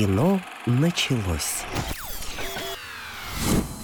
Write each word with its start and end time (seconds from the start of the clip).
Кино 0.00 0.40
началось. 0.64 1.64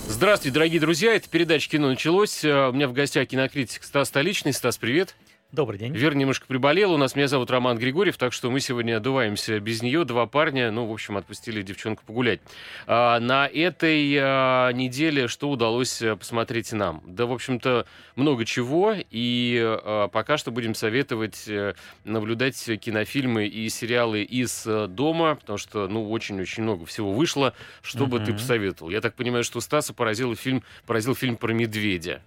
Здравствуйте, 0.08 0.54
дорогие 0.54 0.80
друзья. 0.80 1.14
Это 1.14 1.28
передача 1.28 1.68
«Кино 1.68 1.88
началось». 1.88 2.42
Э, 2.42 2.70
У 2.70 2.72
меня 2.72 2.88
в 2.88 2.94
гостях 2.94 3.28
кинокритик 3.28 3.84
Стас 3.84 4.08
Столичный. 4.08 4.54
Стас, 4.54 4.78
привет. 4.78 5.14
Добрый 5.56 5.78
день. 5.78 5.94
Вера 5.94 6.14
немножко 6.14 6.46
приболела. 6.46 6.92
У 6.92 6.96
нас 6.98 7.16
меня 7.16 7.28
зовут 7.28 7.50
Роман 7.50 7.78
Григорьев, 7.78 8.18
так 8.18 8.34
что 8.34 8.50
мы 8.50 8.60
сегодня 8.60 8.98
одуваемся 8.98 9.58
без 9.58 9.80
нее. 9.80 10.04
Два 10.04 10.26
парня, 10.26 10.70
ну, 10.70 10.84
в 10.84 10.92
общем, 10.92 11.16
отпустили 11.16 11.62
девчонку 11.62 12.02
погулять. 12.04 12.40
А, 12.86 13.18
на 13.20 13.46
этой 13.46 14.18
а, 14.20 14.70
неделе 14.72 15.28
что 15.28 15.48
удалось 15.48 16.02
а, 16.02 16.16
посмотреть 16.16 16.72
нам? 16.72 17.02
Да, 17.06 17.24
в 17.24 17.32
общем-то, 17.32 17.86
много 18.16 18.44
чего. 18.44 18.96
И 19.10 19.58
а, 19.64 20.08
пока 20.08 20.36
что 20.36 20.50
будем 20.50 20.74
советовать 20.74 21.46
а, 21.48 21.74
наблюдать 22.04 22.62
кинофильмы 22.78 23.46
и 23.46 23.66
сериалы 23.70 24.24
из 24.24 24.64
а, 24.66 24.88
дома, 24.88 25.36
потому 25.36 25.56
что, 25.56 25.88
ну, 25.88 26.10
очень-очень 26.10 26.64
много 26.64 26.84
всего 26.84 27.14
вышло. 27.14 27.54
Что 27.80 28.06
бы 28.06 28.20
ты 28.20 28.34
посоветовал? 28.34 28.90
Я 28.90 29.00
так 29.00 29.14
понимаю, 29.14 29.42
что 29.42 29.62
Стаса 29.62 29.94
поразил 29.94 30.36
фильм, 30.36 30.62
поразил 30.84 31.14
фильм 31.14 31.38
про 31.38 31.54
медведя. 31.54 32.20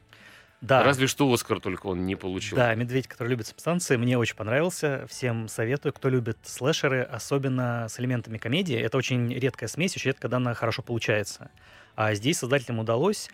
Да, 0.61 0.83
Разве 0.83 1.07
что 1.07 1.31
Оскар 1.31 1.61
только 1.61 1.87
он 1.87 2.05
не 2.05 2.15
получил. 2.17 2.57
да, 2.57 2.75
«Медведь, 2.75 3.07
который 3.07 3.29
любит 3.29 3.47
субстанции», 3.47 3.95
мне 3.95 4.17
очень 4.17 4.35
понравился. 4.35 5.05
Всем 5.09 5.47
советую, 5.47 5.93
кто 5.93 6.09
любит 6.09 6.37
слэшеры, 6.43 7.01
особенно 7.01 7.87
с 7.89 7.97
элементами 7.99 8.37
комедии. 8.37 8.75
Это 8.75 8.97
очень 8.97 9.33
редкая 9.33 9.69
смесь, 9.69 9.95
очень 9.95 10.09
редко, 10.09 10.23
когда 10.23 10.37
она 10.37 10.53
хорошо 10.53 10.81
получается. 10.81 11.49
А 11.95 12.13
здесь 12.13 12.39
создателям 12.39 12.79
удалось. 12.79 13.29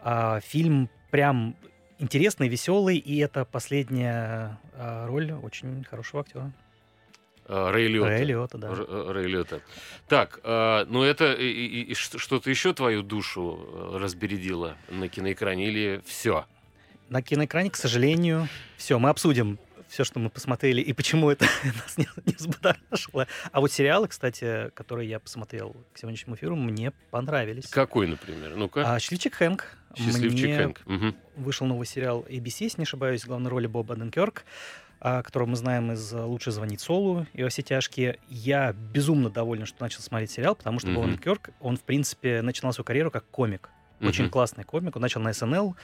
А, 0.00 0.40
фильм 0.40 0.90
прям 1.12 1.54
интересный, 2.00 2.48
веселый, 2.48 2.96
и 2.96 3.18
это 3.18 3.44
последняя 3.44 4.58
а, 4.74 5.06
роль 5.06 5.30
очень 5.32 5.84
хорошего 5.84 6.22
актера. 6.22 6.52
А, 7.46 7.70
Рэй 7.70 7.86
Лиотта. 7.86 8.08
Рэя 8.10 8.24
Лиотта, 8.24 8.58
да. 8.58 8.68
Э, 8.72 9.12
Рэй 9.12 9.26
Лиотта. 9.28 9.60
Так, 10.08 10.40
а, 10.42 10.86
ну 10.88 11.02
это 11.04 11.34
и- 11.34 11.82
и- 11.82 11.94
что-то 11.94 12.50
еще 12.50 12.72
твою 12.74 13.02
душу 13.02 13.92
э, 13.94 13.98
разбередило 13.98 14.76
на 14.88 15.08
киноэкране 15.08 15.68
или 15.68 16.02
все? 16.06 16.46
На 17.08 17.22
киноэкране, 17.22 17.70
к 17.70 17.76
сожалению, 17.76 18.48
все, 18.76 18.98
мы 18.98 19.10
обсудим 19.10 19.58
все, 19.88 20.02
что 20.04 20.18
мы 20.18 20.30
посмотрели, 20.30 20.80
и 20.80 20.92
почему 20.92 21.30
это 21.30 21.44
нас 21.64 21.96
не, 21.98 22.08
не 22.26 22.32
взбудоражило. 22.34 23.28
А 23.52 23.60
вот 23.60 23.70
сериалы, 23.70 24.08
кстати, 24.08 24.70
которые 24.74 25.08
я 25.08 25.20
посмотрел 25.20 25.76
к 25.92 25.98
сегодняшнему 25.98 26.34
эфиру, 26.36 26.56
мне 26.56 26.90
понравились. 27.10 27.68
Какой, 27.68 28.06
например? 28.08 28.56
Ну-ка. 28.56 28.94
А, 28.94 28.98
«Счастливчик 28.98 29.34
Хэнк». 29.34 29.64
Счастливчик 29.96 30.42
Мне 30.48 30.56
Хэнк. 30.56 30.80
Мгм. 30.86 31.16
вышел 31.36 31.66
новый 31.66 31.86
сериал 31.86 32.24
ABC, 32.28 32.64
если 32.64 32.80
не 32.80 32.84
ошибаюсь, 32.84 33.22
в 33.22 33.28
главной 33.28 33.50
роли 33.50 33.68
Боба 33.68 33.94
Денкерк, 33.94 34.44
а, 34.98 35.22
которого 35.22 35.50
мы 35.50 35.56
знаем 35.56 35.92
из 35.92 36.12
«Лучше 36.12 36.50
звонить 36.50 36.80
Солу» 36.80 37.26
и 37.32 37.44
«Во 37.44 37.48
все 37.50 37.62
тяжкие». 37.62 38.18
Я 38.28 38.72
безумно 38.72 39.30
доволен, 39.30 39.66
что 39.66 39.80
начал 39.80 40.00
смотреть 40.00 40.32
сериал, 40.32 40.56
потому 40.56 40.80
что 40.80 40.88
Боб 40.88 41.04
Мгм. 41.04 41.12
Денкерк, 41.12 41.50
он, 41.60 41.76
в 41.76 41.82
принципе, 41.82 42.42
начинал 42.42 42.72
свою 42.72 42.84
карьеру 42.86 43.12
как 43.12 43.26
комик. 43.26 43.68
Очень 44.00 44.24
Мгм. 44.24 44.32
классный 44.32 44.64
комик. 44.64 44.96
Он 44.96 45.02
начал 45.02 45.20
на 45.20 45.32
СНЛ. 45.32 45.76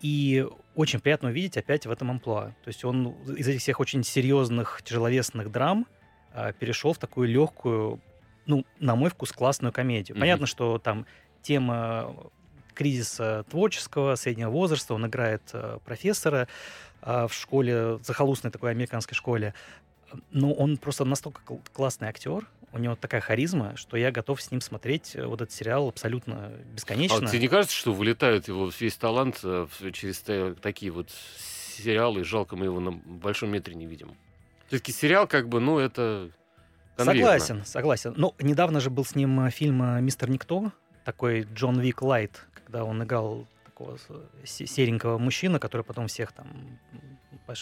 И 0.00 0.46
очень 0.74 1.00
приятно 1.00 1.28
увидеть 1.28 1.56
опять 1.56 1.86
в 1.86 1.90
этом 1.90 2.10
амплуа. 2.10 2.54
То 2.62 2.68
есть 2.68 2.84
он 2.84 3.08
из 3.36 3.46
этих 3.48 3.60
всех 3.60 3.80
очень 3.80 4.02
серьезных, 4.02 4.80
тяжеловесных 4.82 5.50
драм 5.50 5.86
а, 6.32 6.52
перешел 6.52 6.92
в 6.92 6.98
такую 6.98 7.28
легкую, 7.28 8.00
ну, 8.46 8.64
на 8.78 8.96
мой 8.96 9.10
вкус, 9.10 9.32
классную 9.32 9.72
комедию. 9.72 10.16
Мгм. 10.16 10.20
Понятно, 10.20 10.46
что 10.46 10.78
там 10.78 11.06
тема 11.42 12.16
кризиса 12.74 13.44
творческого, 13.50 14.14
среднего 14.14 14.50
возраста. 14.50 14.94
Он 14.94 15.06
играет 15.06 15.42
а, 15.52 15.78
профессора 15.80 16.48
а, 17.02 17.28
в 17.28 17.34
школе, 17.34 17.98
захолустной 18.02 18.50
такой 18.50 18.70
американской 18.70 19.14
школе. 19.14 19.54
Но 20.30 20.52
он 20.52 20.78
просто 20.78 21.04
настолько 21.04 21.42
кл- 21.44 21.60
классный 21.72 22.08
актер, 22.08 22.46
у 22.72 22.78
него 22.78 22.94
такая 22.96 23.20
харизма, 23.20 23.76
что 23.76 23.96
я 23.96 24.10
готов 24.12 24.40
с 24.40 24.50
ним 24.50 24.60
смотреть 24.60 25.16
э, 25.16 25.24
вот 25.26 25.40
этот 25.40 25.52
сериал 25.54 25.88
абсолютно 25.88 26.46
А 26.46 26.62
бесконечно. 26.74 27.18
вот 27.20 27.28
тебе 27.30 27.40
не 27.40 27.48
кажется, 27.48 27.76
что 27.76 27.92
вылетает 27.92 28.48
его 28.48 28.70
весь 28.78 28.96
талант 28.96 29.40
э, 29.42 29.66
через 29.92 30.20
та- 30.20 30.54
такие 30.54 30.92
вот 30.92 31.10
сериалы, 31.10 32.20
и 32.20 32.24
жалко 32.24 32.56
мы 32.56 32.66
его 32.66 32.78
на 32.80 32.92
большом 32.92 33.50
метре 33.50 33.74
не 33.74 33.86
видим? 33.86 34.14
Все-таки 34.68 34.92
сериал, 34.92 35.26
как 35.26 35.48
бы, 35.48 35.58
ну, 35.60 35.78
это 35.78 36.30
конвейерно. 36.96 37.32
Согласен, 37.38 37.64
согласен. 37.64 38.14
Ну, 38.16 38.34
недавно 38.38 38.80
же 38.80 38.90
был 38.90 39.04
с 39.04 39.14
ним 39.14 39.40
э, 39.46 39.50
фильм 39.50 40.04
«Мистер 40.04 40.30
Никто», 40.30 40.70
такой 41.04 41.42
Джон 41.54 41.80
Вик 41.80 42.02
Лайт, 42.02 42.46
когда 42.54 42.84
он 42.84 43.02
играл 43.02 43.48
такого 43.64 43.98
серенького 44.44 45.18
мужчину, 45.18 45.58
который 45.58 45.82
потом 45.82 46.06
всех 46.06 46.30
там 46.32 46.78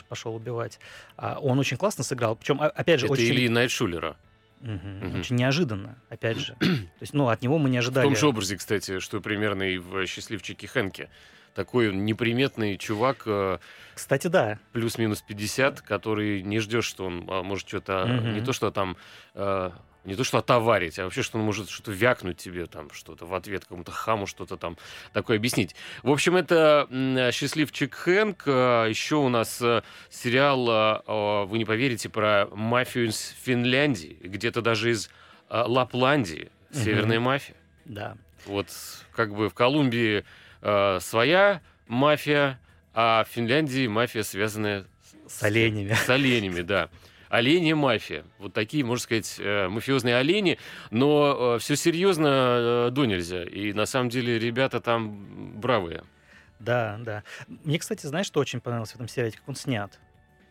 пошел 0.09 0.35
убивать. 0.35 0.79
А 1.17 1.39
он 1.41 1.59
очень 1.59 1.79
классно 1.79 2.05
сыграл. 2.05 2.37
Причем, 2.37 2.61
а- 2.61 2.67
опять 2.67 3.01
же, 3.01 3.07
Это 3.07 3.13
очень, 3.15 3.25
Ильи 3.27 3.49
Найтшулера. 3.49 4.17
Мгм. 4.61 5.21
очень 5.21 5.37
неожиданно, 5.37 5.97
опять 6.09 6.39
же. 6.39 6.55
То 6.59 6.67
есть, 7.01 7.15
ну, 7.15 7.29
от 7.29 7.43
него 7.43 7.59
мы 7.59 7.71
не 7.71 7.77
В 7.79 7.81
ожидали. 7.81 8.05
том 8.07 8.17
же 8.17 8.27
образе, 8.27 8.57
кстати, 8.57 8.99
что 9.01 9.21
примерно 9.21 9.63
и 9.63 9.79
в 9.79 10.07
«Счастливчике 10.07 10.67
Хэнке». 10.67 11.09
Такой 11.55 11.93
неприметный 11.93 12.77
чувак, 12.77 13.23
э, 13.27 13.59
Кстати, 13.95 14.29
да. 14.29 14.59
плюс-минус 14.73 15.23
50, 15.23 15.81
который 15.81 16.43
не 16.43 16.61
ждешь, 16.61 16.85
что 16.85 17.07
он 17.07 17.25
а, 17.29 17.43
может 17.43 17.67
что-то, 17.67 18.07
Мгм. 18.07 18.35
не 18.35 18.41
то 18.41 18.53
что 18.53 18.71
там, 18.71 18.97
э, 19.35 19.71
не 20.09 20.17
то 20.17 20.25
что 20.25 20.39
отоварить, 20.39 20.99
а 20.99 21.05
вообще, 21.05 21.23
что 21.23 21.39
он 21.39 21.45
может 21.45 21.69
что-то 21.69 21.93
вякнуть 21.93 22.39
тебе, 22.39 22.67
там, 22.67 22.91
что-то 22.91 23.27
в 23.27 23.35
ответ 23.35 23.63
какому-то 23.65 23.93
хаму, 23.93 24.27
что-то 24.27 24.57
там 24.57 24.77
такое 25.13 25.37
объяснить. 25.37 25.77
В 26.03 26.11
общем, 26.11 26.35
это 26.35 26.89
«Счастливчик 27.33 27.95
Хэнк». 27.95 28.43
А, 28.47 28.87
Еще 28.87 29.17
у 29.17 29.29
нас 29.29 29.61
э, 29.61 29.83
сериал, 30.11 30.69
э, 31.07 31.45
вы 31.45 31.59
не 31.59 31.65
поверите, 31.67 32.09
про 32.09 32.47
мафию 32.53 33.09
из 33.09 33.35
Финляндии, 33.43 34.17
где-то 34.23 34.63
даже 34.63 34.91
из 34.91 35.11
э, 35.51 35.63
Лапландии, 35.67 36.51
северная 36.73 37.21
мафия. 37.21 37.55
Да. 37.85 38.17
Вот 38.47 38.69
как 39.13 39.35
бы 39.35 39.51
в 39.51 39.55
Колумбии 39.55 40.25
э, 40.63 40.99
своя 41.01 41.61
мафия, 41.87 42.59
а 42.95 43.25
в 43.25 43.29
Финляндии 43.29 43.87
мафия, 43.87 44.23
связанная 44.23 44.87
С 45.27 45.43
оленями. 45.43 45.93
с 45.93 46.09
оленями, 46.09 46.63
да. 46.63 46.89
Олени 47.29 47.73
мафия. 47.73 48.25
Вот 48.39 48.55
такие, 48.55 48.85
можно 48.85 49.03
сказать, 49.03 49.37
э, 49.39 49.69
мафиозные 49.69 50.17
олени, 50.17 50.59
но 50.91 51.59
все 51.59 51.77
серьезно 51.77 52.89
э, 52.89 52.91
до 52.91 53.05
нельзя. 53.05 53.45
И 53.45 53.73
на 53.73 53.87
самом 53.87 54.09
деле 54.09 54.39
ребята 54.39 54.81
там 54.81 55.61
бравые. 55.61 56.05
Да, 56.59 56.99
да. 57.01 57.23
Мне, 57.47 57.79
кстати, 57.79 58.07
знаешь, 58.07 58.27
что 58.27 58.41
очень 58.41 58.61
понравилось 58.61 58.91
в 58.91 58.95
этом 58.97 59.09
сериале? 59.09 59.33
Как 59.33 59.49
он 59.49 59.55
снят. 59.55 59.99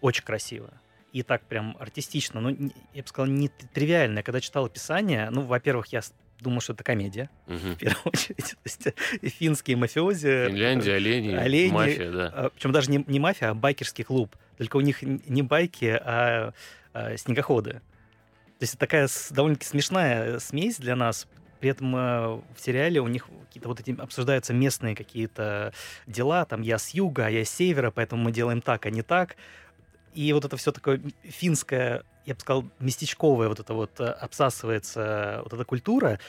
Очень 0.01 0.23
красиво. 0.23 0.71
И 1.11 1.23
так 1.23 1.43
прям 1.43 1.75
артистично. 1.79 2.39
Ну, 2.39 2.71
я 2.93 3.01
бы 3.01 3.07
сказал, 3.07 3.31
не 3.31 3.47
тривиально. 3.47 4.23
Когда 4.23 4.39
читал 4.39 4.65
описание, 4.65 5.29
ну, 5.31 5.41
во-первых, 5.41 5.87
я 5.87 6.01
думал, 6.39 6.61
что 6.61 6.73
это 6.73 6.83
комедия, 6.83 7.29
Мгм. 7.47 7.73
в 7.73 7.77
первую 7.77 8.01
очередь. 8.05 8.55
То 8.63 8.93
есть 9.21 9.35
финские 9.37 9.77
мафиози. 9.77 10.47
Финляндия, 10.47 10.93
олени, 10.95 11.33
олени, 11.33 11.71
мафия, 11.71 12.11
да. 12.11 12.49
Причем 12.53 12.71
даже 12.71 12.91
не, 12.91 13.03
не 13.07 13.19
мафия, 13.19 13.49
а 13.49 13.53
байкерский 13.53 14.03
клуб. 14.03 14.35
Только 14.57 14.77
у 14.77 14.81
них 14.81 15.01
не 15.01 15.41
байки, 15.41 15.99
а, 16.03 16.53
а 16.93 17.17
снегоходы. 17.17 17.73
То 18.59 18.63
есть 18.63 18.73
это 18.73 18.79
такая 18.79 19.07
довольно-таки 19.31 19.67
смешная 19.67 20.39
смесь 20.39 20.77
для 20.77 20.95
нас. 20.95 21.27
При 21.59 21.69
этом 21.71 21.95
э, 21.95 21.99
в 21.99 22.59
сериале 22.59 22.99
у 23.01 23.07
них 23.07 23.27
какие-то 23.47 23.67
вот 23.67 23.79
эти 23.79 23.95
обсуждаются 23.99 24.53
местные 24.53 24.95
какие-то 24.95 25.73
дела. 26.05 26.45
Там 26.45 26.61
я 26.61 26.77
с 26.77 26.89
юга, 26.89 27.27
а 27.27 27.29
я 27.29 27.43
с 27.45 27.49
севера, 27.49 27.91
поэтому 27.91 28.23
мы 28.23 28.31
делаем 28.31 28.61
так, 28.61 28.85
а 28.85 28.89
не 28.89 29.01
так. 29.01 29.35
И 30.13 30.33
вот 30.33 30.45
это 30.45 30.57
все 30.57 30.71
такое 30.71 31.01
финское, 31.23 32.03
я 32.25 32.33
бы 32.33 32.39
сказал, 32.39 32.65
местечковое 32.79 33.49
вот 33.49 33.59
это 33.59 33.73
вот 33.73 33.99
э, 33.99 34.05
обсасывается, 34.05 35.41
вот 35.43 35.53
эта 35.53 35.63
культура. 35.65 36.19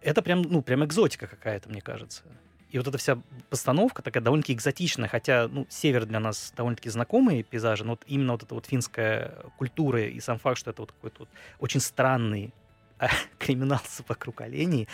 Это 0.00 0.22
прям, 0.22 0.42
ну, 0.42 0.62
прям 0.62 0.84
экзотика 0.84 1.26
какая-то, 1.26 1.68
мне 1.68 1.80
кажется. 1.80 2.22
И 2.70 2.78
вот 2.78 2.86
эта 2.86 2.98
вся 2.98 3.18
постановка 3.48 4.00
такая 4.00 4.22
довольно-таки 4.22 4.54
экзотичная, 4.54 5.08
хотя, 5.08 5.48
ну, 5.48 5.66
север 5.68 6.06
для 6.06 6.20
нас 6.20 6.52
довольно-таки 6.56 6.88
знакомые 6.88 7.42
пейзажи, 7.42 7.84
но 7.84 7.92
вот 7.92 8.02
именно 8.06 8.32
вот 8.32 8.44
эта 8.44 8.54
вот 8.54 8.66
финская 8.66 9.34
культура 9.58 10.02
и 10.02 10.20
сам 10.20 10.38
факт, 10.38 10.58
что 10.58 10.70
это 10.70 10.82
вот 10.82 10.92
какой-то 10.92 11.20
вот 11.20 11.28
очень 11.58 11.80
странный 11.80 12.52
а, 12.98 13.08
криминал 13.38 13.80
вокруг 14.06 14.40
оленей, 14.42 14.88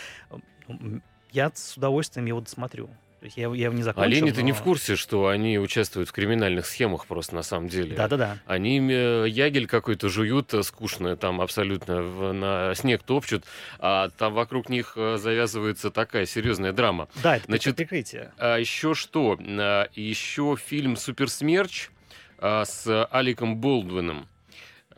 я 1.31 1.51
с 1.53 1.77
удовольствием 1.77 2.25
его 2.25 2.41
досмотрю. 2.41 2.89
То 3.19 3.25
есть 3.25 3.35
я, 3.35 3.47
я 3.47 3.65
его 3.65 3.73
не 3.73 3.81
закончил. 3.81 4.11
Олени, 4.11 4.31
ты 4.31 4.43
не 4.43 4.51
но- 4.51 4.57
в 4.57 4.61
курсе, 4.61 4.95
что 4.95 5.27
они 5.27 5.57
участвуют 5.57 6.09
в 6.09 6.11
криминальных 6.11 6.67
схемах 6.67 7.07
просто 7.07 7.33
на 7.33 7.41
самом 7.41 7.67
деле? 7.67 7.95
Да-да-да. 7.95 8.37
Они 8.45 8.79
э, 8.79 9.25
ягель 9.27 9.65
какой-то 9.65 10.07
жуют 10.07 10.53
э, 10.53 10.61
скучно, 10.61 11.15
там 11.17 11.41
абсолютно 11.41 12.01
на 12.33 12.75
снег 12.75 13.01
топчут, 13.01 13.43
а 13.79 14.09
там 14.17 14.33
вокруг 14.33 14.69
них 14.69 14.93
э, 14.95 15.17
завязывается 15.17 15.89
такая 15.89 16.27
серьезная 16.27 16.73
драма. 16.73 17.07
Да, 17.23 17.37
это 17.37 17.45
Значит, 17.47 17.75
прикрытие. 17.75 18.33
А 18.37 18.57
еще 18.57 18.93
что? 18.93 19.37
А, 19.39 19.87
Еще 19.95 20.55
фильм 20.63 20.95
«Суперсмерч» 20.95 21.89
а, 22.37 22.65
с 22.65 23.05
Аликом 23.09 23.57
Болдуином. 23.57 24.27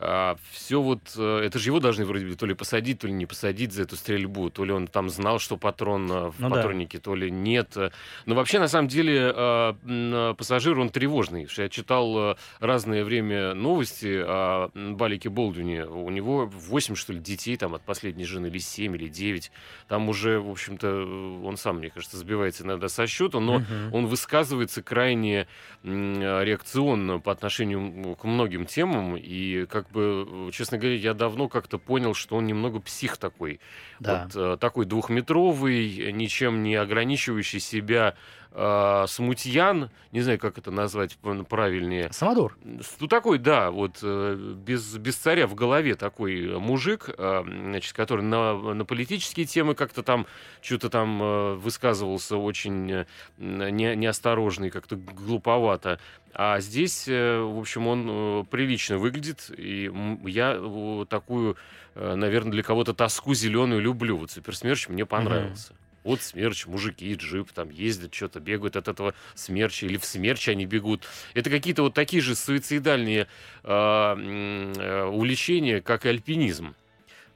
А, 0.02 0.36
все 0.50 0.80
вот, 0.80 1.00
э, 1.18 1.42
это 1.44 1.58
же 1.58 1.68
его 1.68 1.78
должны 1.78 2.06
вроде 2.06 2.24
бы 2.24 2.34
то 2.34 2.46
ли 2.46 2.54
посадить, 2.54 3.00
то 3.00 3.06
ли 3.06 3.12
не 3.12 3.26
посадить 3.26 3.74
за 3.74 3.82
эту 3.82 3.96
стрельбу, 3.96 4.48
то 4.48 4.64
ли 4.64 4.72
он 4.72 4.86
там 4.86 5.10
знал, 5.10 5.38
что 5.38 5.58
патрон 5.58 6.10
э, 6.10 6.30
в 6.30 6.36
ну, 6.38 6.48
патроннике, 6.48 6.96
да. 6.96 7.02
то 7.02 7.14
ли 7.14 7.30
нет. 7.30 7.76
Но 8.24 8.34
вообще, 8.34 8.58
на 8.58 8.68
самом 8.68 8.88
деле, 8.88 9.30
а, 9.34 10.34
пассажир, 10.38 10.78
он 10.78 10.88
тревожный. 10.88 11.46
Я 11.54 11.68
читал 11.68 12.36
разное 12.60 13.04
время 13.04 13.52
новости 13.52 14.22
о 14.24 14.70
Балике 14.74 15.28
Болдуне. 15.28 15.84
У 15.84 16.08
него 16.08 16.46
8, 16.46 16.94
что 16.94 17.12
ли, 17.12 17.18
детей 17.18 17.58
там 17.58 17.74
от 17.74 17.82
последней 17.82 18.24
жены, 18.24 18.46
или 18.46 18.58
7, 18.58 18.96
или 18.96 19.08
9. 19.08 19.52
Там 19.88 20.08
уже, 20.08 20.40
в 20.40 20.50
общем-то, 20.50 21.42
он 21.44 21.58
сам, 21.58 21.76
мне 21.76 21.90
кажется, 21.90 22.16
сбивается 22.16 22.64
иногда 22.64 22.88
со 22.88 23.06
счета, 23.06 23.38
но 23.38 23.56
угу. 23.56 23.64
он 23.92 24.06
высказывается 24.06 24.82
крайне 24.82 25.46
реакционно 25.82 27.20
по 27.20 27.32
отношению 27.32 28.16
к 28.16 28.24
многим 28.24 28.64
темам, 28.64 29.16
и 29.16 29.66
как 29.66 29.89
бы, 29.92 30.48
э, 30.48 30.50
честно 30.52 30.78
говоря, 30.78 30.96
я 30.96 31.14
давно 31.14 31.48
как-то 31.48 31.78
понял, 31.78 32.14
что 32.14 32.36
он 32.36 32.46
немного 32.46 32.80
псих 32.80 33.16
такой. 33.16 33.60
Да. 33.98 34.24
Вот 34.24 34.36
э, 34.36 34.56
такой 34.58 34.86
двухметровый, 34.86 36.12
ничем 36.12 36.62
не 36.62 36.76
ограничивающий 36.76 37.60
себя 37.60 38.16
э, 38.52 39.04
смутьян, 39.08 39.90
не 40.12 40.20
знаю, 40.20 40.38
как 40.38 40.58
это 40.58 40.70
назвать 40.70 41.16
правильнее. 41.48 42.12
Самодур. 42.12 42.56
Ну, 42.64 43.06
такой, 43.06 43.38
да, 43.38 43.70
вот 43.70 43.98
э, 44.02 44.34
без, 44.34 44.96
без 44.96 45.16
царя 45.16 45.46
в 45.46 45.54
голове 45.54 45.94
такой 45.94 46.58
мужик, 46.58 47.08
э, 47.16 47.42
значит, 47.44 47.92
который 47.92 48.24
на, 48.24 48.74
на 48.74 48.84
политические 48.84 49.46
темы 49.46 49.74
как-то 49.74 50.02
там 50.02 50.26
что-то 50.62 50.90
там 50.90 51.22
э, 51.22 51.54
высказывался 51.54 52.36
очень 52.36 52.90
э, 52.90 53.06
не, 53.38 53.96
неосторожный, 53.96 54.70
как-то 54.70 54.96
глуповато. 54.96 55.98
А 56.32 56.60
здесь, 56.60 57.08
э, 57.08 57.40
в 57.40 57.58
общем, 57.58 57.86
он 57.86 58.06
э, 58.08 58.44
прилично 58.50 58.98
выглядит, 58.98 59.50
и 59.56 59.90
я 60.24 60.56
э, 60.56 61.06
такую, 61.08 61.56
наверное, 61.94 62.52
для 62.52 62.62
кого-то 62.62 62.94
тоску 62.94 63.34
зеленую 63.34 63.80
люблю. 63.80 64.16
Вот 64.16 64.30
Суперсмерч 64.30 64.88
мне 64.88 65.04
понравился. 65.04 65.72
Mm-hmm. 65.72 65.89
Вот 66.02 66.22
смерч, 66.22 66.66
мужики, 66.66 67.14
джип, 67.14 67.52
там 67.52 67.70
ездят, 67.70 68.14
что-то 68.14 68.40
бегают 68.40 68.76
от 68.76 68.88
этого 68.88 69.14
смерча, 69.34 69.86
или 69.86 69.98
в 69.98 70.04
смерч 70.04 70.48
они 70.48 70.64
бегут. 70.64 71.06
Это 71.34 71.50
какие-то 71.50 71.82
вот 71.82 71.94
такие 71.94 72.22
же 72.22 72.34
суицидальные 72.34 73.26
э, 73.64 75.04
увлечения, 75.12 75.80
как 75.82 76.06
и 76.06 76.08
альпинизм. 76.08 76.74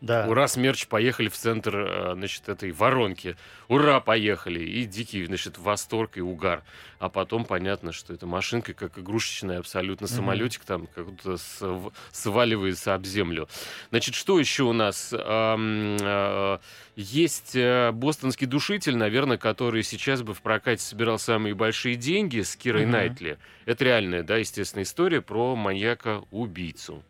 Да. 0.00 0.26
Ура, 0.29 0.49
смерч, 0.49 0.87
поехали 0.87 1.29
в 1.29 1.35
центр, 1.37 1.76
э, 1.76 2.12
значит, 2.14 2.49
этой 2.49 2.73
воронки. 2.73 3.37
Ура, 3.69 4.00
поехали. 4.00 4.61
И 4.61 4.85
дикий, 4.85 5.25
значит, 5.25 5.58
восторг 5.58 6.17
и 6.17 6.20
угар. 6.20 6.62
А 6.99 7.08
потом 7.08 7.44
понятно, 7.44 7.93
что 7.93 8.12
эта 8.12 8.26
машинка, 8.26 8.75
как 8.75 8.99
игрушечная 8.99 9.58
абсолютно 9.58 10.06
самолетик, 10.06 10.62
mm-hmm. 10.62 10.67
там 10.67 10.87
как-то 10.94 11.81
сваливается 12.12 12.94
об 12.94 13.05
землю. 13.06 13.49
Значит, 13.91 14.14
что 14.14 14.38
еще 14.38 14.64
у 14.64 14.73
нас? 14.73 15.12
Э, 15.12 16.58
есть 16.96 17.56
э, 17.56 17.91
бостонский 17.93 18.46
душитель, 18.46 18.96
наверное, 18.96 19.38
который 19.38 19.82
сейчас 19.82 20.23
бы 20.23 20.35
в 20.35 20.43
прокате 20.43 20.82
собирал 20.82 21.19
самые 21.19 21.55
большие 21.55 21.96
деньги 21.96 22.43
с 22.43 22.56
Кирой 22.56 22.82
mm-hmm. 22.85 22.87
Найтли. 22.87 23.38
Это 23.64 23.85
реальная, 23.85 24.23
да, 24.23 24.37
естественно, 24.37 24.82
история 24.82 25.20
про 25.20 25.56
маньяка-убийцу. 25.56 27.02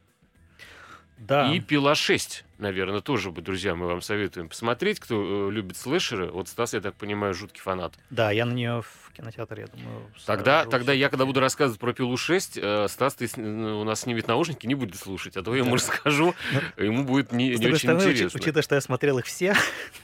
Да. 1.19 1.53
И 1.55 1.61
«Пила 1.61 1.93
6», 1.93 2.43
наверное, 2.59 3.01
тоже 3.01 3.31
бы, 3.31 3.41
друзья, 3.41 3.75
мы 3.75 3.87
вам 3.87 4.03
советуем 4.03 4.49
посмотреть, 4.49 5.01
кто 5.01 5.49
э, 5.49 5.51
любит 5.53 5.77
слэшеры. 5.77 6.31
Вот 6.31 6.49
Стас, 6.49 6.75
я 6.75 6.81
так 6.81 6.95
понимаю, 6.95 7.35
жуткий 7.35 7.61
фанат. 7.61 7.95
Да, 8.11 8.31
я 8.31 8.45
на 8.47 8.53
нее 8.53 8.83
в 8.83 9.13
кинотеатре, 9.13 9.63
я 9.63 9.69
думаю, 9.69 10.07
Тогда, 10.27 10.65
тогда 10.65 10.93
я, 10.93 11.09
когда 11.09 11.25
буду 11.25 11.41
рассказывать 11.41 11.81
про 11.81 11.93
«Пилу 11.93 12.15
6», 12.15 12.61
э, 12.61 12.89
Стас, 12.89 13.15
ты 13.15 13.29
у 13.41 13.85
нас 13.85 14.01
снимет 14.01 14.27
наушники, 14.27 14.67
не 14.67 14.75
будет 14.75 14.97
слушать, 14.97 15.37
а 15.37 15.43
то 15.43 15.55
я 15.55 15.63
ему 15.63 15.77
расскажу, 15.77 16.35
ну, 16.77 16.85
ему 16.85 17.05
будет 17.05 17.33
не, 17.33 17.51
не 17.51 17.67
очень 17.69 17.91
интересно. 17.93 18.31
Учитывая, 18.35 18.63
что 18.63 18.75
я 18.75 18.81
смотрел 18.81 19.19
их 19.19 19.27
все, 19.27 19.55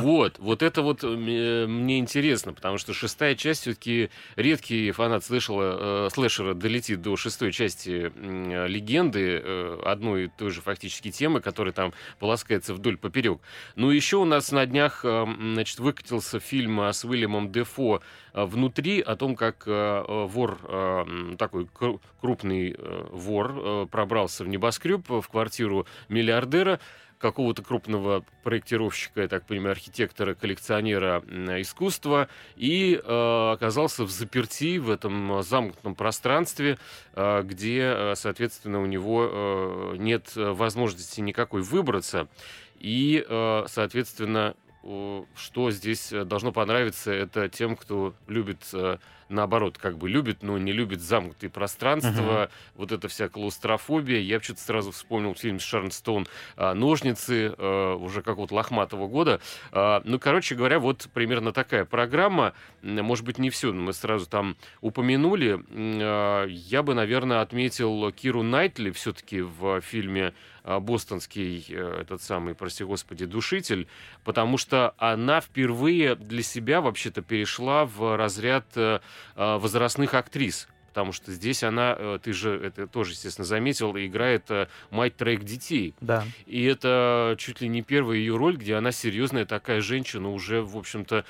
Вот, 0.00 0.38
вот 0.38 0.62
это 0.62 0.82
вот 0.82 1.04
э, 1.04 1.66
мне 1.66 1.98
интересно, 1.98 2.52
потому 2.52 2.78
что 2.78 2.92
шестая 2.92 3.34
часть 3.34 3.62
все-таки 3.62 4.10
редкий 4.36 4.90
фанат 4.92 5.24
слышала, 5.24 6.06
э, 6.06 6.10
слэшера 6.12 6.54
долетит 6.54 7.02
до 7.02 7.16
шестой 7.16 7.52
части 7.52 8.12
э, 8.14 8.66
легенды 8.66 9.40
э, 9.42 9.82
одной 9.84 10.24
и 10.24 10.28
той 10.28 10.50
же 10.50 10.60
фактически 10.60 11.10
темы, 11.10 11.40
которая 11.40 11.72
там 11.72 11.92
полоскается 12.18 12.74
вдоль 12.74 12.96
поперек. 12.96 13.40
Ну 13.76 13.90
еще 13.90 14.16
у 14.16 14.24
нас 14.24 14.52
на 14.52 14.66
днях, 14.66 15.04
э, 15.04 15.26
значит, 15.54 15.78
выкатился 15.78 16.40
фильм 16.40 16.80
с 16.80 17.04
Уильямом 17.04 17.52
Дефо 17.52 18.00
э, 18.32 18.44
внутри 18.44 19.00
о 19.00 19.16
том, 19.16 19.36
как 19.36 19.64
э, 19.66 20.02
вор, 20.06 20.58
э, 20.64 21.34
такой 21.38 21.68
крупный 22.20 22.74
э, 22.76 23.06
вор, 23.10 23.54
э, 23.56 23.86
пробрался 23.90 24.44
в 24.44 24.48
небоскреб, 24.48 25.08
в 25.08 25.28
квартиру 25.28 25.86
миллиардера, 26.08 26.80
какого-то 27.22 27.62
крупного 27.62 28.24
проектировщика, 28.42 29.22
я 29.22 29.28
так 29.28 29.46
понимаю, 29.46 29.72
архитектора, 29.72 30.34
коллекционера 30.34 31.22
искусства, 31.60 32.28
и 32.56 33.00
э, 33.02 33.52
оказался 33.52 34.04
в 34.04 34.10
заперти 34.10 34.78
в 34.78 34.90
этом 34.90 35.42
замкнутом 35.42 35.94
пространстве, 35.94 36.78
э, 37.14 37.42
где, 37.44 37.94
э, 37.94 38.14
соответственно, 38.16 38.82
у 38.82 38.86
него 38.86 39.28
э, 39.30 39.96
нет 39.98 40.32
возможности 40.34 41.20
никакой 41.20 41.62
выбраться. 41.62 42.28
И, 42.80 43.24
э, 43.26 43.64
соответственно, 43.68 44.54
что 44.82 45.70
здесь 45.70 46.10
должно 46.10 46.50
понравиться, 46.50 47.12
это 47.12 47.48
тем, 47.48 47.76
кто 47.76 48.14
любит 48.26 48.68
э, 48.72 48.98
наоборот, 49.32 49.78
как 49.78 49.98
бы 49.98 50.08
любит, 50.08 50.42
но 50.42 50.58
не 50.58 50.72
любит 50.72 51.00
замкнутые 51.00 51.50
пространства, 51.50 52.44
uh-huh. 52.44 52.50
вот 52.76 52.92
эта 52.92 53.08
вся 53.08 53.28
клаустрофобия. 53.28 54.20
Я 54.20 54.40
что-то 54.40 54.60
сразу 54.60 54.92
вспомнил 54.92 55.34
фильм 55.34 55.58
с 55.58 55.92
Стоун 55.92 56.26
а, 56.56 56.74
«Ножницы», 56.74 57.54
а, 57.58 57.96
уже 57.96 58.22
какого-то 58.22 58.54
лохматого 58.54 59.08
года. 59.08 59.40
А, 59.72 60.02
ну, 60.04 60.18
короче 60.18 60.54
говоря, 60.54 60.78
вот 60.78 61.08
примерно 61.12 61.52
такая 61.52 61.84
программа. 61.84 62.52
Может 62.82 63.24
быть, 63.24 63.38
не 63.38 63.50
все, 63.50 63.72
но 63.72 63.82
мы 63.82 63.92
сразу 63.92 64.26
там 64.26 64.56
упомянули. 64.80 65.64
А, 65.70 66.46
я 66.46 66.82
бы, 66.82 66.94
наверное, 66.94 67.40
отметил 67.40 68.12
Киру 68.12 68.42
Найтли 68.42 68.90
все-таки 68.90 69.40
в 69.40 69.80
фильме 69.80 70.34
бостонский, 70.64 71.64
э, 71.70 72.02
этот 72.02 72.22
самый, 72.22 72.54
прости 72.54 72.84
господи, 72.84 73.26
душитель, 73.26 73.88
потому 74.22 74.58
что 74.58 74.94
она 74.96 75.40
впервые 75.40 76.14
для 76.14 76.44
себя 76.44 76.80
вообще-то 76.80 77.20
перешла 77.20 77.84
в 77.84 78.16
разряд 78.16 78.66
э, 78.76 78.92
Э, 78.92 79.00
возрастных 79.36 80.14
актрис. 80.14 80.68
Потому 80.92 81.12
что 81.12 81.32
здесь 81.32 81.62
она, 81.62 81.96
э, 81.98 82.18
ты 82.22 82.34
же 82.34 82.54
это 82.54 82.86
тоже, 82.86 83.12
естественно, 83.12 83.46
заметил, 83.46 83.96
играет 83.96 84.50
э, 84.50 84.68
мать-трек 84.90 85.42
детей. 85.42 85.94
Да. 86.02 86.26
И 86.44 86.64
это 86.64 87.34
чуть 87.38 87.62
ли 87.62 87.68
не 87.68 87.80
первая 87.80 88.18
ее 88.18 88.36
роль, 88.36 88.58
где 88.58 88.74
она 88.74 88.92
серьезная 88.92 89.46
такая 89.46 89.80
женщина, 89.80 90.28
уже, 90.28 90.60
в 90.60 90.76
общем-то, 90.76 91.24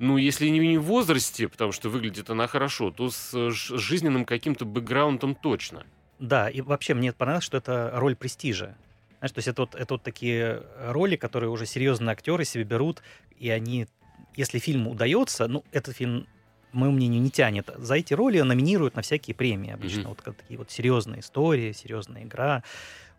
ну, 0.00 0.16
если 0.16 0.48
не 0.48 0.78
в 0.78 0.82
возрасте, 0.82 1.46
потому 1.46 1.70
что 1.70 1.90
выглядит 1.90 2.28
она 2.28 2.48
хорошо, 2.48 2.90
то 2.90 3.08
с 3.08 3.32
жизненным 3.50 4.24
каким-то 4.24 4.64
бэкграундом 4.64 5.36
точно. 5.36 5.84
Да, 6.18 6.50
и 6.50 6.60
вообще 6.60 6.94
мне 6.94 7.12
понравилось, 7.12 7.44
что 7.44 7.58
это 7.58 7.92
роль 7.94 8.16
престижа. 8.16 8.74
Знаешь, 9.20 9.30
то 9.30 9.38
есть 9.38 9.48
это 9.48 9.62
вот, 9.62 9.76
это 9.76 9.94
вот 9.94 10.02
такие 10.02 10.64
роли, 10.80 11.14
которые 11.14 11.50
уже 11.50 11.66
серьезные 11.66 12.10
актеры 12.10 12.44
себе 12.44 12.64
берут, 12.64 13.00
и 13.38 13.48
они, 13.48 13.86
если 14.34 14.58
фильм 14.58 14.88
удается, 14.88 15.46
ну, 15.46 15.64
этот 15.70 15.94
фильм 15.94 16.26
моему 16.74 16.96
мнению, 16.96 17.22
не 17.22 17.30
тянет. 17.30 17.70
За 17.76 17.94
эти 17.94 18.14
роли 18.14 18.40
номинируют 18.40 18.96
на 18.96 19.02
всякие 19.02 19.34
премии 19.34 19.72
обычно. 19.72 20.00
Mm-hmm. 20.00 20.08
Вот 20.08 20.36
такие 20.36 20.58
вот 20.58 20.70
серьезные 20.70 21.20
истории, 21.20 21.72
серьезная 21.72 22.24
игра. 22.24 22.62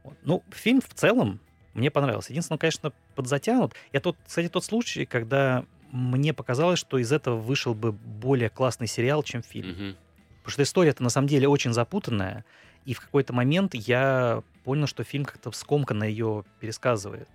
Вот. 0.04 0.18
Ну, 0.24 0.44
фильм 0.52 0.82
в 0.82 0.94
целом 0.94 1.40
мне 1.74 1.92
понравился. 1.92 2.32
Единственное, 2.32 2.60
конечно, 2.60 2.94
подзатянут. 3.16 3.74
Я 3.92 4.02
тот, 4.02 4.18
кстати, 4.26 4.48
тот 4.50 4.64
случай, 4.64 5.06
когда 5.06 5.66
мне 5.92 6.34
показалось, 6.34 6.80
что 6.80 6.98
из 6.98 7.12
этого 7.12 7.38
вышел 7.38 7.74
бы 7.74 7.92
более 7.92 8.50
классный 8.50 8.88
сериал, 8.88 9.24
чем 9.24 9.42
фильм. 9.42 9.70
Mm-hmm. 9.70 9.96
Потому 10.38 10.52
что 10.52 10.64
история-то 10.64 11.04
на 11.04 11.10
самом 11.10 11.28
деле 11.28 11.48
очень 11.48 11.74
запутанная. 11.74 12.46
И 12.86 12.94
в 12.94 13.02
какой-то 13.02 13.34
момент 13.34 13.74
я 13.74 14.44
понял, 14.64 14.88
что 14.88 15.04
фильм 15.04 15.26
как-то 15.26 15.52
скомканно 15.52 16.04
ее 16.04 16.44
пересказывает. 16.60 17.28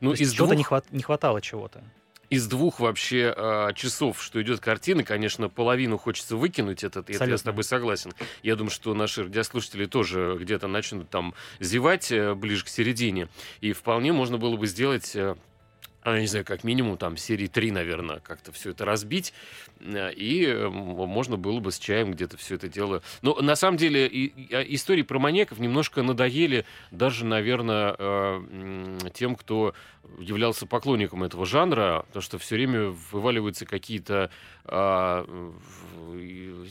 Ну, 0.00 0.12
из 0.12 0.34
двух... 0.34 0.54
не, 0.54 0.62
хват... 0.62 0.90
не 0.92 1.02
хватало 1.02 1.40
чего-то 1.40 1.82
из 2.30 2.46
двух 2.46 2.80
вообще 2.80 3.32
э, 3.34 3.68
часов, 3.74 4.22
что 4.22 4.40
идет 4.42 4.60
картина, 4.60 5.02
конечно, 5.02 5.48
половину 5.48 5.98
хочется 5.98 6.36
выкинуть 6.36 6.84
этот, 6.84 7.08
это 7.10 7.24
я 7.24 7.38
с 7.38 7.42
тобой 7.42 7.64
согласен. 7.64 8.12
Я 8.42 8.56
думаю, 8.56 8.70
что 8.70 8.94
наши 8.94 9.24
радиослушатели 9.24 9.86
тоже 9.86 10.36
где-то 10.38 10.68
начнут 10.68 11.08
там 11.08 11.34
зевать 11.60 12.12
э, 12.12 12.34
ближе 12.34 12.64
к 12.64 12.68
середине. 12.68 13.28
И 13.60 13.72
вполне 13.72 14.12
можно 14.12 14.38
было 14.38 14.56
бы 14.56 14.66
сделать 14.66 15.16
э, 15.16 15.36
а, 16.08 16.20
не 16.20 16.26
знаю, 16.26 16.44
как 16.44 16.64
минимум 16.64 16.96
там 16.96 17.16
серии 17.16 17.46
3, 17.46 17.70
наверное, 17.70 18.20
как-то 18.20 18.52
все 18.52 18.70
это 18.70 18.84
разбить, 18.84 19.32
э, 19.80 20.12
и 20.12 20.46
э, 20.46 20.68
можно 20.68 21.36
было 21.36 21.60
бы 21.60 21.72
с 21.72 21.78
чаем 21.78 22.12
где-то 22.12 22.36
все 22.36 22.54
это 22.54 22.68
дело... 22.68 23.02
Но 23.22 23.34
на 23.40 23.56
самом 23.56 23.76
деле 23.76 24.06
а, 24.52 24.62
истории 24.62 25.02
про 25.02 25.18
маньяков 25.18 25.58
немножко 25.58 26.02
надоели 26.02 26.64
даже, 26.90 27.24
наверное, 27.24 27.94
э, 27.98 28.98
тем, 29.12 29.36
кто 29.36 29.74
являлся 30.18 30.66
поклонником 30.66 31.22
этого 31.22 31.44
жанра, 31.44 32.04
потому 32.06 32.22
что 32.22 32.38
все 32.38 32.54
время 32.56 32.94
вываливаются 33.12 33.66
какие-то 33.66 34.30
а, 34.64 35.26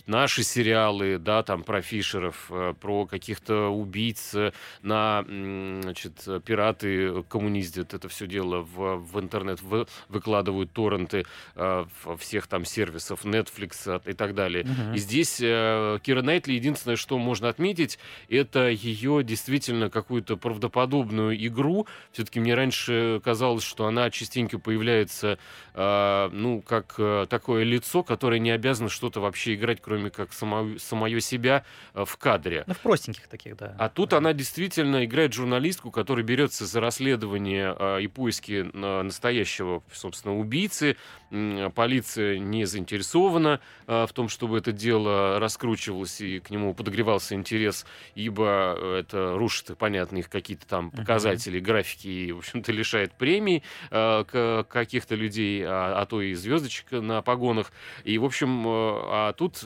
наши 0.08 0.44
сериалы, 0.44 1.20
да, 1.20 1.44
там 1.44 1.64
про 1.64 1.82
Фишеров, 1.82 2.52
про 2.80 3.06
каких-то 3.06 3.70
убийц 3.70 4.36
на, 4.82 5.24
значит, 5.24 6.28
пираты 6.46 7.24
коммуниздят 7.24 7.94
это 7.94 8.10
все 8.10 8.26
дело 8.26 8.62
в, 8.62 8.98
в 8.98 9.20
интернет, 9.28 9.62
в, 9.62 9.88
выкладывают 10.10 10.72
торренты 10.72 11.26
э, 11.56 11.86
всех 12.18 12.48
там 12.48 12.66
сервисов, 12.66 13.26
Netflix 13.26 14.02
и 14.10 14.14
так 14.14 14.34
далее. 14.34 14.64
Uh-huh. 14.64 14.96
И 14.96 14.98
здесь 14.98 15.40
э, 15.42 16.00
Кира 16.02 16.22
Найтли 16.22 16.54
единственное, 16.54 16.96
что 16.96 17.18
можно 17.18 17.50
отметить, 17.50 18.00
это 18.30 18.70
ее 18.70 19.24
действительно 19.24 19.90
какую-то 19.90 20.38
правдоподобную 20.38 21.36
игру. 21.48 21.88
Все-таки 22.12 22.40
мне 22.40 22.56
раньше 22.56 23.22
казалось, 23.24 23.64
что 23.64 23.86
она 23.86 24.10
частенько 24.10 24.60
появляется, 24.60 25.38
э, 25.74 26.30
ну, 26.32 26.62
как 26.62 26.96
э, 26.98 27.28
такое 27.30 27.64
лицо, 27.64 28.04
которое 28.04 28.40
не 28.40 28.52
обязано 28.52 28.90
что-то 28.90 29.20
вообще 29.20 29.56
играть, 29.56 29.82
кроме 29.82 30.10
как 30.10 30.34
само, 30.34 30.78
самое 30.80 31.20
себя 31.22 31.64
э, 31.94 32.06
в 32.06 32.18
кадре. 32.18 32.64
Ну, 32.68 32.74
в 32.74 32.80
простеньких 32.80 33.28
таких, 33.28 33.58
да. 33.58 33.76
А 33.78 33.90
тут 33.90 34.10
да. 34.10 34.18
она 34.18 34.34
действительно 34.34 35.06
играет 35.06 35.34
журналистку, 35.34 35.92
которая 35.92 36.26
берется 36.26 36.66
за 36.66 36.80
расследование 36.80 37.76
э, 37.78 38.02
и 38.02 38.08
поиски 38.08 38.70
э, 38.72 39.04
настоящего, 39.08 39.84
собственно, 39.92 40.38
убийцы. 40.38 40.96
Полиция 41.30 42.40
не 42.40 42.66
заинтересована 42.66 43.60
э, 43.86 44.06
в 44.06 44.14
том, 44.14 44.30
чтобы 44.30 44.58
это 44.58 44.72
дело 44.72 45.40
раскручивалось 45.40 46.22
и 46.22 46.40
к 46.40 46.50
нему 46.50 46.74
подогревался 46.74 47.36
интерес, 47.36 47.86
ибо 48.16 48.78
это 49.00 49.38
рушит, 49.38 49.78
понятно, 49.78 50.18
их 50.18 50.30
какие-то 50.30 50.66
там 50.68 50.90
показатели, 50.90 51.60
uh-huh. 51.60 51.64
графики 51.64 52.08
и, 52.08 52.32
в 52.32 52.38
общем-то, 52.38 52.72
лишает 52.72 53.14
премий 53.14 53.64
э, 53.92 54.64
каких-то 54.70 55.16
людей, 55.16 55.64
а, 55.66 56.02
а 56.02 56.06
то 56.06 56.22
и 56.22 56.34
звездочек 56.34 56.92
на 56.92 57.22
погонах. 57.22 57.74
И, 58.06 58.18
в 58.18 58.24
общем, 58.24 58.66
э, 58.66 58.70
а 58.70 59.34
тут 59.34 59.66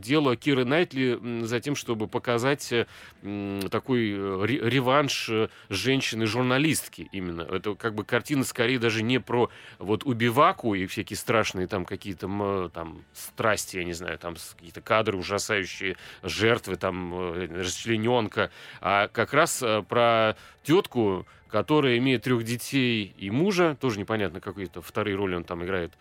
дело 0.00 0.36
Киры 0.36 0.66
Найтли 0.66 1.18
за 1.44 1.60
тем, 1.60 1.76
чтобы 1.76 2.08
показать 2.08 2.72
такой 3.22 4.10
реванш 4.10 5.30
женщины-журналистки 5.70 7.08
именно. 7.12 7.42
Это 7.42 7.74
как 7.74 7.94
бы 7.94 8.04
картина 8.04 8.44
скорее 8.44 8.78
даже 8.78 9.02
не 9.02 9.18
про 9.18 9.50
вот 9.78 10.04
убиваку 10.04 10.74
и 10.74 10.86
всякие 10.90 11.16
страшные 11.16 11.66
там 11.66 11.84
какие-то 11.84 12.70
там 12.72 13.02
страсти, 13.14 13.78
я 13.78 13.84
не 13.84 13.92
знаю, 13.92 14.18
там 14.18 14.36
какие-то 14.56 14.80
кадры 14.80 15.16
ужасающие, 15.16 15.96
жертвы, 16.22 16.76
там 16.76 17.14
э, 17.14 17.62
расчлененка, 17.62 18.50
а 18.80 19.08
как 19.08 19.32
раз 19.32 19.62
э, 19.62 19.82
про 19.88 20.36
тетку, 20.62 21.26
которая 21.48 21.98
имеет 21.98 22.22
трех 22.24 22.44
детей 22.44 23.14
и 23.16 23.30
мужа, 23.30 23.76
тоже 23.80 23.98
непонятно, 23.98 24.40
какие-то 24.40 24.82
вторые 24.82 25.16
роли 25.16 25.34
он 25.34 25.44
там 25.44 25.64
играет, 25.64 25.92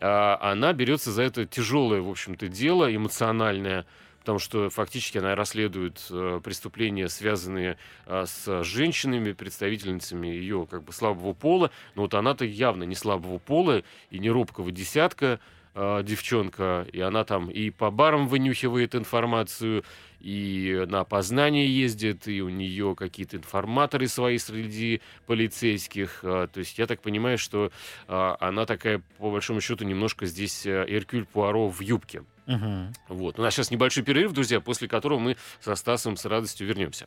а 0.00 0.38
она 0.40 0.72
берется 0.72 1.10
за 1.12 1.22
это 1.22 1.46
тяжелое, 1.46 2.00
в 2.00 2.08
общем-то, 2.08 2.48
дело 2.48 2.94
эмоциональное, 2.94 3.86
потому 4.26 4.40
что 4.40 4.70
фактически 4.70 5.18
она 5.18 5.36
расследует 5.36 6.04
э, 6.10 6.40
преступления, 6.42 7.08
связанные 7.08 7.78
э, 8.06 8.24
с 8.26 8.64
женщинами, 8.64 9.30
представительницами 9.30 10.26
ее 10.26 10.66
как 10.68 10.82
бы 10.82 10.92
слабого 10.92 11.32
пола. 11.32 11.70
Но 11.94 12.02
вот 12.02 12.14
она-то 12.14 12.44
явно 12.44 12.82
не 12.82 12.96
слабого 12.96 13.38
пола 13.38 13.84
и 14.10 14.18
не 14.18 14.28
робкого 14.28 14.72
десятка 14.72 15.38
э, 15.76 16.02
девчонка, 16.02 16.88
и 16.92 17.00
она 17.00 17.22
там 17.22 17.48
и 17.48 17.70
по 17.70 17.92
барам 17.92 18.26
вынюхивает 18.26 18.96
информацию, 18.96 19.84
и 20.18 20.84
на 20.88 21.02
опознание 21.02 21.68
ездит, 21.68 22.26
и 22.26 22.42
у 22.42 22.48
нее 22.48 22.96
какие-то 22.96 23.36
информаторы 23.36 24.08
свои 24.08 24.38
среди 24.38 25.02
полицейских. 25.26 26.18
То 26.22 26.50
есть 26.56 26.76
я 26.80 26.88
так 26.88 27.00
понимаю, 27.00 27.38
что 27.38 27.70
она 28.08 28.66
такая, 28.66 29.02
по 29.18 29.30
большому 29.30 29.60
счету, 29.60 29.84
немножко 29.84 30.26
здесь 30.26 30.66
Эркюль 30.66 31.26
Пуаро 31.26 31.68
в 31.68 31.80
юбке. 31.80 32.24
Угу. 32.46 33.16
Вот. 33.16 33.38
У 33.38 33.42
нас 33.42 33.54
сейчас 33.54 33.70
небольшой 33.70 34.02
перерыв, 34.02 34.32
друзья, 34.32 34.60
после 34.60 34.88
которого 34.88 35.18
мы 35.18 35.36
со 35.60 35.74
Стасом 35.74 36.16
с 36.16 36.24
радостью 36.24 36.66
вернемся. 36.66 37.06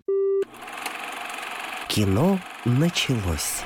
Кино 1.88 2.40
началось. 2.66 3.64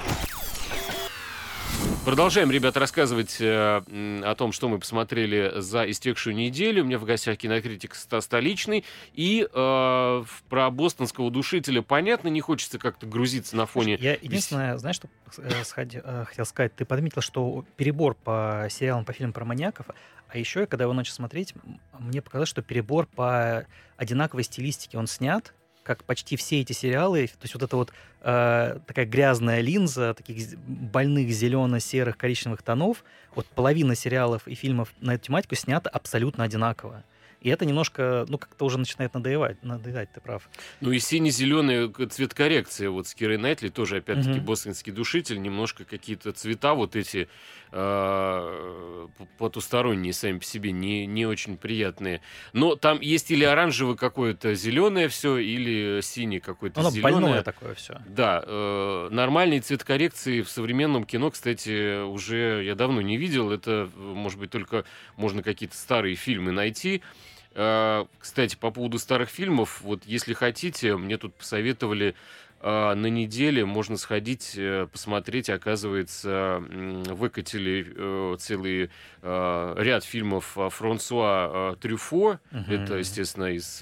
Продолжаем, 2.05 2.51
ребята, 2.51 2.81
рассказывать 2.81 3.38
э, 3.39 3.81
о 4.24 4.36
том, 4.36 4.51
что 4.51 4.67
мы 4.67 4.77
посмотрели 4.77 5.53
за 5.62 5.89
истекшую 5.89 6.36
неделю. 6.36 6.83
У 6.83 6.86
меня 6.86 7.00
в 7.00 7.05
гостях 7.05 7.38
кинокритик 7.38 7.95
столичный. 7.95 8.83
И 9.13 9.48
э, 9.50 10.24
про 10.50 10.69
бостонского 10.69 11.31
душителя 11.31 11.81
понятно, 11.81 12.27
не 12.27 12.41
хочется 12.41 12.77
как-то 12.77 13.05
грузиться 13.05 13.55
на 13.55 13.65
фоне... 13.65 13.98
Я 14.01 14.15
единственное, 14.15 14.77
знаешь, 14.77 14.98
что 14.98 15.07
э, 15.38 15.63
сходи, 15.63 16.01
э, 16.03 16.25
хотел 16.27 16.45
сказать? 16.45 16.75
Ты 16.75 16.83
подметил, 16.83 17.22
что 17.22 17.63
перебор 17.77 18.15
по 18.15 18.67
сериалам, 18.69 19.05
по 19.05 19.13
фильмам 19.13 19.31
про 19.31 19.45
маньяков, 19.45 19.86
а 20.27 20.38
еще, 20.38 20.65
когда 20.65 20.83
его 20.83 20.93
начал 20.93 21.13
смотреть, 21.13 21.53
мне 21.98 22.22
показалось, 22.22 22.50
что 22.50 22.62
перебор 22.62 23.05
по 23.05 23.65
одинаковой 23.95 24.43
стилистике 24.43 24.98
он 24.98 25.07
снят, 25.07 25.53
как 25.84 26.04
почти 26.04 26.36
все 26.36 26.62
эти 26.62 26.74
сериалы, 26.74 27.28
то 27.28 27.44
есть 27.44 27.54
вот 27.54 27.63
эта 27.63 27.75
вот 27.75 27.92
э, 28.22 28.80
такая 28.88 29.06
грязная 29.06 29.62
линза 29.62 30.13
таких 30.13 30.58
больных 30.58 31.30
зелено-серых 31.30 32.18
коричневых 32.18 32.62
тонов, 32.62 33.04
вот 33.36 33.46
половина 33.48 33.96
сериалов 33.96 34.48
и 34.48 34.56
фильмов 34.56 34.94
на 35.02 35.16
эту 35.16 35.25
тематику 35.25 35.56
снята 35.56 35.90
абсолютно 35.90 36.44
одинаково. 36.44 37.04
И 37.44 37.50
это 37.50 37.66
немножко, 37.66 38.26
ну, 38.30 38.38
как-то 38.38 38.64
уже 38.64 38.78
начинает 38.78 39.14
надоедать, 39.14 39.62
надоедать, 39.64 40.10
ты 40.14 40.22
прав. 40.22 40.50
Ну 40.80 40.92
и 40.92 41.00
сине-зеленая 41.00 41.90
цвет 42.10 42.34
коррекции 42.34 42.88
вот 42.88 43.06
с 43.06 43.14
Кирой 43.14 43.38
Найтли, 43.38 43.68
тоже, 43.68 43.98
опять-таки, 43.98 44.40
угу. 44.40 44.46
бостонский 44.46 44.94
душитель, 44.94 45.42
немножко 45.42 45.84
какие-то 45.84 46.32
цвета 46.32 46.74
вот 46.74 46.96
эти 46.96 47.28
э, 47.74 49.08
потусторонние 49.38 50.14
сами 50.14 50.40
по 50.40 50.46
себе, 50.46 50.72
не, 50.72 51.06
не 51.06 51.26
очень 51.26 51.58
приятные. 51.58 52.22
Но 52.54 52.78
там 52.78 53.02
есть 53.02 53.30
или 53.30 53.44
оранжевый 53.44 53.98
какое-то 53.98 54.56
зеленое 54.56 55.10
все, 55.10 55.38
или 55.38 56.00
синий 56.02 56.40
какой-то 56.40 56.80
Оно 56.80 56.92
зеленое. 56.92 57.14
больное 57.14 57.42
такое 57.44 57.74
все. 57.74 58.02
Да, 58.08 58.42
э, 58.46 59.10
нормальный 59.12 59.60
цвет 59.60 59.84
коррекции 59.84 60.44
в 60.44 60.50
современном 60.50 61.04
кино, 61.04 61.30
кстати, 61.30 62.04
уже 62.04 62.64
я 62.64 62.76
давно 62.76 63.02
не 63.02 63.18
видел. 63.18 63.52
Это, 63.52 63.90
может 63.98 64.40
быть, 64.40 64.50
только 64.50 64.86
можно 65.18 65.44
какие-то 65.44 65.76
старые 65.76 66.16
фильмы 66.16 66.54
найти. 66.54 67.02
Э, 67.55 68.05
кстати, 68.19 68.55
по 68.55 68.72
поводу 68.72 69.00
старых 69.00 69.29
фильмов, 69.29 69.81
вот 69.81 70.03
если 70.05 70.33
хотите, 70.33 70.95
мне 70.98 71.17
тут 71.17 71.33
посоветовали 71.36 72.15
на 72.63 73.05
неделе 73.08 73.65
можно 73.65 73.98
сходить, 73.98 74.53
э, 74.55 74.88
посмотреть, 74.91 75.50
оказывается, 75.50 76.63
выкатили 77.10 78.38
целый 78.38 78.89
ряд 79.22 80.03
фильмов 80.03 80.58
Франсуа 80.70 81.75
Трюфо, 81.79 82.39
uh-huh. 82.51 82.84
это, 82.84 82.96
естественно, 82.96 83.46
из 83.46 83.82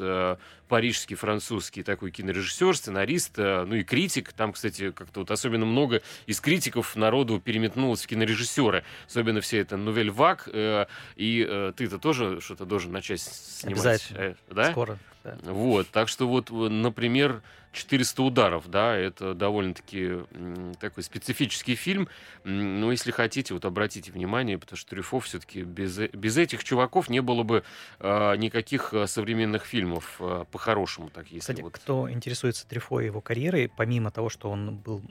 парижский, 0.71 1.17
французский 1.17 1.83
такой 1.83 2.11
кинорежиссер, 2.11 2.77
сценарист, 2.77 3.38
э, 3.38 3.65
ну 3.65 3.75
и 3.75 3.83
критик. 3.83 4.31
Там, 4.31 4.53
кстати, 4.53 4.91
как-то 4.91 5.19
вот 5.19 5.29
особенно 5.29 5.65
много 5.65 6.01
из 6.27 6.39
критиков 6.39 6.95
народу 6.95 7.41
переметнулось 7.41 8.05
в 8.05 8.07
кинорежиссеры. 8.07 8.85
Особенно 9.05 9.41
все 9.41 9.59
это 9.59 9.75
Нувель 9.75 10.11
Вак. 10.11 10.47
Э, 10.47 10.85
и 11.17 11.45
э, 11.45 11.73
ты-то 11.75 12.00
тоже 12.00 12.39
что-то 12.39 12.63
должен 12.63 12.93
начать 12.93 13.19
снимать. 13.19 13.79
Обязательно. 13.79 14.35
Да? 14.50 14.71
Скоро. 14.71 14.97
Да. 15.25 15.38
Вот, 15.43 15.89
так 15.89 16.07
что 16.07 16.25
вот, 16.25 16.50
например, 16.50 17.41
400 17.71 18.23
ударов, 18.23 18.69
да, 18.69 18.95
это 18.95 19.33
довольно-таки 19.33 20.17
такой 20.79 21.03
специфический 21.03 21.75
фильм. 21.75 22.07
Но 22.43 22.91
если 22.91 23.11
хотите, 23.11 23.53
вот 23.53 23.65
обратите 23.65 24.11
внимание, 24.11 24.57
потому 24.57 24.77
что 24.77 24.89
Трюфов 24.89 25.25
все-таки 25.25 25.63
без, 25.63 25.97
без 25.97 26.37
этих 26.37 26.63
чуваков 26.63 27.09
не 27.09 27.21
было 27.21 27.43
бы 27.43 27.63
э, 27.99 28.35
никаких 28.37 28.93
современных 29.05 29.65
фильмов 29.65 30.17
э, 30.19 30.45
по-хорошему, 30.51 31.09
так 31.09 31.25
если 31.27 31.39
Кстати, 31.39 31.61
вот. 31.61 31.73
кто 31.73 32.11
интересуется 32.11 32.67
Трюфо 32.67 32.99
и 32.99 33.05
его 33.05 33.21
карьерой, 33.21 33.71
помимо 33.75 34.11
того, 34.11 34.29
что 34.29 34.49
он 34.49 34.75
был 34.75 35.01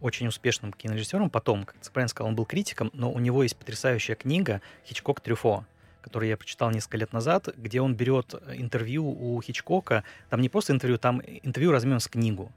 очень 0.00 0.26
успешным 0.26 0.72
кинорежиссером, 0.72 1.30
потом, 1.30 1.64
как 1.64 1.76
ты 1.76 1.90
правильно 1.90 2.08
сказал, 2.08 2.28
он 2.28 2.36
был 2.36 2.44
критиком, 2.44 2.90
но 2.92 3.10
у 3.10 3.18
него 3.18 3.42
есть 3.42 3.56
потрясающая 3.56 4.16
книга 4.16 4.60
«Хичкок 4.84 5.20
Трюфо», 5.20 5.64
который 6.04 6.28
я 6.28 6.36
прочитал 6.36 6.70
несколько 6.70 6.98
лет 6.98 7.14
назад, 7.14 7.48
где 7.56 7.80
он 7.80 7.94
берет 7.94 8.34
интервью 8.52 9.08
у 9.08 9.40
Хичкока. 9.40 10.04
Там 10.28 10.42
не 10.42 10.50
просто 10.50 10.74
интервью, 10.74 10.98
там 10.98 11.22
интервью 11.42 11.72
размером 11.72 12.00
с 12.00 12.08
книгу. 12.08 12.52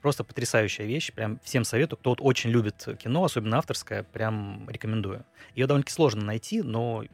Просто 0.00 0.22
потрясающая 0.22 0.86
вещь. 0.86 1.12
Прям 1.12 1.40
всем 1.42 1.64
советую. 1.64 1.98
Кто 1.98 2.10
вот 2.10 2.20
очень 2.20 2.50
любит 2.50 2.86
кино, 3.02 3.24
особенно 3.24 3.58
авторское, 3.58 4.04
прям 4.04 4.68
рекомендую. 4.70 5.24
Ее 5.56 5.66
довольно-таки 5.66 5.92
сложно 5.92 6.24
найти, 6.24 6.62
но 6.62 7.04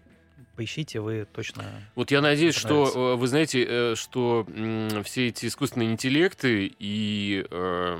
поищите, 0.57 1.00
вы 1.00 1.26
точно... 1.33 1.64
Вот 1.95 2.11
я 2.11 2.21
надеюсь, 2.21 2.54
что 2.54 3.14
э, 3.14 3.16
вы 3.16 3.26
знаете, 3.26 3.64
э, 3.66 3.95
что 3.95 4.47
все 5.04 5.28
эти 5.28 5.47
искусственные 5.47 5.92
интеллекты 5.92 6.71
и 6.78 7.47
э, 7.50 7.99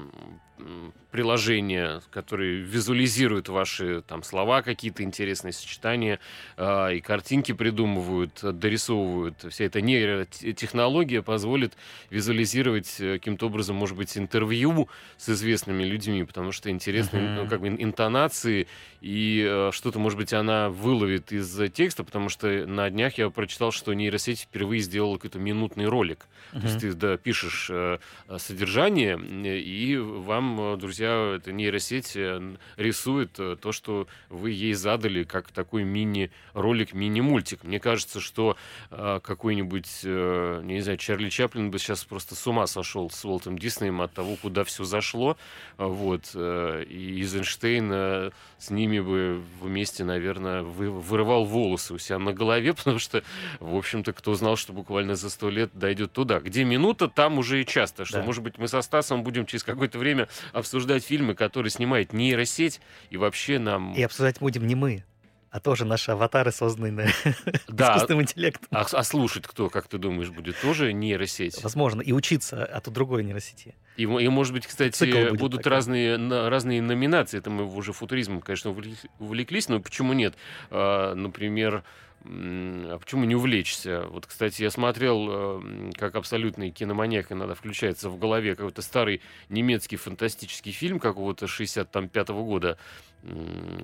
приложения, 1.11 2.03
которые 2.11 2.61
визуализируют 2.61 3.49
ваши 3.49 4.03
там 4.03 4.23
слова, 4.23 4.63
какие-то 4.63 5.03
интересные 5.03 5.53
сочетания, 5.53 6.21
э, 6.57 6.97
и 6.97 7.01
картинки 7.01 7.53
придумывают, 7.53 8.39
дорисовывают. 8.43 9.47
Вся 9.51 9.65
эта 9.65 9.81
нейротехнология 9.81 11.23
позволит 11.23 11.75
визуализировать 12.11 13.01
э, 13.01 13.15
каким-то 13.15 13.47
образом, 13.47 13.77
может 13.77 13.97
быть, 13.97 14.19
интервью 14.19 14.89
с 15.17 15.31
известными 15.31 15.83
людьми, 15.83 16.25
потому 16.25 16.53
что 16.53 16.69
интересные 16.71 17.23
uh-huh. 17.23 17.43
ну, 17.45 17.49
как 17.49 17.61
бы 17.61 17.69
интонации, 17.69 18.67
и 19.01 19.47
э, 19.49 19.71
что-то, 19.73 19.99
может 19.99 20.19
быть, 20.19 20.35
она 20.35 20.69
выловит 20.69 21.33
из 21.33 21.59
текста, 21.73 22.05
потому 22.05 22.29
что 22.29 22.67
на 22.67 22.91
днях 22.91 23.17
я 23.17 23.31
прочитал, 23.31 23.73
что 23.73 23.95
нейросеть 23.95 24.41
впервые 24.43 24.81
сделала 24.81 25.17
какой-то 25.17 25.39
минутный 25.39 25.87
ролик. 25.87 26.27
Uh-huh. 26.53 26.61
То 26.61 26.67
есть 26.67 26.81
ты 26.81 26.93
да, 26.93 27.17
пишешь 27.17 27.69
э, 27.71 27.99
содержание, 28.37 29.19
и 29.19 29.97
вам, 29.97 30.79
друзья, 30.79 30.98
друзья, 30.99 31.37
эта 31.37 31.53
нейросеть 31.53 32.17
э, 32.17 32.57
рисует 32.77 33.39
э, 33.39 33.57
то, 33.61 33.71
что 33.71 34.09
вы 34.29 34.51
ей 34.51 34.75
задали, 34.75 35.23
как 35.23 35.53
такой 35.53 35.85
мини-ролик, 35.85 36.93
мини-мультик. 36.93 37.63
Мне 37.63 37.79
кажется, 37.79 38.21
что 38.21 38.57
э, 38.91 39.21
какой-нибудь, 39.23 40.01
э, 40.03 40.61
не 40.65 40.81
знаю, 40.81 40.99
Чарли 40.99 41.29
Чаплин 41.29 41.71
бы 41.71 41.79
сейчас 41.79 42.05
просто 42.05 42.35
с 42.35 42.45
ума 42.49 42.67
сошел 42.67 43.11
с 43.11 43.25
Уолтом 43.25 43.59
Диснеем 43.59 44.01
от 44.01 44.13
того, 44.13 44.37
куда 44.43 44.65
все 44.65 44.83
зашло. 44.83 45.37
Вот. 45.77 46.33
Э, 46.35 46.85
и 46.89 47.21
Эйзенштейн 47.21 47.91
э, 47.93 48.31
с 48.59 48.71
ними 48.71 48.99
бы 48.99 49.41
вместе, 49.61 50.03
наверное, 50.03 50.63
вы, 50.63 50.91
вырывал 50.91 51.45
волосы 51.45 51.95
у 51.95 51.99
себя 51.99 52.19
на 52.19 52.33
голове, 52.33 52.75
потому 52.75 52.99
что, 52.99 53.23
в 53.61 53.77
общем-то, 53.77 54.13
кто 54.13 54.35
знал, 54.35 54.57
что 54.57 54.73
буквально 54.73 55.15
за 55.15 55.31
сто 55.31 55.49
лет 55.49 55.71
дойдет 55.75 56.13
туда. 56.13 56.41
Где 56.41 56.65
минута, 56.65 57.07
там 57.07 57.39
уже 57.39 57.63
и 57.63 57.67
часто. 57.67 58.05
Что, 58.05 58.19
да. 58.19 58.25
может 58.25 58.43
быть, 58.43 58.59
мы 58.59 58.67
со 58.67 58.83
Стасом 58.83 59.23
будем 59.23 59.47
через 59.47 59.63
какое-то 59.63 59.99
время 59.99 60.29
обсуждать 60.53 60.88
обсуждать 60.89 61.05
фильмы, 61.05 61.35
которые 61.35 61.71
снимает 61.71 62.13
нейросеть, 62.13 62.81
и 63.11 63.17
вообще 63.19 63.59
нам... 63.59 63.93
И 63.95 64.03
обсуждать 64.03 64.41
будем 64.41 64.67
не 64.67 64.75
мы, 64.75 65.05
а 65.51 65.61
тоже 65.61 65.85
наши 65.85 66.13
аватары, 66.13 66.51
созданные 66.51 67.13
да. 67.69 67.89
искусственным 67.89 68.23
интеллектом. 68.23 68.69
А, 68.71 68.87
а 68.91 69.03
слушать 69.05 69.47
кто, 69.47 69.69
как 69.69 69.87
ты 69.87 69.99
думаешь, 69.99 70.31
будет 70.31 70.59
тоже 70.63 70.95
нейросеть? 70.95 71.63
Возможно, 71.63 72.01
и 72.01 72.13
учиться 72.13 72.65
от 72.65 72.89
другой 72.89 73.23
нейросети. 73.23 73.75
И, 73.97 74.03
и 74.05 74.29
может 74.29 74.55
быть, 74.55 74.67
кстати, 74.67 75.37
будут 75.37 75.63
такой. 75.63 75.73
разные, 75.73 76.17
разные 76.49 76.81
номинации. 76.81 77.39
Это 77.39 77.51
мы 77.51 77.67
уже 77.67 77.93
футуризмом, 77.93 78.41
конечно, 78.41 78.75
увлеклись, 79.19 79.69
но 79.69 79.81
почему 79.81 80.15
нет? 80.15 80.37
А, 80.71 81.15
например, 81.15 81.77
а 81.77 81.83
почему 82.29 83.25
не 83.25 83.35
увлечься? 83.35 84.07
Вот, 84.11 84.27
кстати, 84.27 84.63
я 84.63 84.71
смотрел, 84.71 85.29
э, 85.31 85.93
как 85.95 86.15
абсолютный 86.15 86.71
киноманьяк 86.71 87.33
иногда 87.33 87.55
включается 87.55 88.11
в 88.11 88.19
голове 88.19 88.55
какой-то 88.55 88.83
старый 88.83 89.23
немецкий 89.49 89.97
фантастический 89.97 90.73
фильм 90.73 91.01
какого-то 91.01 91.47
65-го 91.47 92.45
года 92.45 92.79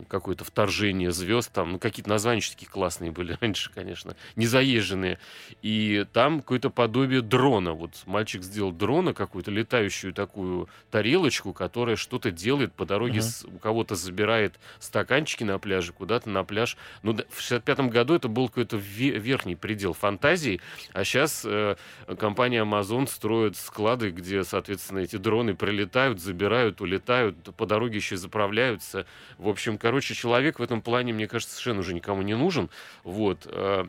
какое-то 0.09 0.45
вторжение 0.45 1.11
звезд, 1.11 1.53
там, 1.53 1.73
ну, 1.73 1.79
какие-то 1.79 2.09
названия 2.09 2.41
такие 2.41 2.71
классные 2.71 3.11
были 3.11 3.37
раньше, 3.41 3.71
конечно, 3.73 4.17
незаезженные. 4.37 5.19
И 5.63 6.07
там 6.13 6.41
какое-то 6.41 6.71
подобие 6.71 7.21
дрона. 7.21 7.73
Вот 7.73 8.03
мальчик 8.07 8.43
сделал 8.43 8.73
дрона, 8.73 9.13
какую-то 9.13 9.51
летающую 9.51 10.13
такую 10.13 10.69
тарелочку, 10.91 11.53
которая 11.53 11.97
что-то 11.97 12.31
делает 12.31 12.73
по 12.73 12.87
дороге, 12.87 13.19
uh-huh. 13.19 13.57
у 13.57 13.59
кого-то 13.59 13.95
забирает 13.95 14.59
стаканчики 14.79 15.45
на 15.45 15.59
пляже, 15.59 15.93
куда-то 15.93 16.31
на 16.31 16.45
пляж. 16.45 16.77
Ну, 17.03 17.15
в 17.15 17.41
65-м 17.41 17.91
году 17.91 18.15
это 18.15 18.29
был 18.29 18.49
какой-то 18.49 18.77
верхний 18.77 19.57
предел 19.57 19.93
фантазии, 19.93 20.61
а 20.93 21.05
сейчас 21.05 21.43
э, 21.45 21.77
компания 22.19 22.63
Amazon 22.63 23.09
строит 23.09 23.57
склады, 23.57 24.11
где, 24.11 24.45
соответственно, 24.45 25.01
эти 25.01 25.17
дроны 25.17 25.55
прилетают, 25.55 26.21
забирают, 26.21 26.81
улетают, 26.81 27.37
по 27.57 27.67
дороге 27.67 27.97
еще 27.97 28.17
заправляются. 28.17 29.07
В 29.39 29.49
общем, 29.49 29.79
короче, 29.79 30.15
человек 30.15 30.59
в 30.59 30.63
этом 30.63 30.83
плане, 30.83 31.13
мне 31.13 31.27
кажется, 31.27 31.55
совершенно 31.55 31.81
уже 31.81 31.95
никому 31.95 32.23
не 32.23 32.37
нужен. 32.37 32.71
Вот. 33.03 33.47
Э, 33.47 33.87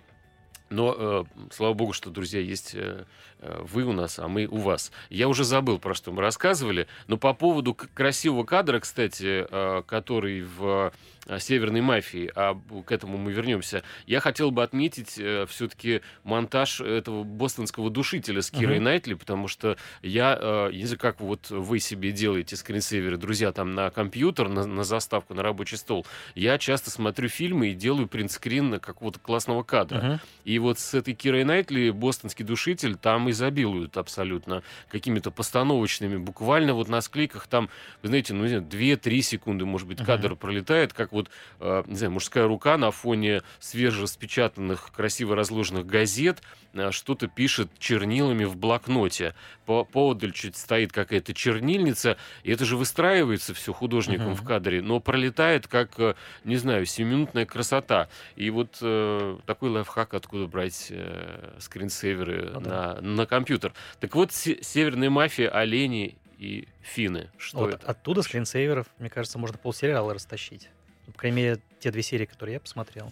но, 0.69 0.95
э, 0.97 1.23
слава 1.51 1.73
богу, 1.73 1.93
что, 1.93 2.09
друзья, 2.09 2.41
есть 2.41 2.73
э, 2.73 3.05
вы 3.39 3.83
у 3.83 3.91
нас, 3.91 4.17
а 4.19 4.27
мы 4.27 4.45
у 4.47 4.57
вас. 4.57 4.91
Я 5.09 5.27
уже 5.27 5.43
забыл, 5.43 5.77
про 5.77 5.93
что 5.93 6.11
мы 6.11 6.21
рассказывали, 6.21 6.87
но 7.07 7.17
по 7.17 7.33
поводу 7.33 7.75
красивого 7.75 8.43
кадра, 8.43 8.79
кстати, 8.79 9.45
который 9.85 10.41
в 10.41 10.91
северной 11.39 11.81
мафии, 11.81 12.31
а 12.35 12.59
к 12.85 12.91
этому 12.91 13.17
мы 13.17 13.31
вернемся. 13.31 13.83
Я 14.05 14.19
хотел 14.19 14.51
бы 14.51 14.63
отметить 14.63 15.15
э, 15.17 15.45
все-таки 15.49 16.01
монтаж 16.23 16.81
этого 16.81 17.23
бостонского 17.23 17.89
душителя 17.89 18.41
с 18.41 18.51
Кирой 18.51 18.77
uh-huh. 18.77 18.81
Найтли, 18.81 19.13
потому 19.15 19.47
что 19.47 19.77
я, 20.01 20.37
э, 20.39 20.71
не 20.71 20.85
знаю, 20.85 20.99
как 20.99 21.19
вот 21.19 21.49
вы 21.49 21.79
себе 21.79 22.11
делаете 22.11 22.55
скринсейверы, 22.55 23.17
друзья, 23.17 23.51
там 23.51 23.73
на 23.73 23.89
компьютер, 23.89 24.49
на, 24.49 24.65
на 24.65 24.83
заставку, 24.83 25.33
на 25.33 25.41
рабочий 25.41 25.77
стол. 25.77 26.05
Я 26.35 26.57
часто 26.57 26.91
смотрю 26.91 27.27
фильмы 27.27 27.69
и 27.69 27.73
делаю 27.73 28.07
принтскрин 28.07 28.79
какого-то 28.79 29.19
классного 29.19 29.63
кадра. 29.63 29.97
Uh-huh. 29.97 30.19
И 30.43 30.59
вот 30.59 30.79
с 30.79 30.93
этой 30.93 31.15
Кирой 31.15 31.43
Найтли 31.43 31.89
бостонский 31.89 32.45
душитель 32.45 32.95
там 32.95 33.29
изобилуют 33.31 33.97
абсолютно 33.97 34.61
какими-то 34.89 35.31
постановочными, 35.31 36.17
буквально 36.17 36.73
вот 36.73 36.87
на 36.87 37.01
склейках 37.01 37.47
там, 37.47 37.69
вы 38.03 38.09
знаете, 38.09 38.33
ну, 38.33 38.45
2-3 38.45 39.21
секунды, 39.21 39.65
может 39.65 39.87
быть, 39.87 40.03
кадр 40.03 40.33
uh-huh. 40.33 40.35
пролетает, 40.35 40.93
как 40.93 41.14
вот, 41.15 41.29
э, 41.59 41.83
не 41.87 41.95
знаю, 41.95 42.11
мужская 42.11 42.47
рука 42.47 42.77
на 42.77 42.91
фоне 42.91 43.41
свежераспечатанных, 43.59 44.91
красиво 44.91 45.35
разложенных 45.35 45.85
газет 45.85 46.41
э, 46.73 46.91
что-то 46.91 47.27
пишет 47.27 47.69
чернилами 47.79 48.43
в 48.43 48.55
блокноте. 48.55 49.33
По 49.65 49.83
поодаль 49.83 50.31
чуть 50.31 50.55
стоит 50.55 50.91
какая-то 50.91 51.33
чернильница, 51.33 52.17
и 52.43 52.51
это 52.51 52.65
же 52.65 52.77
выстраивается 52.77 53.53
все 53.53 53.73
художником 53.73 54.33
uh-huh. 54.33 54.35
в 54.35 54.43
кадре, 54.43 54.81
но 54.81 54.99
пролетает 54.99 55.67
как, 55.67 55.99
э, 55.99 56.15
не 56.43 56.57
знаю, 56.57 56.85
семиминутная 56.85 57.45
красота. 57.45 58.09
И 58.35 58.49
вот 58.49 58.77
э, 58.81 59.37
такой 59.45 59.69
лайфхак, 59.69 60.13
откуда 60.13 60.47
брать 60.47 60.87
э, 60.89 61.57
скринсейверы 61.59 62.51
ну, 62.53 62.59
на, 62.59 62.69
да. 62.69 62.97
на 63.01 63.25
компьютер. 63.25 63.73
Так 63.99 64.15
вот, 64.15 64.31
северная 64.31 65.09
мафия, 65.09 65.49
олени 65.49 66.17
и 66.37 66.67
финны. 66.81 67.29
Что 67.37 67.59
вот 67.59 67.73
это? 67.75 67.87
Оттуда 67.87 68.21
скринсейверов, 68.21 68.87
мне 68.99 69.09
кажется, 69.09 69.37
можно 69.39 69.57
полсериала 69.57 70.13
растащить. 70.13 70.69
Ну, 71.07 71.13
по 71.13 71.19
крайней 71.19 71.37
мере, 71.37 71.59
те 71.79 71.91
две 71.91 72.01
серии, 72.01 72.25
которые 72.25 72.55
я 72.55 72.59
посмотрел. 72.59 73.11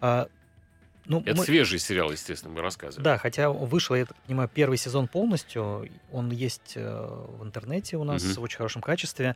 А, 0.00 0.28
ну, 1.06 1.20
это 1.26 1.36
мы... 1.36 1.44
свежий 1.44 1.78
сериал, 1.78 2.12
естественно, 2.12 2.54
мы 2.54 2.60
рассказываем. 2.60 3.02
Да, 3.02 3.18
хотя 3.18 3.50
вышел, 3.50 3.96
я 3.96 4.06
так 4.06 4.16
понимаю, 4.18 4.48
первый 4.52 4.78
сезон 4.78 5.08
полностью. 5.08 5.88
Он 6.12 6.30
есть 6.30 6.72
э, 6.76 7.26
в 7.38 7.42
интернете 7.44 7.96
у 7.96 8.04
нас 8.04 8.24
угу. 8.24 8.40
в 8.40 8.44
очень 8.44 8.58
хорошем 8.58 8.82
качестве. 8.82 9.34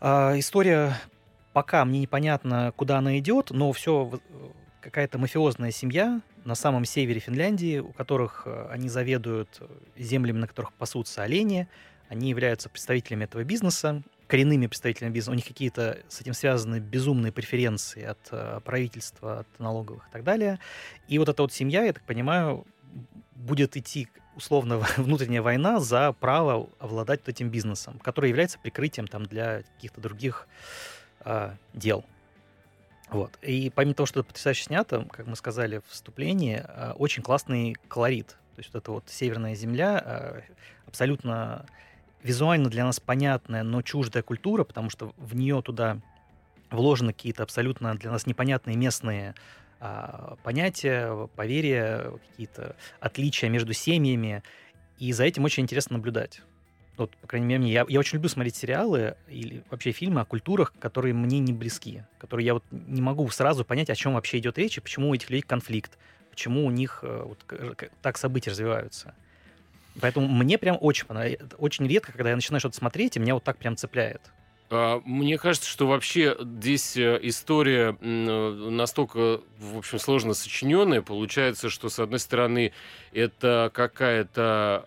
А, 0.00 0.38
история 0.38 0.96
пока 1.52 1.84
мне 1.84 2.00
непонятно, 2.00 2.72
куда 2.76 2.98
она 2.98 3.18
идет, 3.18 3.50
но 3.50 3.72
все 3.72 4.20
какая-то 4.80 5.18
мафиозная 5.18 5.70
семья 5.70 6.20
на 6.44 6.54
самом 6.54 6.86
севере 6.86 7.20
Финляндии, 7.20 7.78
у 7.78 7.92
которых 7.92 8.44
э, 8.46 8.68
они 8.70 8.88
заведуют 8.88 9.60
землями, 9.96 10.38
на 10.38 10.46
которых 10.46 10.72
пасутся 10.72 11.22
олени. 11.22 11.68
Они 12.08 12.30
являются 12.30 12.68
представителями 12.68 13.24
этого 13.24 13.44
бизнеса 13.44 14.02
коренными 14.30 14.68
представителями 14.68 15.12
бизнеса, 15.12 15.32
у 15.32 15.34
них 15.34 15.44
какие-то 15.44 15.98
с 16.08 16.20
этим 16.20 16.34
связаны 16.34 16.78
безумные 16.78 17.32
преференции 17.32 18.04
от 18.04 18.28
э, 18.30 18.60
правительства, 18.64 19.40
от 19.40 19.58
налоговых 19.58 20.06
и 20.08 20.12
так 20.12 20.22
далее. 20.22 20.60
И 21.08 21.18
вот 21.18 21.28
эта 21.28 21.42
вот 21.42 21.52
семья, 21.52 21.82
я 21.82 21.92
так 21.92 22.04
понимаю, 22.04 22.64
будет 23.34 23.76
идти 23.76 24.06
условно 24.36 24.78
внутренняя 24.96 25.42
война 25.42 25.80
за 25.80 26.12
право 26.12 26.68
обладать 26.78 27.20
вот 27.20 27.28
этим 27.28 27.50
бизнесом, 27.50 27.98
который 27.98 28.28
является 28.30 28.60
прикрытием 28.60 29.08
там 29.08 29.26
для 29.26 29.64
каких-то 29.74 30.00
других 30.00 30.46
э, 31.24 31.50
дел. 31.74 32.04
Вот. 33.10 33.36
И 33.42 33.72
помимо 33.74 33.94
того, 33.94 34.06
что 34.06 34.20
это 34.20 34.28
потрясающе 34.28 34.66
снято, 34.66 35.04
как 35.10 35.26
мы 35.26 35.34
сказали 35.34 35.78
в 35.78 35.90
вступлении, 35.90 36.64
э, 36.64 36.92
очень 36.92 37.24
классный 37.24 37.74
колорит. 37.88 38.28
То 38.28 38.58
есть 38.58 38.72
вот 38.72 38.80
эта 38.80 38.92
вот 38.92 39.04
северная 39.08 39.56
земля 39.56 40.00
э, 40.04 40.40
абсолютно 40.86 41.66
визуально 42.22 42.68
для 42.70 42.84
нас 42.84 43.00
понятная, 43.00 43.62
но 43.62 43.82
чуждая 43.82 44.22
культура, 44.22 44.64
потому 44.64 44.90
что 44.90 45.12
в 45.16 45.34
нее 45.34 45.62
туда 45.62 45.98
вложены 46.70 47.12
какие-то 47.12 47.42
абсолютно 47.42 47.94
для 47.96 48.10
нас 48.10 48.26
непонятные 48.26 48.76
местные 48.76 49.34
а, 49.80 50.36
понятия, 50.42 51.28
поверья, 51.36 52.12
какие-то 52.30 52.76
отличия 53.00 53.48
между 53.48 53.72
семьями. 53.72 54.42
И 54.98 55.12
за 55.12 55.24
этим 55.24 55.44
очень 55.44 55.62
интересно 55.62 55.96
наблюдать. 55.96 56.42
Вот, 56.96 57.16
по 57.16 57.26
крайней 57.26 57.46
мере, 57.46 57.60
мне. 57.60 57.72
Я, 57.72 57.86
я 57.88 57.98
очень 57.98 58.16
люблю 58.16 58.28
смотреть 58.28 58.56
сериалы 58.56 59.16
или 59.26 59.64
вообще 59.70 59.90
фильмы 59.92 60.20
о 60.20 60.26
культурах, 60.26 60.74
которые 60.78 61.14
мне 61.14 61.38
не 61.38 61.54
близки, 61.54 62.02
которые 62.18 62.44
я 62.44 62.54
вот 62.54 62.64
не 62.70 63.00
могу 63.00 63.26
сразу 63.30 63.64
понять, 63.64 63.88
о 63.88 63.94
чем 63.94 64.14
вообще 64.14 64.36
идет 64.38 64.58
речь, 64.58 64.76
и 64.76 64.82
почему 64.82 65.08
у 65.08 65.14
этих 65.14 65.30
людей 65.30 65.40
конфликт, 65.40 65.96
почему 66.30 66.66
у 66.66 66.70
них 66.70 67.00
э, 67.02 67.22
вот, 67.24 67.42
так 68.02 68.18
события 68.18 68.50
развиваются. 68.50 69.14
Поэтому 70.00 70.28
мне 70.28 70.58
прям 70.58 70.76
очень 70.80 71.06
понравилось. 71.06 71.40
Очень 71.58 71.86
редко, 71.86 72.12
когда 72.12 72.30
я 72.30 72.36
начинаю 72.36 72.60
что-то 72.60 72.76
смотреть, 72.76 73.16
и 73.16 73.20
меня 73.20 73.34
вот 73.34 73.44
так 73.44 73.58
прям 73.58 73.76
цепляет. 73.76 74.22
А, 74.72 75.02
мне 75.04 75.36
кажется, 75.36 75.68
что 75.68 75.88
вообще 75.88 76.36
здесь 76.38 76.96
э, 76.96 77.18
история 77.22 77.96
настолько, 78.00 79.40
в 79.58 79.78
общем, 79.78 79.98
сложно 79.98 80.32
сочиненная. 80.32 81.02
Получается, 81.02 81.70
что, 81.70 81.88
с 81.88 81.98
одной 81.98 82.20
стороны, 82.20 82.72
это 83.12 83.72
какая-то 83.74 84.86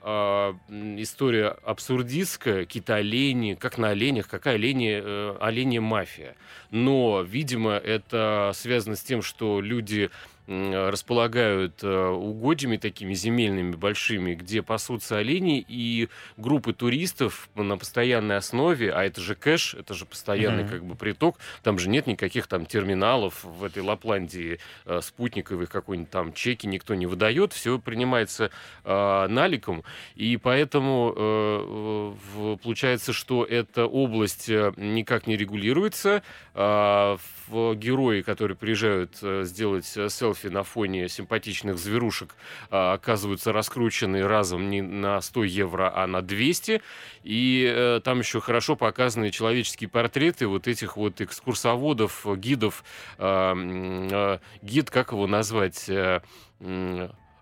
э, 0.69 0.73
история 1.01 1.49
абсурдистская, 1.65 2.59
какие-то 2.59 2.95
олени, 2.95 3.55
как 3.55 3.77
на 3.77 3.89
оленях, 3.89 4.29
какая 4.29 4.55
олени, 4.55 5.01
э, 5.03 5.37
оленья 5.41 5.81
мафия. 5.81 6.37
Но, 6.71 7.21
видимо, 7.21 7.73
это 7.73 8.51
связано 8.55 8.95
с 8.95 9.01
тем, 9.01 9.21
что 9.21 9.59
люди 9.59 10.09
располагают 10.47 11.83
э, 11.83 12.07
угодьями 12.09 12.75
такими 12.77 13.13
земельными 13.13 13.75
большими, 13.75 14.33
где 14.33 14.61
пасутся 14.61 15.17
олени, 15.17 15.63
и 15.65 16.09
группы 16.35 16.73
туристов 16.73 17.49
на 17.55 17.77
постоянной 17.77 18.37
основе, 18.37 18.91
а 18.91 19.03
это 19.05 19.21
же 19.21 19.35
кэш, 19.35 19.75
это 19.75 19.93
же 19.93 20.05
постоянный 20.05 20.63
mm-hmm. 20.63 20.69
как 20.69 20.85
бы 20.85 20.95
приток, 20.95 21.37
там 21.63 21.79
же 21.79 21.87
нет 21.87 22.07
никаких 22.07 22.47
там 22.47 22.65
терминалов 22.65 23.43
в 23.43 23.63
этой 23.63 23.83
Лапландии 23.83 24.59
э, 24.85 24.99
спутниковых 25.01 25.69
какой-нибудь 25.69 26.11
там 26.11 26.33
чеки 26.33 26.67
никто 26.67 26.93
не 26.93 27.05
выдает, 27.05 27.53
все 27.53 27.79
принимается 27.79 28.51
э, 28.83 29.27
наликом, 29.27 29.83
и 30.15 30.35
поэтому 30.35 31.13
э, 31.15 32.15
э, 32.35 32.57
получается, 32.61 33.13
что 33.13 33.45
эта 33.45 33.85
область 33.85 34.49
э, 34.49 34.73
никак 34.75 35.25
не 35.25 35.37
регулируется, 35.37 36.21
э, 36.53 37.17
в 37.47 37.75
герои, 37.75 38.21
которые 38.21 38.57
приезжают 38.57 39.17
э, 39.21 39.43
сделать 39.45 39.85
селфи 39.85 40.32
селфи 40.33 40.47
на 40.47 40.63
фоне 40.63 41.07
симпатичных 41.09 41.77
зверушек 41.77 42.35
а, 42.69 42.93
оказываются 42.93 43.51
раскручены 43.51 44.27
разом 44.27 44.69
не 44.69 44.81
на 44.81 45.21
100 45.21 45.43
евро, 45.43 45.91
а 45.95 46.07
на 46.07 46.21
200. 46.21 46.81
И 47.23 47.71
э, 47.73 48.01
там 48.03 48.19
еще 48.19 48.41
хорошо 48.41 48.75
показаны 48.75 49.31
человеческие 49.31 49.89
портреты 49.89 50.47
вот 50.47 50.67
этих 50.67 50.97
вот 50.97 51.21
экскурсоводов, 51.21 52.25
гидов. 52.37 52.83
А, 53.17 53.53
а, 53.55 54.39
гид, 54.61 54.89
как 54.89 55.11
его 55.11 55.27
назвать? 55.27 55.85
Э, 55.89 56.21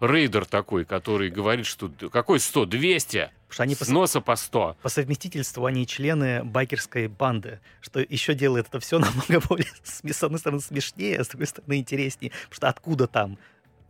рейдер 0.02 0.46
такой, 0.46 0.86
который 0.86 1.30
говорит, 1.30 1.66
что 1.66 1.90
какой 2.12 2.40
100, 2.40 2.66
200, 2.66 3.32
что 3.52 3.64
они 3.64 3.76
с 3.76 3.80
по, 3.80 3.92
носа 3.92 4.22
по 4.22 4.36
100. 4.36 4.78
По 4.82 4.90
совместительству 4.90 5.66
они 5.66 5.86
члены 5.86 6.44
байкерской 6.44 7.08
банды, 7.08 7.60
что 7.82 8.00
еще 8.00 8.34
делает 8.34 8.68
это 8.68 8.80
все 8.80 9.00
намного 9.00 9.40
более, 9.48 9.68
с 9.84 10.24
одной 10.24 10.40
стороны, 10.40 10.62
смешнее, 10.62 11.20
а 11.20 11.24
с 11.24 11.28
другой 11.28 11.48
стороны, 11.48 11.78
интереснее. 11.78 12.32
Потому 12.32 12.56
что 12.56 12.70
откуда 12.70 13.08
там 13.08 13.38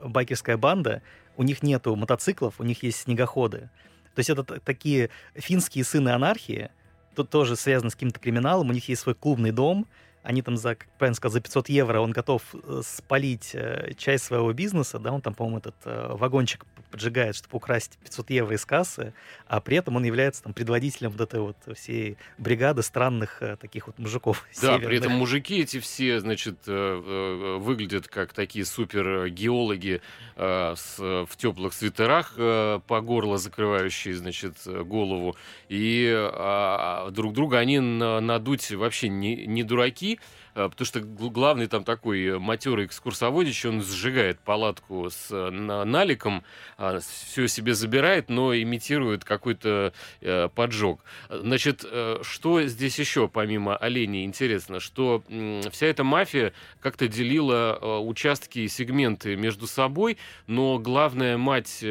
байкерская 0.04 0.58
банда? 0.58 1.02
У 1.38 1.44
них 1.44 1.64
нету 1.64 1.96
мотоциклов, 1.96 2.60
у 2.60 2.64
них 2.64 2.84
есть 2.84 3.02
снегоходы. 3.02 3.70
То 4.16 4.20
есть 4.20 4.30
это 4.30 4.44
такие 4.44 5.10
финские 5.36 5.84
сыны 5.84 6.10
анархии, 6.10 6.70
тут 7.16 7.30
тоже 7.30 7.56
связано 7.56 7.90
с 7.90 7.94
каким-то 7.94 8.20
криминалом, 8.20 8.70
у 8.70 8.74
них 8.74 8.90
есть 8.90 9.02
свой 9.02 9.16
клубный 9.16 9.52
дом, 9.52 9.88
они 10.24 10.42
там 10.42 10.58
за, 10.58 10.76
как 10.76 10.88
правильно 10.98 11.16
сказать, 11.16 11.34
за 11.34 11.42
500 11.42 11.70
евро 11.70 12.00
он 12.00 12.12
готов 12.12 12.44
э, 12.54 12.82
спалить 12.86 13.52
э, 13.54 13.94
часть 13.98 14.26
своего 14.26 14.54
бизнеса, 14.54 15.00
да, 15.00 15.12
он 15.12 15.22
там, 15.22 15.34
по-моему, 15.34 15.60
этот 15.60 15.76
э, 15.86 16.10
вагончик 16.12 16.66
поджигает, 16.92 17.36
чтобы 17.36 17.58
украсть 17.58 17.98
500 18.04 18.30
евро 18.32 18.56
из 18.56 18.66
кассы, 18.66 19.14
а 19.48 19.62
при 19.62 19.78
этом 19.78 19.96
он 19.96 20.04
является 20.04 20.44
там 20.44 20.54
предводителем 20.54 21.12
вот 21.12 21.22
этой 21.22 21.40
вот 21.40 21.58
всей 21.76 22.18
бригады 22.38 22.84
странных 22.84 23.42
таких 23.60 23.88
вот 23.88 23.98
мужиков. 23.98 24.46
Да, 24.56 24.62
северных. 24.62 24.88
при 24.88 24.98
этом 24.98 25.14
мужики 25.14 25.62
эти 25.62 25.80
все, 25.80 26.20
значит, 26.20 26.68
выглядят 26.68 28.08
как 28.08 28.34
такие 28.34 28.66
супер 28.66 29.30
геологи 29.30 30.02
в 30.36 31.30
теплых 31.38 31.74
свитерах 31.74 32.36
по 32.36 33.02
горло 33.02 33.38
закрывающие, 33.38 34.14
значит, 34.16 34.56
голову, 34.66 35.36
и 35.70 36.12
а, 36.14 37.08
а, 37.08 37.12
друг 37.12 37.34
друга 37.34 37.60
они 37.60 37.80
надуть 37.80 38.72
вообще 38.72 39.10
не, 39.10 39.48
не 39.48 39.64
дураки, 39.64 40.20
Э, 40.20 40.41
потому 40.54 40.86
что 40.86 41.02
главный 41.02 41.68
там 41.68 41.84
такой 41.84 42.40
матерый 42.40 42.86
экскурсоводич, 42.86 43.66
он 43.66 43.82
сжигает 43.82 44.40
палатку 44.40 45.10
с 45.10 45.28
э, 45.32 45.50
наликом, 45.50 46.44
а, 46.78 47.00
все 47.00 47.48
себе 47.48 47.74
забирает, 47.74 48.30
но 48.30 48.56
имитирует 48.56 49.24
какой-то 49.24 49.94
э, 50.22 50.50
поджог. 50.54 51.02
Значит, 51.30 51.86
что 52.22 52.62
здесь 52.64 53.00
еще 53.00 53.28
помимо 53.28 53.76
оленей 53.76 54.26
интересно, 54.26 54.80
что 54.80 55.24
вся 55.72 55.88
эта 55.88 56.04
мафия 56.04 56.54
как-то 56.80 57.08
делила 57.08 58.00
участки 58.00 58.60
и 58.60 58.68
сегменты 58.68 59.36
между 59.36 59.68
собой, 59.68 60.18
но 60.48 60.80
главная 60.80 61.38
мать 61.38 61.84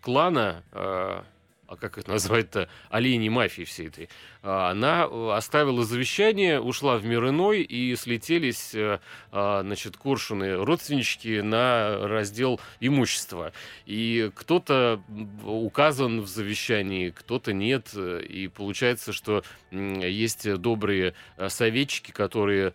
клана 0.00 0.62
а 1.68 1.76
как 1.76 1.98
это 1.98 2.10
назвать-то, 2.10 2.68
оленей 2.88 3.28
мафии 3.28 3.62
всей 3.64 3.88
этой, 3.88 4.08
а, 4.42 4.70
она 4.70 5.06
э, 5.08 5.30
оставила 5.32 5.84
завещание, 5.84 6.60
ушла 6.60 6.96
в 6.96 7.04
мир 7.04 7.28
иной, 7.28 7.60
и 7.62 7.94
слетелись, 7.94 8.74
э, 8.74 9.00
а, 9.32 9.62
значит, 9.62 9.98
коршуны 9.98 10.56
родственнички 10.56 11.42
на 11.42 12.08
раздел 12.08 12.58
имущества. 12.80 13.52
И 13.84 14.30
кто-то 14.34 15.02
указан 15.44 16.22
в 16.22 16.26
завещании, 16.26 17.10
кто-то 17.10 17.52
нет, 17.52 17.94
и 17.94 18.48
получается, 18.48 19.12
что 19.12 19.44
есть 19.70 20.50
добрые 20.54 21.14
э, 21.36 21.48
советчики, 21.50 22.10
которые 22.10 22.72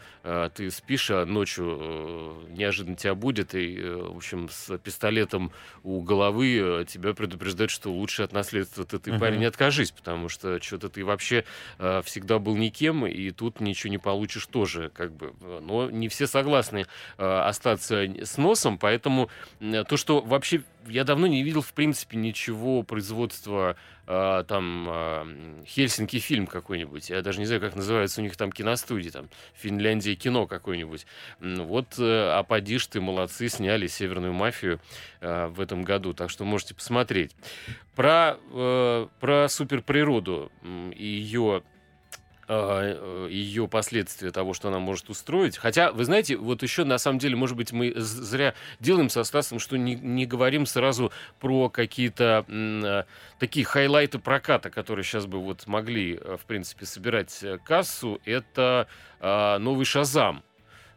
ты 0.55 0.69
спишь, 0.69 1.09
а 1.11 1.25
ночью 1.25 2.45
неожиданно 2.49 2.95
тебя 2.95 3.15
будет, 3.15 3.55
и, 3.55 3.79
в 3.81 4.17
общем, 4.17 4.49
с 4.49 4.77
пистолетом 4.77 5.51
у 5.83 6.01
головы 6.01 6.85
тебя 6.87 7.13
предупреждают, 7.13 7.71
что 7.71 7.91
лучше 7.91 8.23
от 8.23 8.31
наследства 8.31 8.82
что 8.87 8.99
ты, 8.99 9.11
uh-huh. 9.11 9.19
парень, 9.19 9.45
откажись, 9.45 9.91
потому 9.91 10.29
что 10.29 10.61
что-то 10.61 10.89
ты 10.89 11.03
вообще 11.03 11.45
э, 11.79 12.01
всегда 12.03 12.39
был 12.39 12.55
никем, 12.55 13.05
и 13.05 13.31
тут 13.31 13.59
ничего 13.59 13.91
не 13.91 13.97
получишь 13.97 14.45
тоже, 14.45 14.91
как 14.93 15.11
бы. 15.11 15.33
Но 15.61 15.89
не 15.89 16.07
все 16.07 16.27
согласны 16.27 16.85
э, 17.17 17.25
остаться 17.25 18.03
с 18.03 18.37
носом, 18.37 18.77
поэтому 18.77 19.29
э, 19.59 19.83
то, 19.83 19.97
что 19.97 20.21
вообще 20.21 20.63
я 20.87 21.03
давно 21.03 21.27
не 21.27 21.43
видел, 21.43 21.61
в 21.61 21.73
принципе, 21.73 22.17
ничего 22.17 22.83
производства 22.83 23.75
э, 24.07 24.43
там 24.47 24.87
э, 24.89 25.63
Хельсинки 25.65 26.19
фильм 26.19 26.47
какой-нибудь. 26.47 27.09
Я 27.09 27.21
даже 27.21 27.39
не 27.39 27.45
знаю, 27.45 27.61
как 27.61 27.75
называется 27.75 28.21
у 28.21 28.23
них 28.23 28.35
там 28.37 28.51
киностудии, 28.51 29.09
там 29.09 29.29
Финляндия 29.53 30.15
кино 30.15 30.47
какой-нибудь. 30.47 31.05
Вот, 31.39 31.95
э, 31.97 32.29
а 32.31 32.43
ты, 32.43 33.01
молодцы, 33.01 33.49
сняли 33.49 33.87
«Северную 33.87 34.33
мафию» 34.33 34.79
э, 35.21 35.47
в 35.47 35.59
этом 35.59 35.83
году, 35.83 36.13
так 36.13 36.29
что 36.29 36.45
можете 36.45 36.75
посмотреть. 36.75 37.35
Про, 37.95 38.37
э, 38.51 39.07
про 39.19 39.47
суперприроду 39.49 40.51
и 40.63 41.05
ее 41.05 41.63
ее 42.49 43.67
последствия 43.67 44.31
того, 44.31 44.53
что 44.53 44.67
она 44.67 44.79
может 44.79 45.09
устроить. 45.09 45.57
Хотя, 45.57 45.91
вы 45.91 46.05
знаете, 46.05 46.35
вот 46.35 46.63
еще 46.63 46.83
на 46.83 46.97
самом 46.97 47.19
деле, 47.19 47.35
может 47.35 47.55
быть, 47.55 47.71
мы 47.71 47.93
зря 47.95 48.53
делаем 48.79 49.09
со 49.09 49.23
Стасом, 49.23 49.59
что 49.59 49.77
не, 49.77 49.95
не 49.95 50.25
говорим 50.25 50.65
сразу 50.65 51.11
про 51.39 51.69
какие-то 51.69 52.45
э, 52.47 53.03
такие 53.39 53.65
хайлайты 53.65 54.19
проката, 54.19 54.69
которые 54.69 55.03
сейчас 55.03 55.25
бы 55.25 55.39
вот 55.39 55.67
могли, 55.67 56.15
э, 56.15 56.37
в 56.37 56.45
принципе, 56.45 56.85
собирать 56.85 57.43
кассу. 57.65 58.19
Это 58.25 58.87
э, 59.19 59.57
новый 59.59 59.85
Шазам 59.85 60.43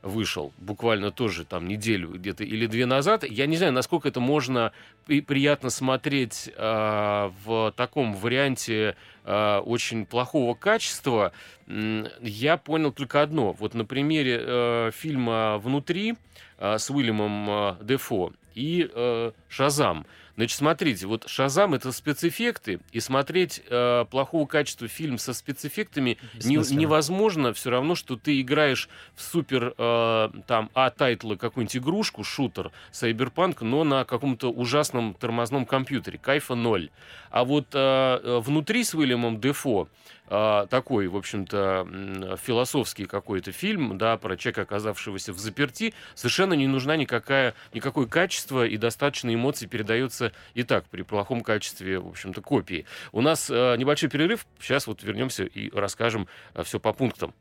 вышел 0.06 0.52
буквально 0.58 1.10
тоже 1.10 1.44
там 1.44 1.68
неделю 1.68 2.10
где-то 2.10 2.44
или 2.44 2.66
две 2.66 2.86
назад. 2.86 3.24
Я 3.24 3.46
не 3.46 3.56
знаю, 3.56 3.72
насколько 3.72 4.08
это 4.08 4.20
можно 4.20 4.72
и 5.06 5.20
приятно 5.20 5.70
смотреть 5.70 6.50
э, 6.54 7.30
в 7.44 7.72
таком 7.76 8.14
варианте 8.14 8.96
э, 9.24 9.58
очень 9.58 10.06
плохого 10.06 10.54
качества. 10.54 11.32
Я 11.66 12.56
понял 12.56 12.92
только 12.92 13.22
одно. 13.22 13.52
Вот 13.52 13.74
на 13.74 13.84
примере 13.84 14.40
э, 14.40 14.90
фильма 14.94 15.58
«Внутри» 15.58 16.14
э, 16.58 16.78
с 16.78 16.90
Уильямом 16.90 17.50
э, 17.50 17.76
Дефо 17.82 18.32
и 18.56 18.90
э, 18.92 19.32
«Шазам». 19.48 20.06
Значит, 20.36 20.58
смотрите, 20.58 21.06
вот 21.06 21.26
Шазам 21.28 21.72
это 21.72 21.92
спецэффекты, 21.92 22.80
и 22.92 23.00
смотреть 23.00 23.62
э, 23.70 24.04
плохого 24.10 24.46
качества 24.46 24.86
фильм 24.86 25.16
со 25.16 25.32
спецэффектами 25.32 26.18
не, 26.44 26.56
невозможно. 26.74 27.54
Все 27.54 27.70
равно, 27.70 27.94
что 27.94 28.16
ты 28.16 28.40
играешь 28.40 28.90
в 29.14 29.22
супер 29.22 29.74
э, 29.78 30.28
там 30.46 30.70
ААА-тайтлы 30.74 31.36
какую-нибудь 31.36 31.76
игрушку, 31.78 32.22
шутер, 32.22 32.70
Сайберпанк, 32.90 33.62
но 33.62 33.84
на 33.84 34.04
каком-то 34.04 34.50
ужасном 34.50 35.14
тормозном 35.14 35.64
компьютере. 35.64 36.18
Кайфа 36.18 36.54
ноль. 36.54 36.90
А 37.30 37.44
вот 37.44 37.68
э, 37.72 37.78
э 37.78 38.40
внутри 38.40 38.84
с 38.84 38.94
Уильямом 38.94 39.40
Дефо 39.40 39.88
такой, 40.28 41.08
в 41.08 41.16
общем-то, 41.16 42.38
философский 42.42 43.06
какой-то 43.06 43.52
фильм, 43.52 43.96
да, 43.98 44.16
про 44.16 44.36
человека, 44.36 44.62
оказавшегося 44.62 45.32
в 45.32 45.38
заперти, 45.38 45.94
совершенно 46.14 46.54
не 46.54 46.66
нужна 46.66 46.96
никакая, 46.96 47.54
никакое 47.72 48.06
качество 48.06 48.66
и 48.66 48.76
достаточно 48.76 49.32
эмоций 49.32 49.68
передается 49.68 50.32
и 50.54 50.62
так 50.62 50.86
при 50.86 51.02
плохом 51.02 51.42
качестве, 51.42 51.98
в 51.98 52.08
общем-то, 52.08 52.40
копии. 52.40 52.86
У 53.12 53.20
нас 53.20 53.50
э, 53.50 53.76
небольшой 53.76 54.08
перерыв, 54.08 54.46
сейчас 54.60 54.86
вот 54.86 55.02
вернемся 55.02 55.44
и 55.44 55.70
расскажем 55.72 56.28
э, 56.54 56.62
все 56.62 56.80
по 56.80 56.92
пунктам. 56.92 57.34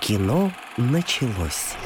Кино 0.00 0.52
началось. 0.76 1.76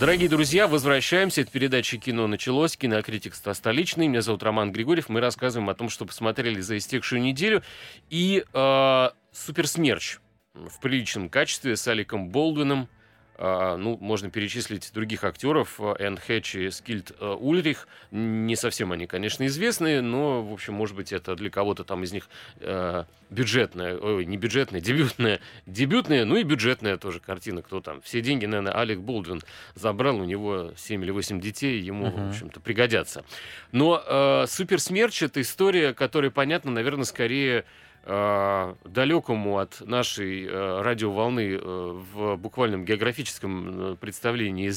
Дорогие 0.00 0.28
друзья, 0.28 0.66
возвращаемся. 0.66 1.42
Это 1.42 1.52
передача 1.52 1.98
«Кино 1.98 2.26
началось». 2.26 2.76
Кинокритик 2.76 3.32
столичный. 3.34 4.08
Меня 4.08 4.22
зовут 4.22 4.42
Роман 4.42 4.72
Григорьев. 4.72 5.08
Мы 5.08 5.20
рассказываем 5.20 5.70
о 5.70 5.74
том, 5.74 5.88
что 5.88 6.04
посмотрели 6.04 6.60
за 6.60 6.76
истекшую 6.78 7.22
неделю. 7.22 7.62
И 8.10 8.44
э, 8.52 9.08
«Суперсмерч» 9.32 10.18
в 10.52 10.80
приличном 10.80 11.28
качестве 11.28 11.76
с 11.76 11.86
Алеком 11.86 12.28
Болдуином. 12.28 12.88
А, 13.36 13.76
ну, 13.76 13.98
можно 14.00 14.30
перечислить 14.30 14.92
других 14.92 15.24
актеров, 15.24 15.80
э, 15.80 15.94
Энн 15.98 16.18
Хеч 16.18 16.54
и 16.54 16.70
Скит 16.70 17.12
э, 17.18 17.26
Ульрих. 17.26 17.88
Не 18.12 18.54
совсем 18.54 18.92
они, 18.92 19.06
конечно, 19.06 19.44
известные, 19.46 20.02
но, 20.02 20.42
в 20.42 20.52
общем, 20.52 20.74
может 20.74 20.94
быть, 20.94 21.12
это 21.12 21.34
для 21.34 21.50
кого-то 21.50 21.82
там 21.82 22.04
из 22.04 22.12
них 22.12 22.28
э, 22.60 23.04
бюджетная, 23.30 23.98
ой, 23.98 24.24
не 24.24 24.36
бюджетная, 24.36 24.80
дебютная, 24.80 25.40
дебютная, 25.66 26.24
ну 26.24 26.36
и 26.36 26.44
бюджетная 26.44 26.96
тоже 26.96 27.18
картина, 27.18 27.62
кто 27.62 27.80
там. 27.80 28.00
Все 28.02 28.20
деньги, 28.20 28.46
наверное, 28.46 28.72
Алек 28.72 29.00
Болдвин 29.00 29.42
забрал, 29.74 30.20
у 30.20 30.24
него 30.24 30.72
7 30.76 31.02
или 31.02 31.10
8 31.10 31.40
детей, 31.40 31.80
ему, 31.80 32.06
uh-huh. 32.06 32.26
в 32.26 32.28
общем-то, 32.30 32.60
пригодятся. 32.60 33.24
Но 33.72 34.00
э, 34.06 34.46
«Супер 34.46 34.80
Смерч»— 34.80 35.22
это 35.24 35.40
история, 35.40 35.92
которая 35.92 36.30
понятна, 36.30 36.70
наверное, 36.70 37.04
скорее 37.04 37.64
далекому 38.06 39.58
от 39.58 39.80
нашей 39.80 40.44
э, 40.44 40.82
радиоволны 40.82 41.54
э, 41.54 41.58
в 41.58 42.36
буквальном 42.36 42.84
географическом 42.84 43.92
э, 43.92 43.96
представлении 43.96 44.68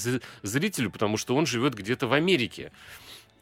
зрителю, 0.43 0.91
потому 0.91 1.17
что 1.17 1.35
он 1.35 1.45
живет 1.45 1.73
где-то 1.73 2.07
в 2.07 2.13
Америке 2.13 2.71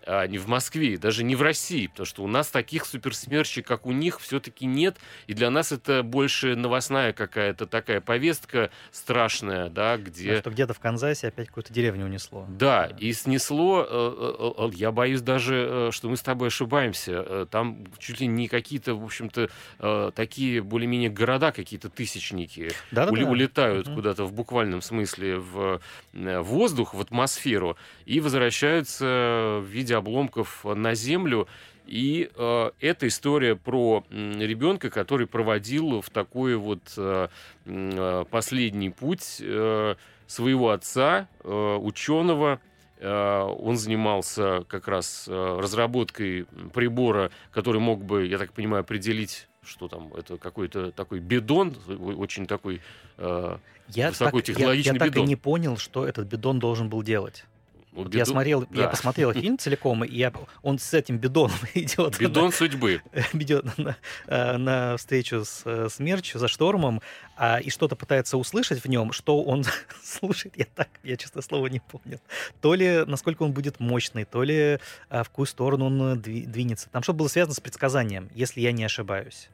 а 0.06 0.28
не 0.28 0.38
в 0.38 0.48
Москве, 0.48 0.98
даже 0.98 1.24
не 1.24 1.36
в 1.36 1.42
России, 1.42 1.88
потому 1.88 2.06
что 2.06 2.24
у 2.24 2.28
нас 2.28 2.48
таких 2.50 2.86
суперсмерчей, 2.86 3.64
как 3.64 3.86
у 3.86 3.92
них, 3.92 4.20
все-таки 4.20 4.66
нет, 4.66 4.98
и 5.28 5.34
для 5.34 5.50
нас 5.50 5.72
это 5.72 6.04
больше 6.04 6.56
новостная 6.56 7.14
какая-то 7.14 7.66
такая 7.66 8.02
повестка 8.02 8.70
страшная, 8.92 9.70
да, 9.70 9.98
где... 9.98 10.40
что 10.40 10.52
где-то 10.52 10.74
в 10.74 10.80
Канзасе 10.80 11.28
опять 11.28 11.48
какую-то 11.48 11.74
деревню 11.74 12.06
унесло. 12.06 12.46
Да, 12.50 12.92
и 13.00 13.14
снесло, 13.14 13.86
э, 13.88 13.88
э, 13.90 14.52
э, 14.58 14.70
я 14.76 14.92
боюсь 14.92 15.22
даже, 15.22 15.90
что 15.92 16.10
мы 16.10 16.18
с 16.18 16.22
тобой 16.22 16.50
ошибаемся, 16.50 17.48
там 17.50 17.86
чуть 17.98 18.20
ли 18.20 18.28
не 18.28 18.48
какие-то, 18.48 18.96
в 18.96 19.04
общем-то, 19.04 20.12
такие 20.12 20.62
более-менее 20.62 21.10
города, 21.10 21.52
какие-то 21.52 21.90
тысячники 21.90 22.70
да, 22.92 23.06
да, 23.06 23.12
да. 23.12 23.26
улетают 23.28 23.88
угу. 23.88 23.96
куда-то 23.96 24.26
в 24.26 24.34
буквальном 24.34 24.82
смысле 24.82 25.38
в 25.40 25.82
воздух, 26.14 26.94
в 26.94 27.02
атмосферу, 27.02 27.78
и 28.06 28.20
возвращаются 28.20 29.60
в 29.62 29.66
виде 29.66 29.95
обломков 29.98 30.64
на 30.64 30.94
землю. 30.96 31.48
И 31.86 32.30
э, 32.36 32.72
это 32.80 33.08
история 33.08 33.56
про 33.56 34.04
ребенка, 34.10 34.90
который 34.90 35.28
проводил 35.28 36.02
в 36.02 36.10
такой 36.10 36.56
вот 36.56 36.82
э, 36.98 37.28
э, 37.66 38.26
последний 38.30 38.90
путь 38.90 39.38
э, 39.40 39.96
своего 40.26 40.72
отца, 40.72 41.28
э, 41.44 41.78
ученого. 41.80 42.60
Э, 42.98 43.42
он 43.42 43.78
занимался 43.78 44.66
как 44.68 44.88
раз 44.88 45.26
э, 45.28 45.60
разработкой 45.60 46.48
прибора, 46.74 47.30
который 47.52 47.80
мог 47.80 48.04
бы, 48.04 48.26
я 48.26 48.40
так 48.40 48.54
понимаю, 48.54 48.82
определить 48.82 49.48
что 49.68 49.88
там, 49.88 50.14
это 50.14 50.38
какой-то 50.38 50.92
такой 50.92 51.20
бидон, 51.20 51.76
очень 51.88 52.46
такой 52.46 52.82
э, 53.18 53.58
я 53.90 54.10
высокотехнологичный 54.10 55.00
так, 55.00 55.02
я, 55.02 55.06
я 55.06 55.10
бидон. 55.10 55.10
Я 55.10 55.12
так 55.12 55.18
и 55.18 55.28
не 55.28 55.36
понял, 55.36 55.78
что 55.78 56.08
этот 56.08 56.28
бидон 56.28 56.60
должен 56.60 56.90
был 56.90 57.02
делать. 57.04 57.46
Вот 57.96 58.14
я 58.14 58.26
смотрел, 58.26 58.68
да. 58.70 58.84
я 58.84 58.88
посмотрел 58.90 59.32
фильм 59.34 59.58
целиком, 59.58 60.04
и 60.04 60.16
я, 60.16 60.34
он 60.62 60.80
с 60.80 60.94
этим 60.94 61.18
бидоном 61.18 61.58
идет. 61.74 62.20
Бидон 62.20 62.46
на, 62.46 62.52
судьбы. 62.52 63.02
Идет 63.34 63.78
на, 63.78 63.96
э, 64.28 64.58
на 64.58 64.98
встречу 64.98 65.46
с 65.46 65.62
э, 65.66 65.88
смерчью 65.90 66.40
за 66.40 66.48
штормом, 66.48 67.02
а, 67.38 67.60
и 67.60 67.70
что-то 67.70 67.96
пытается 67.96 68.38
услышать 68.38 68.84
в 68.84 68.88
нем, 68.88 69.14
что 69.14 69.42
он 69.42 69.64
слушает, 70.04 70.56
я 70.58 70.66
так, 70.76 70.90
я 71.04 71.16
честно 71.16 71.42
слово 71.42 71.68
не 71.68 71.80
понял. 71.80 72.20
То 72.62 72.74
ли 72.74 73.06
насколько 73.06 73.44
он 73.44 73.54
будет 73.54 73.80
мощный, 73.80 74.26
то 74.26 74.44
ли 74.44 74.80
а, 75.10 75.24
в 75.24 75.30
какую 75.30 75.46
сторону 75.46 75.86
он 75.86 76.22
двинется. 76.22 76.90
Там 76.90 77.02
что-то 77.02 77.20
было 77.20 77.28
связано 77.30 77.56
с 77.56 77.62
предсказанием, 77.62 78.30
если 78.34 78.60
я 78.60 78.72
не 78.72 78.84
ошибаюсь 78.84 79.50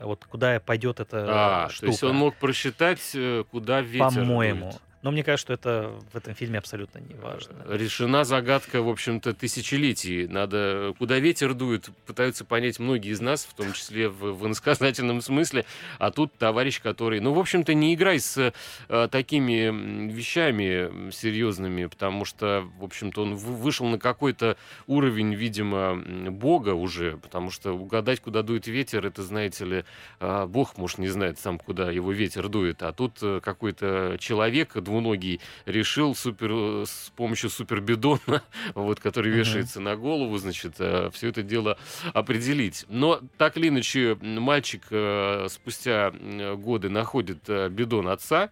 вот 0.00 0.24
куда 0.26 0.60
пойдет 0.60 1.00
эта 1.00 1.26
а, 1.28 1.68
штука. 1.70 1.86
То 1.86 1.86
есть 1.86 2.02
он 2.04 2.14
мог 2.14 2.36
просчитать, 2.36 3.00
э, 3.14 3.42
куда 3.50 3.80
ветер 3.80 4.06
По-моему. 4.06 4.72
Но 5.08 5.12
мне 5.12 5.24
кажется, 5.24 5.46
что 5.46 5.52
это 5.54 5.90
в 6.12 6.16
этом 6.18 6.34
фильме 6.34 6.58
абсолютно 6.58 6.98
не 6.98 7.14
важно. 7.14 7.54
Решена 7.66 8.24
загадка, 8.24 8.82
в 8.82 8.90
общем-то, 8.90 9.32
тысячелетий. 9.32 10.28
Надо, 10.28 10.94
куда 10.98 11.18
ветер 11.18 11.54
дует, 11.54 11.88
пытаются 12.04 12.44
понять 12.44 12.78
многие 12.78 13.12
из 13.12 13.22
нас, 13.22 13.46
в 13.46 13.54
том 13.54 13.72
числе 13.72 14.10
в, 14.10 14.34
в 14.34 14.46
иносказательном 14.46 15.22
смысле. 15.22 15.64
А 15.98 16.10
тут 16.10 16.34
товарищ, 16.36 16.82
который, 16.82 17.20
ну, 17.20 17.32
в 17.32 17.38
общем-то, 17.38 17.72
не 17.72 17.94
играй 17.94 18.20
с 18.20 18.52
э, 18.90 19.08
такими 19.10 20.10
вещами 20.12 21.10
серьезными, 21.10 21.86
потому 21.86 22.26
что, 22.26 22.68
в 22.78 22.84
общем-то, 22.84 23.22
он 23.22 23.34
вышел 23.34 23.86
на 23.86 23.98
какой-то 23.98 24.58
уровень, 24.86 25.32
видимо, 25.32 26.04
бога 26.30 26.74
уже, 26.74 27.16
потому 27.16 27.50
что 27.50 27.72
угадать, 27.72 28.20
куда 28.20 28.42
дует 28.42 28.66
ветер, 28.66 29.06
это, 29.06 29.22
знаете 29.22 29.64
ли, 29.64 29.84
э, 30.20 30.44
бог, 30.44 30.76
может, 30.76 30.98
не 30.98 31.08
знает 31.08 31.38
сам, 31.38 31.58
куда 31.58 31.90
его 31.90 32.12
ветер 32.12 32.50
дует, 32.50 32.82
а 32.82 32.92
тут 32.92 33.16
э, 33.22 33.40
какой-то 33.42 34.18
человек, 34.20 34.76
двуногий 34.98 35.40
решил 35.66 36.14
супер, 36.14 36.50
э, 36.50 36.84
с 36.86 37.12
помощью 37.16 37.50
супербидона, 37.50 38.42
вот, 38.74 39.00
который 39.00 39.30
вешается 39.30 39.78
uh-huh. 39.78 39.82
на 39.82 39.96
голову, 39.96 40.36
значит, 40.38 40.74
э, 40.78 41.10
все 41.12 41.28
это 41.28 41.42
дело 41.42 41.78
определить. 42.14 42.84
Но 42.88 43.20
так 43.36 43.56
или 43.56 43.68
иначе, 43.68 44.16
мальчик 44.20 44.82
э, 44.90 45.46
спустя 45.50 46.10
годы 46.56 46.88
находит 46.88 47.48
бидон 47.70 48.08
отца 48.08 48.50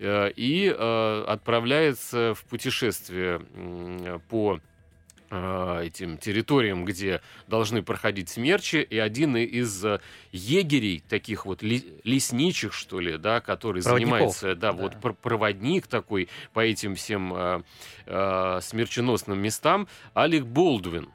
и 0.00 0.74
отправляется 1.28 2.34
в 2.34 2.44
путешествие 2.44 3.40
по 4.28 4.60
этим 5.32 6.18
территориям, 6.18 6.84
где 6.84 7.20
должны 7.46 7.82
проходить 7.82 8.28
смерчи, 8.28 8.76
и 8.76 8.98
один 8.98 9.36
из 9.36 9.84
э, 9.84 10.00
егерей, 10.30 11.02
таких 11.08 11.46
вот 11.46 11.62
лесничих, 11.62 12.72
что 12.72 13.00
ли, 13.00 13.16
да, 13.16 13.40
который 13.40 13.80
занимается, 13.82 14.54
да, 14.54 14.72
да, 14.72 14.72
вот 14.72 14.96
проводник 15.18 15.86
такой 15.86 16.28
по 16.52 16.60
этим 16.60 16.94
всем 16.94 17.32
э, 17.34 17.62
э, 18.06 18.58
смерченосным 18.62 19.38
местам, 19.38 19.88
Алек 20.14 20.44
Болдвин. 20.44 21.08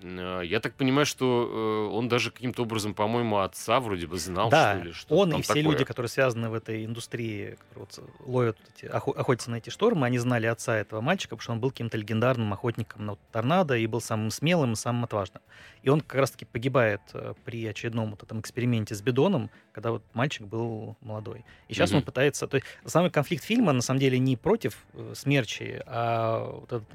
Э, 0.00 0.42
я 0.44 0.60
так 0.60 0.74
понимаю, 0.74 1.06
что 1.06 1.88
э, 1.90 1.94
он 1.94 2.08
даже 2.08 2.30
каким-то 2.30 2.62
образом, 2.62 2.94
по-моему, 2.94 3.38
отца 3.38 3.80
вроде 3.80 4.06
бы 4.06 4.18
знал, 4.18 4.50
да, 4.50 4.76
что 4.76 4.84
ли. 4.84 4.92
Что 4.92 5.16
он 5.16 5.34
и 5.34 5.42
все 5.42 5.54
такое. 5.54 5.72
люди, 5.72 5.84
которые 5.84 6.10
связаны 6.10 6.50
в 6.50 6.54
этой 6.54 6.84
индустрии, 6.84 7.56
которые 7.68 7.88
вот 7.88 8.10
ловят, 8.26 8.58
эти, 8.74 8.86
охотятся 8.86 9.50
на 9.50 9.56
эти 9.56 9.70
штормы, 9.70 10.06
они 10.06 10.18
знали 10.18 10.46
отца 10.46 10.76
этого 10.76 11.00
мальчика, 11.00 11.36
потому 11.36 11.42
что 11.42 11.52
он 11.52 11.60
был 11.60 11.70
каким-то 11.70 11.96
легендарным 11.96 12.52
охотником 12.52 13.06
на 13.06 13.16
торнадо 13.32 13.76
и 13.76 13.86
был 13.86 14.00
самым 14.00 14.30
смелым 14.30 14.72
и 14.72 14.76
самым 14.76 15.04
отважным. 15.04 15.42
И 15.82 15.88
он 15.88 16.00
как 16.00 16.20
раз-таки 16.20 16.44
погибает 16.44 17.00
э, 17.14 17.34
при 17.44 17.66
очередном 17.66 18.10
вот 18.10 18.22
этом 18.22 18.40
эксперименте 18.40 18.94
с 18.94 19.00
бидоном, 19.00 19.50
когда 19.72 19.92
вот 19.92 20.02
мальчик 20.12 20.46
был 20.46 20.96
молодой. 21.00 21.44
И 21.68 21.74
сейчас 21.74 21.92
mm-hmm. 21.92 21.96
он 21.96 22.02
пытается... 22.02 22.46
То 22.46 22.56
есть 22.56 22.66
самый 22.84 23.10
конфликт 23.10 23.44
фильма, 23.44 23.72
на 23.72 23.82
самом 23.82 24.00
деле, 24.00 24.18
не 24.18 24.36
против 24.36 24.78
смерчи, 25.14 25.80
а 25.86 26.60
вот 26.60 26.72
этот 26.72 26.88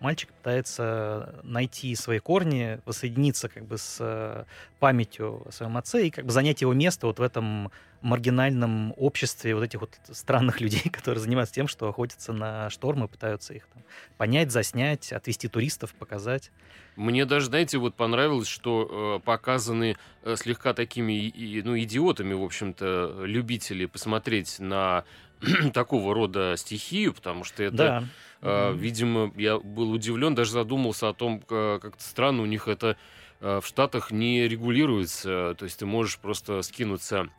мальчик 0.00 0.30
пытается 0.32 1.34
найти 1.42 1.94
свои 1.94 2.18
корни, 2.18 2.80
воссоединиться 2.84 3.48
как 3.48 3.64
бы 3.64 3.78
с 3.78 3.98
э, 4.00 4.44
памятью 4.78 5.42
о 5.46 5.52
своем 5.52 5.76
отце 5.76 6.06
и 6.06 6.10
как 6.10 6.24
бы 6.26 6.32
занять 6.32 6.60
его 6.60 6.72
место 6.72 7.06
вот 7.06 7.18
в 7.18 7.22
этом 7.22 7.70
маргинальном 8.00 8.94
обществе 8.96 9.54
вот 9.54 9.64
этих 9.64 9.80
вот 9.80 9.98
странных 10.10 10.60
людей, 10.60 10.88
которые 10.90 11.20
занимаются 11.20 11.54
тем, 11.54 11.68
что 11.68 11.88
охотятся 11.88 12.32
на 12.32 12.70
штормы, 12.70 13.08
пытаются 13.08 13.54
их 13.54 13.66
там 13.66 13.82
понять, 14.16 14.50
заснять, 14.50 15.12
отвести 15.12 15.48
туристов, 15.48 15.94
показать. 15.94 16.50
Мне 16.96 17.24
даже, 17.26 17.46
знаете, 17.46 17.78
вот 17.78 17.94
понравилось, 17.94 18.48
что 18.48 19.20
э, 19.20 19.24
показаны 19.24 19.96
э, 20.24 20.36
слегка 20.36 20.74
такими 20.74 21.12
и, 21.12 21.62
ну, 21.62 21.78
идиотами, 21.78 22.34
в 22.34 22.42
общем-то, 22.42 23.22
любители 23.24 23.86
посмотреть 23.86 24.58
на 24.58 25.04
такого 25.72 26.14
рода 26.14 26.54
стихию, 26.56 27.14
потому 27.14 27.44
что 27.44 27.62
это... 27.62 27.76
Да 27.76 28.04
Uh, 28.40 28.72
видимо, 28.76 29.32
я 29.36 29.58
был 29.58 29.90
удивлен, 29.90 30.32
даже 30.32 30.52
задумался 30.52 31.08
о 31.08 31.12
том, 31.12 31.40
как-то 31.40 31.96
странно 31.98 32.42
у 32.42 32.46
них 32.46 32.68
это 32.68 32.96
э, 33.40 33.58
в 33.60 33.66
Штатах 33.66 34.12
не 34.12 34.46
регулируется. 34.46 35.56
То 35.58 35.64
есть 35.64 35.80
ты 35.80 35.86
можешь 35.86 36.20
просто 36.20 36.62
скинуться 36.62 37.30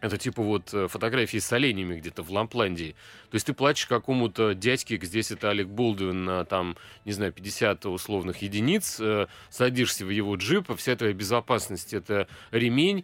это 0.00 0.18
типа 0.18 0.42
вот 0.42 0.74
э, 0.74 0.88
фотографии 0.88 1.38
с 1.38 1.50
оленями 1.52 1.98
где-то 1.98 2.22
в 2.22 2.30
Лампландии. 2.30 2.94
То 3.30 3.34
есть 3.34 3.46
ты 3.46 3.54
платишь 3.54 3.86
какому-то 3.86 4.54
дядьке, 4.54 4.98
здесь 5.02 5.30
это 5.30 5.50
Алек 5.50 5.68
Болдуин, 5.68 6.24
на 6.24 6.44
там, 6.44 6.76
не 7.04 7.12
знаю, 7.12 7.32
50 7.32 7.86
условных 7.86 8.42
единиц, 8.42 8.98
э, 9.00 9.26
садишься 9.48 10.04
в 10.04 10.10
его 10.10 10.36
джип, 10.36 10.70
а 10.70 10.76
вся 10.76 10.96
твоя 10.96 11.14
безопасность 11.14 11.94
это 11.94 12.28
ремень, 12.50 13.00
э, 13.00 13.02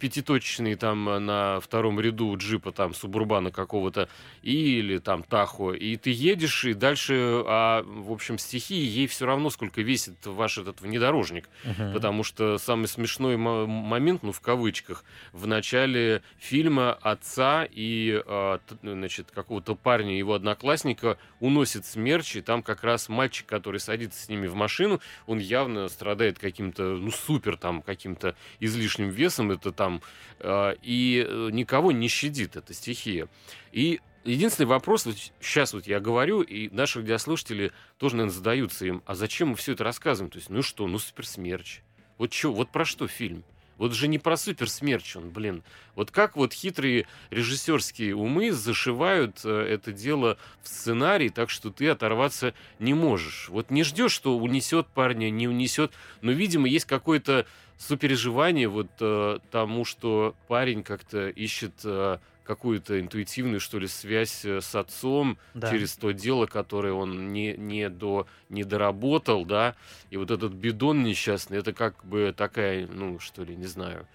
пятиточечный 0.00 0.74
там 0.76 1.04
на 1.24 1.60
втором 1.60 2.00
ряду 2.00 2.36
джипа 2.36 2.72
там 2.72 2.94
субурбана 2.94 3.50
какого-то 3.50 4.08
или 4.42 4.98
там 4.98 5.22
Тахо, 5.22 5.72
и 5.72 5.96
ты 5.96 6.10
едешь, 6.10 6.64
и 6.64 6.74
дальше, 6.74 7.42
а, 7.46 7.82
в 7.82 8.12
общем, 8.12 8.38
стихии 8.38 8.84
ей 8.84 9.06
все 9.06 9.26
равно, 9.26 9.50
сколько 9.50 9.82
весит 9.82 10.24
ваш 10.24 10.58
этот 10.58 10.80
внедорожник. 10.80 11.48
Uh-huh. 11.64 11.92
Потому 11.92 12.22
что 12.22 12.58
самый 12.58 12.86
смешной 12.86 13.36
момент, 13.36 14.22
ну, 14.22 14.32
в 14.32 14.40
кавычках, 14.40 15.04
в 15.32 15.46
начале 15.46 16.22
фильма 16.38 16.92
отца 16.92 17.66
и, 17.70 18.22
э, 18.24 18.58
значит, 18.82 19.30
какого-то 19.30 19.74
парня, 19.74 20.16
его 20.16 20.34
одноклассника, 20.34 21.18
уносит 21.40 21.86
смерч, 21.86 22.36
и 22.36 22.40
там 22.40 22.62
как 22.62 22.84
раз 22.84 23.08
мальчик, 23.08 23.46
который 23.46 23.80
садится 23.80 24.24
с 24.24 24.28
ними 24.28 24.46
в 24.46 24.54
машину, 24.54 25.00
он 25.26 25.38
явно 25.38 25.88
страдает 25.88 26.38
каким-то, 26.38 26.82
ну, 26.82 27.10
супер 27.10 27.56
там, 27.56 27.82
каким-то 27.82 28.36
излишним 28.60 29.10
весом, 29.10 29.50
это 29.50 29.71
там, 29.72 30.02
э, 30.40 30.74
и 30.82 31.26
никого 31.52 31.92
не 31.92 32.08
щадит 32.08 32.56
эта 32.56 32.74
стихия. 32.74 33.28
И 33.72 34.00
Единственный 34.24 34.66
вопрос, 34.66 35.04
вот 35.04 35.16
сейчас 35.40 35.74
вот 35.74 35.88
я 35.88 35.98
говорю, 35.98 36.42
и 36.42 36.68
наши 36.70 37.00
радиослушатели 37.00 37.72
тоже, 37.98 38.14
наверное, 38.14 38.34
задаются 38.34 38.86
им, 38.86 39.02
а 39.04 39.16
зачем 39.16 39.48
мы 39.48 39.56
все 39.56 39.72
это 39.72 39.82
рассказываем? 39.82 40.30
То 40.30 40.38
есть, 40.38 40.48
ну 40.48 40.62
что, 40.62 40.86
ну 40.86 40.98
суперсмерч. 41.00 41.80
Вот 42.18 42.32
что, 42.32 42.52
вот 42.52 42.70
про 42.70 42.84
что 42.84 43.08
фильм? 43.08 43.42
Вот 43.78 43.94
же 43.94 44.06
не 44.06 44.20
про 44.20 44.36
суперсмерч 44.36 45.16
он, 45.16 45.30
блин. 45.30 45.64
Вот 45.96 46.12
как 46.12 46.36
вот 46.36 46.52
хитрые 46.52 47.08
режиссерские 47.30 48.14
умы 48.14 48.52
зашивают 48.52 49.40
э, 49.44 49.50
это 49.50 49.90
дело 49.90 50.38
в 50.62 50.68
сценарий, 50.68 51.30
так 51.30 51.50
что 51.50 51.70
ты 51.70 51.88
оторваться 51.88 52.54
не 52.78 52.94
можешь. 52.94 53.48
Вот 53.48 53.72
не 53.72 53.82
ждешь, 53.82 54.12
что 54.12 54.38
унесет 54.38 54.86
парня, 54.86 55.30
не 55.30 55.48
унесет, 55.48 55.90
но, 56.20 56.30
видимо, 56.30 56.68
есть 56.68 56.84
какое-то 56.84 57.44
сопереживание 57.78 58.68
вот 58.68 58.90
э, 59.00 59.38
тому, 59.50 59.84
что 59.84 60.34
парень 60.48 60.82
как-то 60.82 61.28
ищет 61.28 61.72
э, 61.84 62.18
какую-то 62.44 63.00
интуитивную, 63.00 63.60
что 63.60 63.78
ли, 63.78 63.86
связь 63.86 64.44
э, 64.44 64.60
с 64.60 64.74
отцом 64.74 65.38
да. 65.54 65.70
через 65.70 65.96
то 65.96 66.12
дело, 66.12 66.46
которое 66.46 66.92
он 66.92 67.32
не, 67.32 67.54
не, 67.56 67.88
до, 67.88 68.26
не 68.48 68.64
доработал, 68.64 69.44
да, 69.44 69.74
и 70.10 70.16
вот 70.16 70.30
этот 70.30 70.52
бидон 70.52 71.02
несчастный, 71.02 71.58
это 71.58 71.72
как 71.72 72.04
бы 72.04 72.34
такая, 72.36 72.86
ну, 72.86 73.18
что 73.18 73.44
ли, 73.44 73.56
не 73.56 73.66
знаю, 73.66 74.06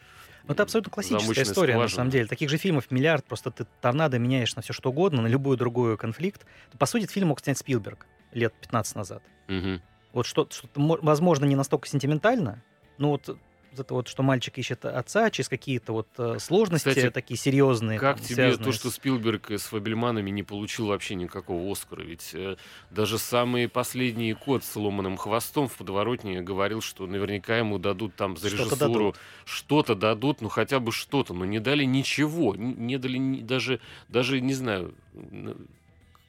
ну, 0.47 0.53
это 0.53 0.63
абсолютно 0.63 0.91
классическая 0.91 1.43
история, 1.43 1.73
скважина. 1.73 1.81
на 1.81 1.89
самом 1.89 2.09
деле. 2.09 2.25
Таких 2.25 2.49
же 2.49 2.57
фильмов 2.57 2.89
миллиард, 2.89 3.25
просто 3.25 3.51
ты 3.51 3.67
торнадо 3.81 4.17
меняешь 4.17 4.55
на 4.55 4.61
все 4.61 4.71
что 4.71 4.91
угодно, 4.91 5.21
на 5.21 5.27
любую 5.27 5.57
другую 5.57 5.97
конфликт. 5.97 6.45
По 6.79 6.85
сути, 6.85 7.05
фильм 7.05 7.29
мог 7.29 7.41
снять 7.41 7.57
Спилберг 7.57 8.07
лет 8.31 8.53
15 8.61 8.95
назад. 8.95 9.23
Угу. 9.49 9.81
Вот 10.13 10.25
что, 10.25 10.47
что 10.49 10.69
возможно, 10.75 11.43
не 11.43 11.55
настолько 11.55 11.89
сентиментально, 11.89 12.63
но 12.97 13.09
вот 13.09 13.37
это 13.79 13.93
вот, 13.93 14.07
что 14.07 14.23
мальчик 14.23 14.57
ищет 14.57 14.85
отца 14.85 15.29
через 15.29 15.49
какие-то 15.49 15.93
вот 15.93 16.07
э, 16.17 16.37
сложности 16.39 16.89
Кстати, 16.89 17.09
такие 17.09 17.37
серьезные. 17.37 17.99
Как 17.99 18.17
там, 18.17 18.25
тебе 18.25 18.57
то, 18.57 18.71
что 18.71 18.89
Спилберг 18.89 19.51
с 19.51 19.63
Фабельманами 19.63 20.29
не 20.29 20.43
получил 20.43 20.87
вообще 20.87 21.15
никакого 21.15 21.71
Оскара? 21.71 22.03
Ведь 22.03 22.31
э, 22.33 22.57
даже 22.89 23.17
самый 23.17 23.67
последний 23.69 24.33
кот 24.33 24.63
с 24.63 24.75
ломаным 24.75 25.17
хвостом 25.17 25.67
в 25.67 25.75
подворотне 25.75 26.41
говорил, 26.41 26.81
что 26.81 27.07
наверняка 27.07 27.57
ему 27.57 27.79
дадут 27.79 28.15
там 28.15 28.37
за 28.37 28.47
режиссуру 28.47 28.67
что-то 28.75 28.87
дадут, 28.87 29.17
что-то 29.45 29.95
дадут 29.95 30.41
ну 30.41 30.49
хотя 30.49 30.79
бы 30.79 30.91
что-то, 30.91 31.33
но 31.33 31.45
не 31.45 31.59
дали 31.59 31.83
ничего, 31.83 32.55
не, 32.55 32.73
не 32.73 32.97
дали 32.97 33.17
ни, 33.17 33.41
даже, 33.41 33.79
даже 34.07 34.41
не 34.41 34.53
знаю, 34.53 34.93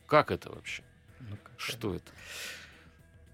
как 0.06 0.30
это 0.30 0.50
вообще? 0.50 0.82
Ну, 1.20 1.36
как 1.42 1.60
что 1.60 1.94
это? 1.94 2.10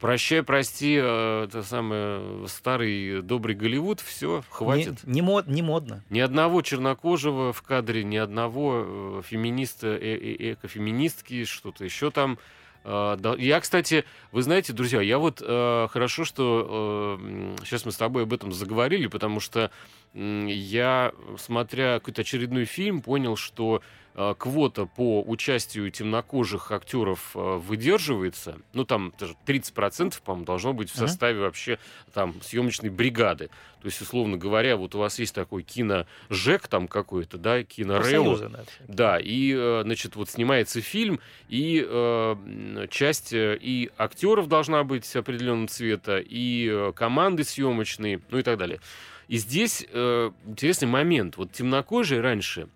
Прощай, 0.01 0.43
прости, 0.43 0.99
э, 1.01 1.45
это 1.45 1.63
самое 1.63 2.47
старый 2.49 3.23
добрый 3.23 3.55
Голливуд, 3.55 4.01
все, 4.01 4.43
хватит. 4.51 5.05
Не, 5.05 5.15
не, 5.15 5.23
мод, 5.23 5.47
не 5.47 5.63
модно. 5.63 6.03
Ни 6.11 6.21
одного 6.21 6.63
чернокожего 6.63 7.53
в 7.53 7.63
кадре, 7.63 8.05
ни 8.05 8.17
одного 8.17 8.85
э, 8.87 9.23
феминиста, 9.25 9.89
э, 9.89 10.17
э, 10.17 10.53
экофеминистки, 10.53 11.45
что-то 11.45 11.85
еще 11.85 12.11
там. 12.11 12.39
Э. 12.85 13.17
Я, 13.39 13.61
кстати, 13.61 14.05
вы 14.33 14.43
знаете, 14.43 14.73
друзья, 14.73 15.01
я 15.01 15.19
вот 15.19 15.43
э, 15.45 15.89
хорошо, 15.91 16.25
что 16.25 17.19
э, 17.19 17.57
сейчас 17.65 17.85
мы 17.87 17.93
с 17.93 17.97
тобой 17.97 18.25
об 18.25 18.33
этом 18.33 18.53
заговорили, 18.53 19.07
потому 19.07 19.41
что 19.41 19.71
э, 20.13 20.47
я, 20.49 21.13
смотря 21.39 22.01
какой-то 22.01 22.23
очередной 22.23 22.65
фильм, 22.65 23.01
понял, 23.01 23.37
что 23.37 23.81
Э, 23.81 23.85
квота 24.15 24.87
по 24.87 25.23
участию 25.23 25.91
темнокожих 25.91 26.71
актеров 26.71 27.33
э, 27.35 27.57
выдерживается, 27.57 28.59
ну 28.73 28.85
там 28.85 29.13
даже 29.19 29.35
30%, 29.47 30.23
по-моему, 30.25 30.45
должно 30.45 30.73
быть 30.73 30.91
в 30.91 30.97
составе 30.97 31.39
uh-huh. 31.39 31.43
вообще 31.43 31.79
там 32.13 32.35
съемочной 32.41 32.91
бригады. 32.91 33.49
То 33.81 33.87
есть, 33.87 34.01
условно 34.01 34.37
говоря, 34.37 34.77
вот 34.77 34.95
у 34.95 34.99
вас 34.99 35.19
есть 35.19 35.35
такой 35.35 35.63
кино 35.63 36.07
Жек 36.31 36.69
там 36.69 36.87
какой-то, 36.87 37.39
да, 37.39 37.65
кино 37.65 37.99
Рео. 38.01 38.37
Да, 38.37 38.65
да, 38.87 39.21
и, 39.21 39.53
э, 39.53 39.83
значит, 39.85 40.15
вот 40.15 40.31
снимается 40.31 40.81
фильм, 40.81 41.19
и 41.49 41.85
э, 41.87 42.87
часть 42.91 43.31
и 43.33 43.91
актеров 43.99 44.49
должна 44.49 44.85
быть 44.85 45.15
определенного 45.17 45.69
цвета, 45.69 46.23
и 46.25 46.93
команды 46.95 47.43
съемочные, 47.43 48.21
ну 48.31 48.39
и 48.39 48.43
так 48.43 48.59
далее. 48.59 48.81
И 49.29 49.39
здесь 49.39 49.87
э, 49.91 50.31
интересный 50.47 50.89
момент. 50.89 51.37
Вот 51.37 51.53
темнокожие 51.53 52.21
раньше 52.21 52.69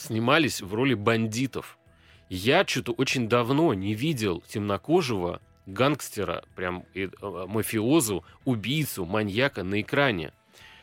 снимались 0.00 0.60
в 0.62 0.74
роли 0.74 0.94
бандитов. 0.94 1.78
Я 2.28 2.64
что-то 2.66 2.92
очень 2.92 3.28
давно 3.28 3.74
не 3.74 3.94
видел 3.94 4.42
темнокожего 4.46 5.40
гангстера, 5.66 6.44
прям 6.54 6.84
э, 6.94 7.08
мафиозу, 7.22 8.24
убийцу, 8.44 9.04
маньяка 9.04 9.62
на 9.62 9.80
экране. 9.80 10.32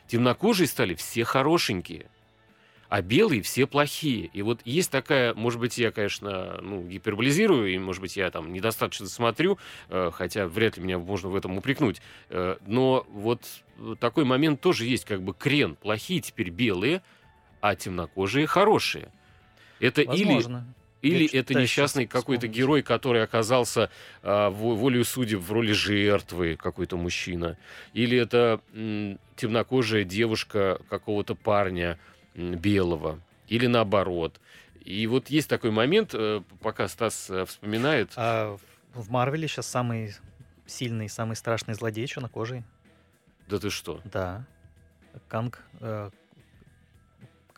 Темнокожие 0.07 0.67
стали 0.67 0.93
все 0.93 1.23
хорошенькие, 1.23 2.09
а 2.89 3.01
белые 3.01 3.41
все 3.41 3.67
плохие. 3.67 4.29
И 4.33 4.41
вот 4.41 4.61
есть 4.65 4.91
такая, 4.91 5.33
может 5.33 5.59
быть, 5.59 5.77
я, 5.77 5.91
конечно, 5.91 6.59
ну, 6.61 6.83
гиперболизирую, 6.83 7.73
и, 7.73 7.77
может 7.77 8.01
быть, 8.01 8.15
я 8.15 8.31
там 8.31 8.53
недостаточно 8.53 9.07
смотрю, 9.07 9.57
э, 9.89 10.11
хотя 10.13 10.47
вряд 10.47 10.77
ли 10.77 10.83
меня 10.83 10.99
можно 10.99 11.29
в 11.29 11.35
этом 11.35 11.57
упрекнуть, 11.57 12.01
э, 12.29 12.57
но 12.65 13.05
вот 13.09 13.41
такой 13.99 14.25
момент 14.25 14.61
тоже 14.61 14.85
есть, 14.85 15.05
как 15.05 15.21
бы 15.21 15.33
крен. 15.33 15.75
Плохие 15.75 16.21
теперь 16.21 16.49
белые, 16.49 17.01
а 17.61 17.75
темнокожие 17.75 18.47
хорошие. 18.47 19.11
Это 19.79 20.03
Возможно. 20.05 20.65
или 21.01 21.25
или 21.25 21.27
это 21.37 21.53
несчастный 21.53 22.07
какой-то 22.07 22.47
герой, 22.47 22.81
который 22.81 23.23
оказался 23.23 23.89
э, 24.23 24.49
волею 24.49 25.05
судеб 25.05 25.39
в 25.39 25.51
роли 25.51 25.71
жертвы, 25.71 26.55
какой-то 26.55 26.97
мужчина. 26.97 27.55
Или 27.93 28.17
это 28.17 28.61
м, 28.73 29.19
темнокожая 29.35 30.03
девушка 30.03 30.81
какого-то 30.89 31.35
парня 31.35 31.99
м, 32.35 32.55
белого. 32.55 33.19
Или 33.47 33.67
наоборот. 33.67 34.41
И 34.83 35.05
вот 35.05 35.29
есть 35.29 35.49
такой 35.49 35.71
момент, 35.71 36.11
э, 36.13 36.41
пока 36.61 36.87
Стас 36.87 37.29
э, 37.29 37.45
вспоминает. 37.45 38.11
А 38.15 38.57
в 38.93 39.11
Марвеле 39.11 39.47
сейчас 39.47 39.67
самый 39.67 40.15
сильный, 40.65 41.09
самый 41.09 41.35
страшный 41.35 41.75
злодей 41.75 42.07
чернокожий. 42.07 42.63
Да 43.47 43.59
ты 43.59 43.69
что? 43.69 44.01
Да. 44.03 44.45
Канг, 45.27 45.63
э, 45.79 46.09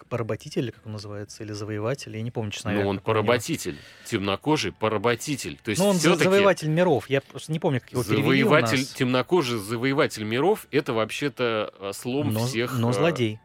поработитель, 0.06 0.72
как 0.72 0.86
он 0.86 0.94
называется, 0.94 1.44
или 1.44 1.52
завоеватель, 1.52 2.16
я 2.16 2.22
не 2.22 2.32
помню, 2.32 2.52
честно 2.52 2.72
говоря. 2.72 2.86
Ну, 2.86 2.90
он 2.92 3.00
поработитель, 3.00 3.78
темнокожий 4.06 4.72
поработитель. 4.72 5.60
То 5.64 5.70
есть 5.70 5.82
ну, 5.82 5.90
он 5.90 5.98
завоеватель 5.98 6.70
миров, 6.70 7.10
я 7.10 7.22
просто 7.22 7.52
не 7.52 7.60
помню, 7.60 7.80
как 7.82 7.92
его 7.92 8.04
Завоеватель, 8.04 8.86
темнокожий 8.86 9.60
завоеватель 9.60 10.24
миров, 10.24 10.68
это 10.72 10.94
вообще-то 10.94 11.74
э, 11.80 11.92
слом 11.94 12.34
но, 12.34 12.46
всех... 12.46 12.78
Но 12.78 12.90
э, 12.90 12.94
злодей 12.94 13.40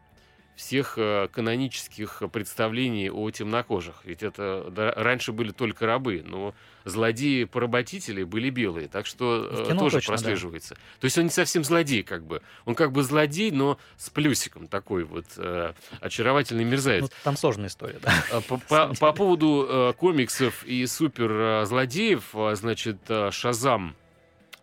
всех 0.55 0.95
э, 0.97 1.27
канонических 1.31 2.23
представлений 2.31 3.09
о 3.09 3.29
темнокожих. 3.29 3.95
Ведь 4.03 4.23
это 4.23 4.67
да, 4.71 4.91
раньше 4.95 5.31
были 5.31 5.51
только 5.51 5.85
рабы, 5.85 6.23
но 6.25 6.53
злодеи-поработители 6.85 8.23
были 8.23 8.49
белые, 8.49 8.87
так 8.87 9.05
что 9.05 9.47
э, 9.51 9.75
тоже 9.77 9.97
точно, 9.97 10.13
прослеживается. 10.13 10.75
Да. 10.75 10.81
То 11.01 11.05
есть 11.05 11.17
он 11.17 11.25
не 11.25 11.29
совсем 11.29 11.63
злодей, 11.63 12.03
как 12.03 12.25
бы. 12.25 12.41
Он 12.65 12.75
как 12.75 12.91
бы 12.91 13.03
злодей, 13.03 13.51
но 13.51 13.77
с 13.97 14.09
плюсиком 14.09 14.67
такой 14.67 15.03
вот 15.03 15.25
э, 15.37 15.73
очаровательный 15.99 16.63
мерзавец. 16.63 17.03
Ну, 17.03 17.09
там 17.23 17.37
сложная 17.37 17.67
история, 17.67 17.99
да. 18.01 18.13
А, 18.31 18.41
по, 18.41 18.57
по, 18.69 18.93
по 18.93 19.11
поводу 19.13 19.67
э, 19.67 19.93
комиксов 19.97 20.63
и 20.63 20.85
суперзлодеев, 20.85 22.23
э, 22.33 22.55
значит, 22.55 22.97
э, 23.09 23.31
Шазам 23.31 23.95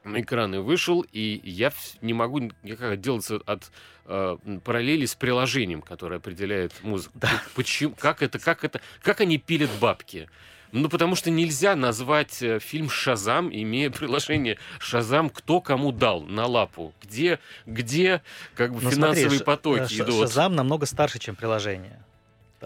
на 0.05 0.21
экраны 0.21 0.61
вышел, 0.61 1.05
и 1.13 1.41
я 1.45 1.73
не 2.01 2.13
могу 2.13 2.51
никак 2.63 2.93
отделаться 2.93 3.41
от 3.47 3.71
э, 4.07 4.37
параллели 4.65 5.07
с 5.07 5.15
приложением, 5.15 5.83
которое 5.83 6.17
определяет 6.17 6.73
музыку. 6.83 7.13
Да. 7.19 7.31
Почему? 7.55 7.95
Как 7.99 8.23
это? 8.23 8.39
Как 8.39 8.65
это? 8.65 8.81
Как 9.03 9.21
они 9.21 9.39
пилят 9.39 9.71
бабки? 9.81 10.29
Ну, 10.73 10.89
потому 10.89 11.15
что 11.17 11.31
нельзя 11.31 11.77
назвать 11.77 12.43
э, 12.43 12.59
фильм 12.59 12.89
«Шазам», 12.89 13.51
имея 13.53 13.91
приложение 13.91 14.59
«Шазам», 14.79 15.29
кто 15.29 15.61
кому 15.61 15.93
дал 15.93 16.23
на 16.23 16.47
лапу. 16.47 16.95
Где, 17.03 17.39
где 17.67 18.23
как 18.55 18.73
бы, 18.73 18.81
Но 18.81 18.91
финансовые 18.91 19.39
смотри, 19.39 19.45
потоки 19.45 19.93
ш- 19.93 20.03
идут. 20.05 20.21
«Шазам» 20.21 20.57
намного 20.57 20.87
старше, 20.87 21.19
чем 21.19 21.37
приложение. 21.37 22.03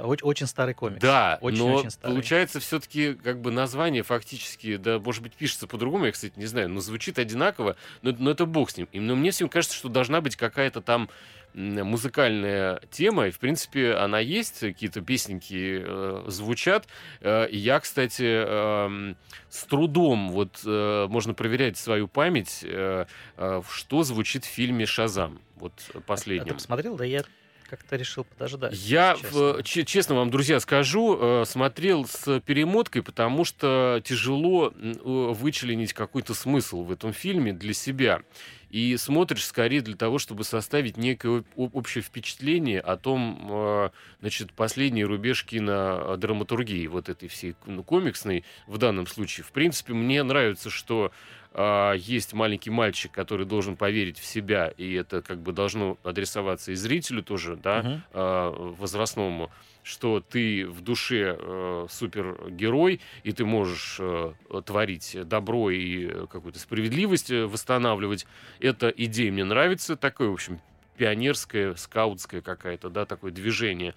Очень, 0.05 0.47
старый 0.47 0.75
комикс. 0.75 1.01
Да, 1.01 1.39
очень, 1.41 1.59
но 1.59 1.75
очень 1.75 1.91
старый. 1.91 2.15
получается 2.15 2.61
все-таки 2.61 3.15
как 3.15 3.41
бы 3.41 3.51
название 3.51 4.03
фактически, 4.03 4.77
да, 4.77 4.99
может 4.99 5.23
быть, 5.23 5.35
пишется 5.35 5.67
по-другому, 5.67 6.07
я, 6.07 6.13
кстати, 6.13 6.35
не 6.37 6.47
знаю, 6.47 6.69
но 6.69 6.81
звучит 6.81 7.19
одинаково, 7.19 7.77
но, 8.03 8.15
но 8.19 8.31
это 8.31 8.47
бог 8.47 8.71
с 8.71 8.77
ним. 8.77 8.89
И, 8.93 9.01
но 9.01 9.17
мне 9.17 9.31
всем 9.31 9.49
кажется, 9.49 9.77
что 9.77 9.89
должна 9.89 10.21
быть 10.21 10.37
какая-то 10.37 10.81
там 10.81 11.09
музыкальная 11.57 12.81
тема, 12.91 13.29
и, 13.29 13.31
в 13.31 13.39
принципе, 13.39 13.95
она 13.95 14.19
есть, 14.19 14.61
какие-то 14.61 15.01
песенки 15.01 15.83
э, 15.83 16.25
звучат. 16.27 16.87
Э, 17.23 17.49
я, 17.51 17.81
кстати, 17.81 18.45
э, 18.47 19.15
с 19.49 19.65
трудом, 19.65 20.33
вот, 20.33 20.61
э, 20.67 21.07
можно 21.09 21.33
проверять 21.33 21.79
свою 21.79 22.09
память, 22.09 22.61
э, 22.63 23.07
э, 23.39 23.63
что 23.71 24.03
звучит 24.03 24.45
в 24.45 24.49
фильме 24.49 24.85
«Шазам», 24.85 25.41
вот 25.57 25.73
последнем. 26.07 26.45
А 26.45 26.49
ты 26.49 26.55
посмотрел? 26.55 26.97
Да 26.97 27.07
я 27.07 27.25
как-то 27.67 27.97
решил 27.97 28.25
подождать. 28.25 28.75
Я, 28.75 29.17
честно. 29.21 29.63
че- 29.63 29.85
честно 29.85 30.15
вам, 30.17 30.31
друзья, 30.31 30.61
скажу, 30.61 31.19
э, 31.21 31.45
смотрел 31.47 32.07
с 32.07 32.41
перемоткой, 32.41 33.03
потому 33.03 33.45
что 33.45 34.01
тяжело 34.05 34.73
э, 34.75 34.93
вычленить 35.03 35.93
какой-то 35.93 36.35
смысл 36.35 36.83
в 36.83 36.93
этом 36.93 37.13
фильме 37.13 37.53
для 37.53 37.75
себя. 37.75 38.23
И 38.71 38.97
смотришь 38.97 39.47
скорее 39.47 39.81
для 39.81 39.97
того, 39.97 40.19
чтобы 40.19 40.43
составить 40.43 40.97
некое 40.97 41.45
общее 41.55 42.03
впечатление 42.03 42.81
о 42.81 42.97
том, 42.97 43.49
э, 43.51 43.91
значит, 44.21 44.53
последний 44.53 45.05
рубеж 45.05 45.45
кинодраматургии, 45.45 46.87
вот 46.89 47.09
этой 47.09 47.29
всей 47.29 47.55
ну, 47.65 47.83
комиксной 47.85 48.45
в 48.67 48.79
данном 48.79 49.07
случае. 49.07 49.45
В 49.45 49.53
принципе, 49.53 49.93
мне 49.93 50.23
нравится, 50.23 50.71
что 50.71 51.13
а, 51.59 51.95
есть 51.95 52.35
маленький 52.35 52.69
мальчик, 52.69 53.11
который 53.11 53.47
должен 53.47 53.76
поверить 53.76 54.18
в 54.18 54.26
себя, 54.26 54.68
и 54.76 54.93
это 54.93 55.22
как 55.22 55.39
бы 55.41 55.53
должно 55.53 55.97
адресоваться 56.05 56.72
и 56.72 56.74
зрителю 56.74 57.22
тоже, 57.22 57.57
да, 57.57 57.83
Мгм. 57.83 58.03
а, 58.12 58.51
возрастному, 58.78 59.51
что 59.83 60.20
ты 60.20 60.66
в 60.66 60.83
душе 60.83 61.35
э, 61.39 61.87
супергерой, 61.89 63.01
и 63.22 63.33
ты 63.33 63.45
можешь 63.47 63.97
э, 64.01 64.33
творить 64.66 65.16
добро 65.28 65.70
и 65.70 66.07
э, 66.09 66.26
какую-то 66.31 66.59
справедливость 66.59 67.31
э, 67.31 67.47
восстанавливать. 67.47 68.26
Эта 68.61 68.89
идея 68.89 69.31
мне 69.33 69.45
нравится, 69.45 69.97
такое, 69.97 70.28
в 70.28 70.35
общем, 70.35 70.61
пионерское, 70.99 71.74
скаутское 71.76 72.41
какая-то, 72.43 72.91
да, 72.91 73.07
такое 73.07 73.31
движение. 73.31 73.95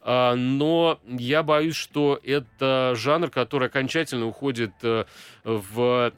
А, 0.00 0.34
Но 0.34 0.98
я 1.06 1.42
боюсь, 1.42 1.76
что 1.76 2.18
это 2.24 2.94
жанр, 2.96 3.28
который 3.30 3.68
окончательно 3.68 4.26
уходит 4.26 4.72
э, 4.82 5.04
в 5.44 6.12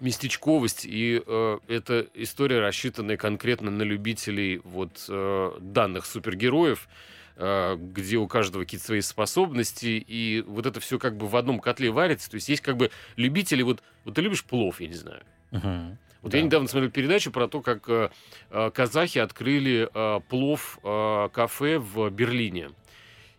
местечковость, 0.00 0.84
и 0.84 1.22
э, 1.24 1.58
это 1.68 2.06
история, 2.14 2.60
рассчитанная 2.60 3.16
конкретно 3.16 3.70
на 3.70 3.82
любителей 3.82 4.60
вот 4.64 5.04
э, 5.08 5.52
данных 5.60 6.06
супергероев, 6.06 6.88
э, 7.36 7.76
где 7.78 8.16
у 8.16 8.26
каждого 8.26 8.62
какие-то 8.64 8.86
свои 8.86 9.00
способности, 9.00 10.04
и 10.06 10.42
вот 10.46 10.66
это 10.66 10.80
все 10.80 10.98
как 10.98 11.16
бы 11.16 11.26
в 11.26 11.36
одном 11.36 11.60
котле 11.60 11.90
варится. 11.90 12.30
То 12.30 12.36
есть 12.36 12.48
есть 12.48 12.62
как 12.62 12.76
бы 12.76 12.90
любители, 13.16 13.62
вот, 13.62 13.82
вот 14.04 14.14
ты 14.14 14.22
любишь 14.22 14.44
плов, 14.44 14.80
я 14.80 14.88
не 14.88 14.94
знаю. 14.94 15.22
Мгм. 15.50 15.98
Вот 16.22 16.32
Да. 16.32 16.38
я 16.38 16.44
недавно 16.44 16.68
смотрел 16.68 16.90
передачу 16.90 17.30
про 17.30 17.48
то, 17.48 17.60
как 17.60 17.88
э, 17.88 18.10
э, 18.50 18.70
казахи 18.72 19.18
открыли 19.18 19.88
э, 19.92 20.20
плов 20.28 20.78
э, 20.82 21.28
кафе 21.32 21.78
в 21.78 22.08
Берлине. 22.10 22.70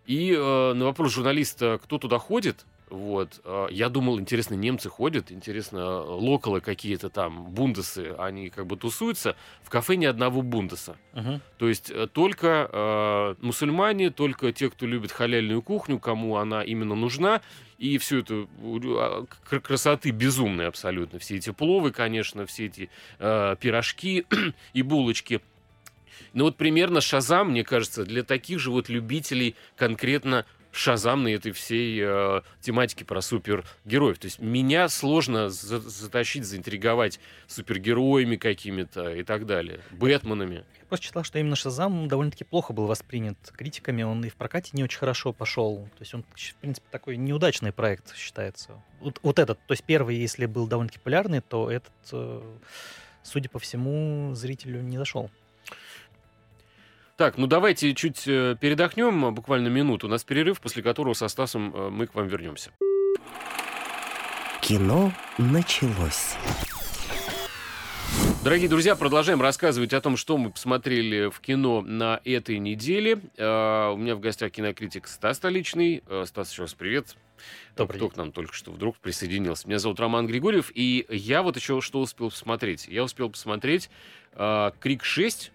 И 0.06 0.32
э, 0.32 0.74
на 0.74 0.86
вопрос 0.86 1.12
журналиста, 1.14 1.80
кто 1.84 1.97
туда 1.97 2.20
ходит, 2.20 2.66
вот, 2.90 3.42
э, 3.44 3.68
я 3.72 3.90
думал, 3.90 4.20
интересно, 4.20 4.54
немцы 4.54 4.90
ходят, 4.90 5.32
интересно, 5.32 6.02
локалы 6.02 6.62
какие-то 6.62 7.10
там, 7.10 7.46
бундесы, 7.52 8.16
они 8.18 8.50
как 8.50 8.68
бы 8.68 8.78
тусуются. 8.78 9.36
В 9.64 9.70
кафе 9.70 9.96
ни 9.96 10.06
одного 10.06 10.42
бундеса. 10.42 10.96
Мгм. 11.14 11.42
То 11.58 11.68
есть 11.68 11.90
э, 11.90 12.08
только 12.08 12.70
э, 12.72 13.36
мусульмане, 13.42 14.12
только 14.12 14.52
те, 14.52 14.70
кто 14.70 14.86
любит 14.86 15.12
халяльную 15.12 15.62
кухню, 15.62 16.00
кому 16.00 16.38
она 16.38 16.64
именно 16.64 16.96
нужна. 16.96 17.42
И 17.78 17.98
все 17.98 18.20
это 18.20 18.48
к- 19.50 19.60
красоты 19.60 20.12
безумной 20.12 20.68
абсолютно. 20.68 21.20
Все 21.20 21.36
эти 21.38 21.52
пловы, 21.52 21.92
конечно, 21.92 22.46
все 22.46 22.68
эти 22.68 22.90
э, 23.20 23.56
пирожки 23.60 24.26
и 24.74 24.82
булочки. 24.82 25.42
Ну 26.34 26.46
вот 26.46 26.56
примерно 26.58 27.02
Шазам, 27.02 27.52
мне 27.52 27.64
кажется, 27.64 28.06
для 28.06 28.24
таких 28.24 28.60
же 28.60 28.72
вот 28.72 28.90
любителей 28.90 29.56
конкретно 29.76 30.46
шазамной 30.78 31.34
этой 31.34 31.51
всей 31.51 31.99
э, 32.03 32.41
тематики 32.61 33.03
про 33.03 33.21
супергероев. 33.21 34.19
То 34.19 34.26
есть 34.26 34.39
меня 34.39 34.89
сложно 34.89 35.49
за- 35.49 35.80
затащить, 35.80 36.45
заинтриговать 36.45 37.19
супергероями 37.47 38.36
какими-то 38.36 39.13
и 39.13 39.23
так 39.23 39.45
далее, 39.45 39.82
Бэтменами. 39.91 40.65
Я 40.80 40.86
просто 40.88 41.05
читал, 41.07 41.23
что 41.23 41.39
именно 41.39 41.55
Шазам 41.55 42.07
довольно-таки 42.07 42.43
плохо 42.43 42.73
был 42.73 42.86
воспринят 42.86 43.38
критиками, 43.55 44.03
он 44.03 44.23
и 44.23 44.30
в 44.30 44.36
прокате 44.36 44.71
не 44.73 44.84
очень 44.84 44.99
хорошо 44.99 45.34
пошел. 45.34 45.88
То 45.97 46.01
есть 46.01 46.13
он, 46.13 46.23
в 46.23 46.55
принципе, 46.55 46.88
такой 46.91 47.17
неудачный 47.17 47.71
проект 47.71 48.15
считается. 48.15 48.82
Вот, 48.99 49.19
вот 49.23 49.39
этот, 49.39 49.59
то 49.65 49.71
есть 49.71 49.84
первый, 49.84 50.15
если 50.15 50.45
был 50.45 50.67
довольно-таки 50.67 50.99
популярный, 50.99 51.41
то 51.41 51.69
этот, 51.71 51.93
э, 52.11 52.41
судя 53.23 53.49
по 53.49 53.59
всему, 53.59 54.34
зрителю 54.36 54.82
не 54.82 54.97
зашел. 54.97 55.32
Так, 57.18 57.38
ну 57.38 57.47
давайте 57.47 57.93
чуть 57.95 58.28
э, 58.28 58.57
передохнем, 58.59 59.34
буквально 59.34 59.70
минуту. 59.70 60.07
У 60.07 60.09
нас 60.09 60.26
перерыв, 60.26 60.59
после 60.59 60.84
которого 60.84 61.13
со 61.13 61.30
Стасом 61.30 61.74
э, 61.74 61.89
мы 61.89 62.07
к 62.07 62.16
вам 62.16 62.28
вернемся. 62.28 62.72
Кино 64.61 65.13
началось. 65.38 66.36
Дорогие 68.43 68.68
друзья, 68.68 68.97
продолжаем 68.97 69.41
рассказывать 69.41 69.93
о 69.93 70.01
том, 70.01 70.18
что 70.18 70.38
мы 70.38 70.51
посмотрели 70.51 71.30
в 71.30 71.39
кино 71.39 71.82
на 71.82 72.20
этой 72.26 72.59
неделе. 72.59 73.22
Э, 73.38 73.91
У 73.93 73.97
меня 73.97 74.16
в 74.16 74.20
гостях 74.20 74.51
кинокритик 74.51 75.07
Стас 75.07 75.38
Столичный. 75.38 76.03
Э, 76.07 76.26
Стас, 76.28 76.51
еще 76.51 76.63
раз 76.63 76.74
привет. 76.74 77.16
Добрый 77.78 77.97
Кто 77.97 78.09
к 78.09 78.18
нам 78.18 78.34
только 78.34 78.53
что 78.53 78.72
вдруг 78.72 78.97
присоединился. 78.97 79.70
Меня 79.70 79.80
зовут 79.80 80.01
Роман 80.01 80.28
Григорьев, 80.28 80.70
и 80.76 81.05
я 81.09 81.43
вот 81.43 81.55
еще 81.55 81.80
что 81.80 82.01
успел 82.01 82.30
посмотреть. 82.30 82.89
Я 82.89 83.05
успел 83.05 83.30
посмотреть 83.30 83.89
э, 84.34 84.72
«Крик 84.82 85.03
6». 85.03 85.51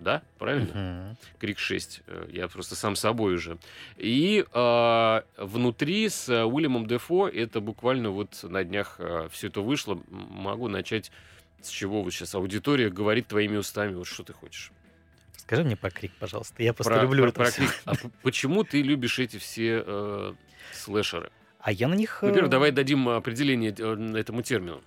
Да, 0.00 0.22
правильно? 0.38 0.72
Мгм. 1.12 1.16
Крик 1.38 1.58
6. 1.58 2.00
э, 2.06 2.28
Я 2.32 2.48
просто 2.48 2.74
сам 2.74 2.96
собой 2.96 3.34
уже. 3.34 3.58
И 3.98 4.44
э, 4.52 5.22
внутри 5.36 6.08
с 6.08 6.28
э, 6.28 6.42
Уильямом 6.44 6.86
Дефо 6.86 7.28
это 7.28 7.60
буквально 7.60 8.10
вот 8.10 8.42
на 8.42 8.64
днях 8.64 8.98
все 9.30 9.48
это 9.48 9.60
вышло. 9.60 10.00
Могу 10.08 10.68
начать 10.68 11.12
с 11.60 11.68
чего 11.68 12.02
вот 12.02 12.12
сейчас 12.14 12.34
аудитория 12.34 12.88
говорит 12.88 13.26
твоими 13.28 13.56
устами. 13.58 13.94
Вот 13.94 14.06
что 14.06 14.22
ты 14.24 14.32
хочешь. 14.32 14.72
Скажи 15.36 15.64
мне 15.64 15.76
про 15.76 15.90
крик, 15.90 16.12
пожалуйста. 16.18 16.62
Я 16.62 16.72
просто 16.72 16.92
Про- 16.94 17.02
люблю 17.02 17.22
про- 17.24 17.28
это 17.30 17.38
про. 17.42 17.50
Крик. 17.50 17.82
А 17.84 17.92
почему 18.22 18.64
ты 18.64 18.80
любишь 18.82 19.18
эти 19.18 19.36
все 19.36 19.82
э, 19.86 20.32
слэшеры? 20.72 21.30
А 21.58 21.72
я 21.72 21.88
на 21.88 21.94
них... 21.94 22.20
э, 22.22 22.26
Во-первых, 22.28 22.50
давай 22.50 22.70
дадим 22.70 23.08
определение 23.08 23.74
э, 23.76 24.18
этому 24.18 24.40
термину. 24.42 24.80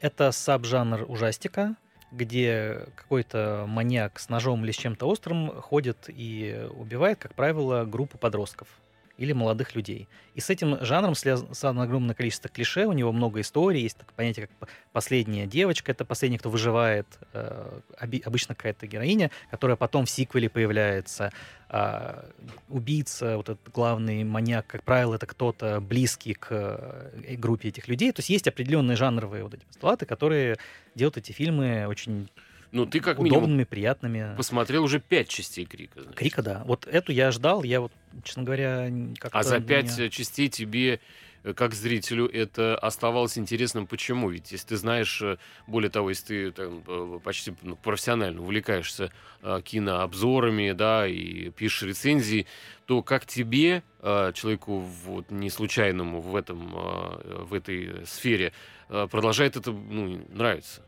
Это 0.00 0.30
саб-жанр 0.30 1.06
ужастика, 1.08 1.74
где 2.14 2.86
какой-то 2.94 3.64
маньяк 3.68 4.18
с 4.18 4.28
ножом 4.28 4.64
или 4.64 4.72
с 4.72 4.76
чем-то 4.76 5.06
острым 5.06 5.60
ходит 5.60 6.08
и 6.08 6.68
убивает, 6.74 7.18
как 7.18 7.34
правило, 7.34 7.84
группу 7.84 8.18
подростков 8.18 8.68
или 9.16 9.32
молодых 9.32 9.74
людей. 9.74 10.08
И 10.34 10.40
с 10.40 10.50
этим 10.50 10.84
жанром 10.84 11.14
связано 11.14 11.82
огромное 11.82 12.14
количество 12.14 12.50
клише, 12.50 12.86
у 12.86 12.92
него 12.92 13.12
много 13.12 13.40
историй, 13.40 13.82
есть 13.82 13.96
такое 13.96 14.14
понятие, 14.14 14.48
как 14.48 14.68
последняя 14.92 15.46
девочка, 15.46 15.92
это 15.92 16.04
последний, 16.04 16.38
кто 16.38 16.50
выживает, 16.50 17.06
э, 17.32 17.80
обычно 18.24 18.54
какая-то 18.54 18.86
героиня, 18.86 19.30
которая 19.50 19.76
потом 19.76 20.06
в 20.06 20.10
сиквеле 20.10 20.48
появляется. 20.48 21.32
А, 21.68 22.30
убийца, 22.68 23.36
вот 23.36 23.48
этот 23.48 23.72
главный 23.72 24.22
маньяк, 24.22 24.66
как 24.66 24.84
правило, 24.84 25.14
это 25.14 25.26
кто-то 25.26 25.80
близкий 25.80 26.34
к 26.34 26.48
э, 26.50 27.36
группе 27.36 27.68
этих 27.68 27.88
людей. 27.88 28.12
То 28.12 28.20
есть 28.20 28.30
есть 28.30 28.46
определенные 28.46 28.96
жанровые 28.96 29.42
вот 29.42 29.54
эти 29.54 29.64
постулаты, 29.64 30.06
которые 30.06 30.56
делают 30.94 31.16
эти 31.16 31.32
фильмы 31.32 31.86
очень 31.88 32.28
Ну, 32.74 32.86
ты 32.86 32.98
как 32.98 33.18
минимум 33.20 33.44
удобными, 33.44 33.62
приятными. 33.62 34.34
посмотрел 34.36 34.82
уже 34.82 34.98
пять 34.98 35.28
частей 35.28 35.64
Крика. 35.64 36.02
значит. 36.02 36.18
Крика, 36.18 36.42
да. 36.42 36.64
Вот 36.66 36.88
эту 36.88 37.12
я 37.12 37.30
ждал, 37.30 37.62
я 37.62 37.80
вот, 37.80 37.92
честно 38.24 38.42
говоря, 38.42 38.90
как-то... 39.20 39.38
А 39.38 39.44
за 39.44 39.60
пять 39.60 39.96
меня- 39.96 40.10
частей 40.10 40.48
тебе, 40.48 40.98
э, 41.44 41.54
как 41.54 41.72
зрителю, 41.72 42.26
это 42.26 42.76
оставалось 42.76 43.38
интересным. 43.38 43.86
Почему? 43.86 44.28
Ведь 44.28 44.50
если 44.50 44.66
ты 44.66 44.76
знаешь, 44.76 45.22
э, 45.22 45.36
более 45.68 45.88
того, 45.88 46.08
если 46.08 46.26
ты 46.26 46.50
там, 46.50 46.82
э, 46.84 47.20
почти 47.22 47.54
ну, 47.62 47.76
профессионально 47.76 48.42
увлекаешься 48.42 49.12
э, 49.42 49.60
кинообзорами, 49.62 50.72
да, 50.72 51.06
и 51.06 51.50
пишешь 51.50 51.82
рецензии, 51.84 52.48
то 52.86 53.02
как 53.04 53.24
тебе, 53.24 53.84
э, 54.00 54.32
человеку 54.34 54.80
вот, 54.80 55.30
не 55.30 55.48
случайному 55.48 56.20
в, 56.20 56.34
этом, 56.34 56.74
э, 56.74 57.44
в 57.44 57.54
этой 57.54 58.04
сфере, 58.04 58.52
продолжает 58.88 59.56
это 59.56 59.70
ну, 59.70 60.26
нравиться? 60.28 60.82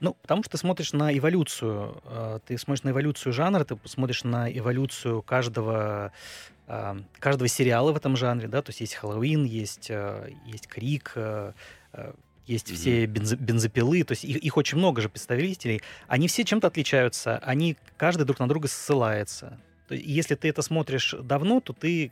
Ну, 0.00 0.14
потому 0.22 0.42
что 0.42 0.52
ты 0.52 0.58
смотришь 0.58 0.92
на 0.92 1.16
эволюцию, 1.16 2.02
э, 2.04 2.38
ты 2.46 2.58
смотришь 2.58 2.84
на 2.84 2.90
эволюцию 2.90 3.32
жанра, 3.32 3.64
ты 3.64 3.76
смотришь 3.84 4.24
на 4.24 4.50
эволюцию 4.50 5.22
каждого, 5.22 6.12
э, 6.66 6.96
каждого 7.18 7.48
сериала 7.48 7.92
в 7.92 7.96
этом 7.96 8.16
жанре, 8.16 8.48
да, 8.48 8.62
то 8.62 8.70
есть 8.70 8.80
есть 8.80 8.94
Хэллоуин, 8.94 9.44
есть, 9.44 9.86
э, 9.90 10.30
есть 10.46 10.66
Крик, 10.68 11.14
есть 12.46 12.72
все 12.72 13.06
бензо- 13.06 13.36
бензопилы, 13.36 14.04
то 14.04 14.12
есть 14.12 14.24
их, 14.24 14.36
их 14.36 14.56
очень 14.56 14.78
много 14.78 15.00
же 15.00 15.08
представителей, 15.08 15.82
они 16.06 16.28
все 16.28 16.44
чем-то 16.44 16.68
отличаются, 16.68 17.38
они 17.38 17.76
каждый 17.96 18.24
друг 18.24 18.38
на 18.38 18.48
друга 18.48 18.68
ссылается. 18.68 19.58
То 19.88 19.94
есть 19.94 20.06
Если 20.06 20.34
ты 20.34 20.48
это 20.48 20.62
смотришь 20.62 21.14
давно, 21.20 21.60
то 21.60 21.72
ты 21.72 22.10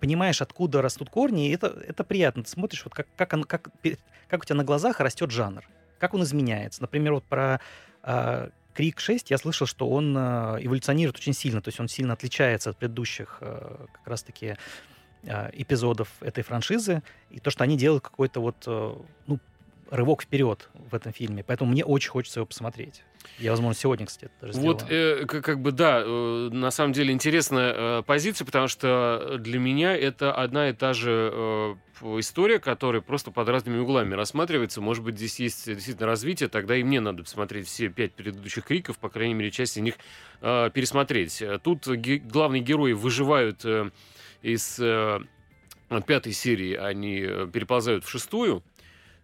понимаешь, 0.00 0.42
откуда 0.42 0.82
растут 0.82 1.10
корни, 1.10 1.48
и 1.48 1.54
это, 1.54 1.66
это 1.66 2.04
приятно. 2.04 2.44
Ты 2.44 2.50
смотришь, 2.50 2.84
вот 2.84 2.94
как, 2.94 3.06
как, 3.16 3.32
он- 3.32 3.44
как, 3.44 3.70
как 4.28 4.42
у 4.42 4.44
тебя 4.44 4.56
на 4.56 4.64
глазах 4.64 5.00
растет 5.00 5.30
жанр 5.30 5.66
как 6.04 6.12
он 6.12 6.22
изменяется. 6.22 6.82
Например, 6.82 7.14
вот 7.14 7.24
про 7.24 7.60
а, 8.02 8.50
Крик 8.74 9.00
6 9.00 9.30
я 9.30 9.38
слышал, 9.38 9.66
что 9.66 9.88
он 9.88 10.14
а, 10.14 10.58
эволюционирует 10.60 11.16
очень 11.16 11.32
сильно, 11.32 11.62
то 11.62 11.68
есть 11.68 11.80
он 11.80 11.88
сильно 11.88 12.12
отличается 12.12 12.68
от 12.68 12.76
предыдущих 12.76 13.38
а, 13.40 13.86
как 13.90 14.06
раз-таки 14.06 14.56
эпизодов 15.54 16.10
этой 16.20 16.44
франшизы, 16.44 17.02
и 17.30 17.40
то, 17.40 17.48
что 17.48 17.64
они 17.64 17.78
делают 17.78 18.04
какой-то 18.04 18.40
вот, 18.40 18.66
ну, 19.26 19.38
рывок 19.90 20.20
вперед 20.20 20.68
в 20.74 20.94
этом 20.94 21.14
фильме. 21.14 21.42
Поэтому 21.42 21.70
мне 21.70 21.82
очень 21.82 22.10
хочется 22.10 22.40
его 22.40 22.46
посмотреть. 22.46 23.02
Я, 23.38 23.50
возможно, 23.50 23.78
сегодня, 23.78 24.06
кстати, 24.06 24.26
это 24.26 24.46
даже 24.46 24.58
Вот, 24.60 24.82
сделаю. 24.82 25.22
э, 25.22 25.26
как, 25.26 25.44
как 25.44 25.60
бы, 25.60 25.72
да, 25.72 26.02
э, 26.04 26.48
на 26.52 26.70
самом 26.70 26.92
деле 26.92 27.12
интересная 27.12 27.74
э, 27.74 28.02
позиция, 28.06 28.44
потому 28.44 28.68
что 28.68 29.36
для 29.38 29.58
меня 29.58 29.96
это 29.96 30.32
одна 30.32 30.68
и 30.70 30.72
та 30.72 30.92
же 30.92 31.30
э, 31.32 31.74
история, 32.20 32.58
которая 32.58 33.02
просто 33.02 33.30
под 33.30 33.48
разными 33.48 33.78
углами 33.78 34.14
рассматривается. 34.14 34.80
Может 34.80 35.04
быть, 35.04 35.16
здесь 35.16 35.40
есть 35.40 35.66
действительно 35.66 36.06
развитие, 36.06 36.48
тогда 36.48 36.76
и 36.76 36.82
мне 36.82 37.00
надо 37.00 37.22
посмотреть 37.24 37.66
все 37.66 37.88
пять 37.88 38.12
предыдущих 38.12 38.64
криков, 38.64 38.98
по 38.98 39.08
крайней 39.08 39.34
мере, 39.34 39.50
часть 39.50 39.76
из 39.76 39.82
них 39.82 39.94
э, 40.40 40.70
пересмотреть. 40.72 41.42
Тут 41.62 41.86
ге- 41.88 42.18
главные 42.18 42.62
герои 42.62 42.92
выживают 42.92 43.64
э, 43.64 43.90
из 44.42 44.78
э, 44.78 45.20
пятой 46.06 46.32
серии, 46.32 46.74
они 46.74 47.20
э, 47.20 47.48
переползают 47.52 48.04
в 48.04 48.08
шестую, 48.10 48.62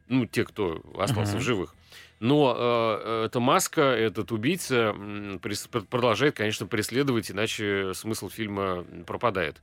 ну, 0.09 0.27
те, 0.27 0.45
кто 0.45 0.83
остался 0.99 1.33
Мгм. 1.33 1.41
в 1.41 1.45
живых. 1.45 1.75
Но 2.21 2.55
э, 2.57 3.25
эта 3.27 3.41
маска, 3.41 3.81
этот 3.81 4.31
убийца 4.31 4.95
прес- 5.43 5.69
пр- 5.69 5.85
продолжает, 5.85 6.37
конечно, 6.37 6.67
преследовать, 6.67 7.31
иначе 7.31 7.93
смысл 7.95 8.29
фильма 8.29 8.85
пропадает. 9.07 9.61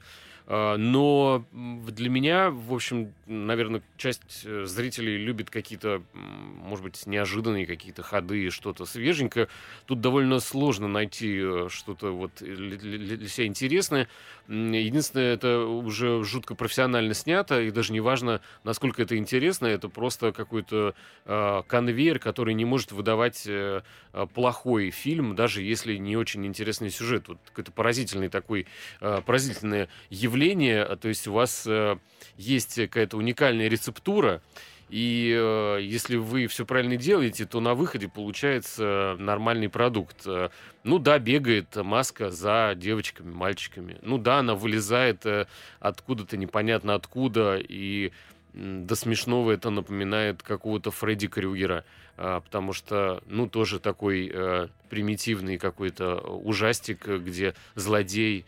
Э, 0.48 0.78
но 0.78 1.46
для 1.52 2.10
меня, 2.10 2.50
в 2.50 2.74
общем, 2.74 3.14
наверное, 3.26 3.82
часть 3.98 4.44
э, 4.46 4.64
зрителей 4.66 5.18
любит 5.18 5.50
какие-то, 5.50 6.02
может 6.14 6.84
быть, 6.84 7.06
неожиданные 7.06 7.66
какие-то 7.66 8.02
ходы, 8.02 8.50
что-то 8.50 8.86
свеженькое. 8.86 9.50
Тут 9.86 10.00
довольно 10.00 10.40
сложно 10.40 10.88
найти 10.88 11.38
э, 11.42 11.68
что-то 11.70 12.12
вот 12.12 12.32
для, 12.40 12.78
для- 12.78 13.28
себя 13.28 13.46
интересное. 13.48 14.08
Единственное, 14.48 15.34
это 15.34 15.60
уже 15.66 16.24
жутко 16.24 16.56
профессионально 16.56 17.14
снято, 17.14 17.62
и 17.62 17.70
даже 17.70 17.92
не 17.92 18.00
важно, 18.00 18.40
насколько 18.64 19.02
это 19.02 19.18
интересно, 19.18 19.68
это 19.68 19.90
просто 19.90 20.32
какой-то 20.32 20.96
э, 21.26 21.64
конвейер, 21.68 22.20
который 22.20 22.54
не 22.54 22.64
может 22.64 22.94
выдавать 22.94 23.44
э, 23.46 23.82
э, 24.14 24.28
плохой 24.34 24.92
фильм, 24.92 25.36
даже 25.36 25.62
если 25.62 25.98
не 25.98 26.16
очень 26.16 26.46
интересный 26.46 26.90
сюжет. 26.90 27.28
Вот 27.28 27.38
какой-то 27.48 27.74
поразительный 27.74 28.30
такой, 28.30 28.66
э, 29.02 29.22
поразительное 29.26 29.90
явление, 30.10 30.37
а, 30.46 30.96
то 30.96 31.08
есть 31.08 31.28
у 31.28 31.34
вас 31.34 31.64
э, 31.68 31.98
есть 32.38 32.76
какая-то 32.76 33.18
уникальная 33.18 33.68
рецептура, 33.68 34.42
и 34.90 35.36
э, 35.38 35.80
если 35.82 36.16
вы 36.16 36.48
все 36.48 36.66
правильно 36.66 36.96
делаете, 36.96 37.46
то 37.46 37.60
на 37.60 37.74
выходе 37.74 38.08
получается 38.08 39.16
нормальный 39.20 39.68
продукт. 39.70 40.26
Э, 40.26 40.50
Ну 40.84 41.00
да, 41.00 41.20
бегает 41.20 41.76
маска 41.76 42.32
за 42.32 42.74
девочками, 42.76 43.34
мальчиками. 43.34 43.98
Ну 44.02 44.18
да, 44.18 44.40
она 44.40 44.56
вылезает 44.56 45.26
э, 45.26 45.48
откуда-то 45.82 46.38
непонятно 46.38 46.96
откуда, 46.96 47.58
и 47.58 48.14
м, 48.54 48.88
до 48.88 48.96
смешного 48.96 49.52
это 49.52 49.70
напоминает 49.72 50.42
какого-то 50.42 50.92
Фредди 50.92 51.28
Крюгера, 51.28 51.84
а, 52.16 52.40
потому 52.40 52.72
что, 52.72 53.22
ну, 53.28 53.48
тоже 53.50 53.80
такой 53.80 54.32
э, 54.34 54.68
примитивный 54.90 55.58
какой-то 55.58 56.16
ужастик, 56.20 57.08
э, 57.10 57.18
где 57.18 57.54
злодей... 57.76 58.46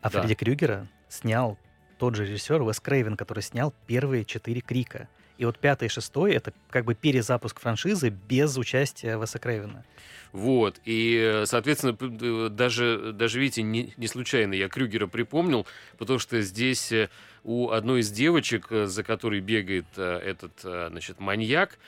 А 0.00 0.10
да. 0.10 0.20
Фредди 0.20 0.34
Крюгера 0.34 0.88
снял 1.08 1.58
тот 1.98 2.14
же 2.14 2.24
режиссер 2.24 2.62
Уэс 2.62 2.80
Крейвен, 2.80 3.16
который 3.16 3.42
снял 3.42 3.74
первые 3.86 4.24
четыре 4.24 4.60
Крика. 4.60 5.08
И 5.36 5.44
вот 5.44 5.58
пятый 5.58 5.86
и 5.86 5.88
шестой— 5.88 6.32
это 6.34 6.52
как 6.70 6.84
бы 6.84 6.94
перезапуск 6.94 7.60
франшизы 7.60 8.10
без 8.10 8.56
участия 8.58 9.16
Уэса 9.16 9.38
Крейвена. 9.38 9.84
Вот, 10.32 10.80
и, 10.84 11.42
соответственно, 11.46 12.50
даже, 12.50 13.12
даже 13.12 13.40
видите, 13.40 13.62
не, 13.62 13.94
не 13.96 14.06
случайно 14.06 14.54
я 14.54 14.68
Крюгера 14.68 15.06
припомнил, 15.06 15.66
потому 15.98 16.18
что 16.18 16.40
здесь 16.40 16.92
э, 16.92 17.08
у 17.44 17.70
одной 17.70 18.00
из 18.00 18.10
девочек, 18.10 18.66
э, 18.70 18.86
за 18.86 19.02
которой 19.02 19.40
бегает 19.40 19.86
э, 19.96 20.18
этот, 20.18 20.52
э, 20.64 20.88
значит, 20.90 21.20
маньяк, 21.20 21.78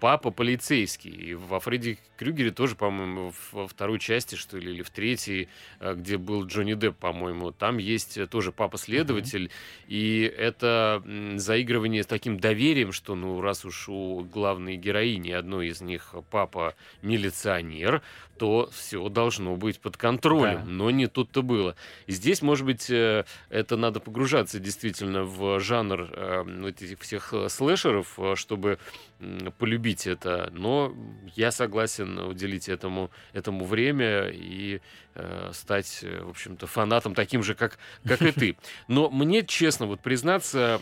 папа 0.00 0.30
полицейский. 0.30 1.10
И 1.10 1.34
во 1.34 1.58
Фредди 1.58 1.98
Крюгере 2.16 2.50
тоже, 2.50 2.76
по-моему, 2.76 3.32
во 3.52 3.66
второй 3.66 3.98
части, 3.98 4.34
что 4.34 4.58
ли, 4.58 4.72
или 4.72 4.82
в 4.82 4.90
третьей, 4.90 5.48
где 5.80 6.18
был 6.18 6.44
Джонни 6.44 6.74
Депп, 6.74 6.96
по-моему, 6.96 7.52
там 7.52 7.78
есть 7.78 8.28
тоже 8.28 8.52
папа-следователь, 8.52 9.50
и 9.86 10.20
это 10.36 11.02
заигрывание 11.36 12.02
с 12.02 12.06
таким 12.06 12.38
доверием, 12.38 12.92
что, 12.92 13.14
ну, 13.14 13.40
раз 13.40 13.64
уж 13.64 13.88
у 13.88 14.20
главной 14.20 14.76
героини 14.76 15.30
одной 15.30 15.68
из 15.68 15.80
них 15.80 16.14
папа 16.30 16.74
милиционер, 17.00 18.02
то 18.36 18.68
все 18.72 19.08
должно 19.08 19.56
быть 19.56 19.80
под 19.80 19.96
контролем. 19.96 20.60
Да. 20.60 20.64
Но 20.66 20.90
не 20.90 21.06
тут-то 21.06 21.42
было. 21.42 21.74
И 22.06 22.12
здесь, 22.12 22.42
может 22.42 22.66
быть, 22.66 22.88
это 22.88 23.76
надо 23.76 24.00
погружаться 24.00 24.60
действительно 24.68 25.24
в 25.24 25.60
жанр 25.60 26.10
э, 26.12 26.68
этих 26.68 27.00
всех 27.00 27.32
э, 27.32 27.48
слэшеров, 27.48 28.18
э, 28.18 28.34
чтобы 28.36 28.78
полюбить 29.58 30.06
это. 30.06 30.50
Но 30.52 30.94
я 31.34 31.50
согласен 31.50 32.18
уделить 32.18 32.68
этому, 32.68 33.10
этому 33.32 33.64
время 33.64 34.28
и 34.28 34.80
э, 35.14 35.50
стать, 35.54 36.00
э, 36.02 36.22
в 36.22 36.28
общем-то, 36.28 36.66
фанатом 36.66 37.14
таким 37.14 37.42
же, 37.42 37.54
как, 37.54 37.78
как 38.04 38.20
и 38.20 38.30
ты. 38.30 38.56
Но 38.88 39.08
мне, 39.08 39.42
честно, 39.42 39.86
вот 39.86 40.00
признаться, 40.00 40.80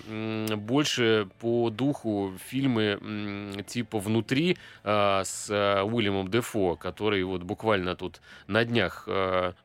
больше 0.56 1.28
по 1.38 1.70
духу 1.70 2.32
фильмы 2.50 3.62
типа 3.68 4.00
«Внутри» 4.00 4.58
с 4.82 5.48
Уильямом 5.48 6.28
Дефо, 6.28 6.74
который 6.76 7.22
вот 7.22 7.42
буквально 7.42 7.94
тут 7.94 8.20
на 8.48 8.64
днях 8.64 9.08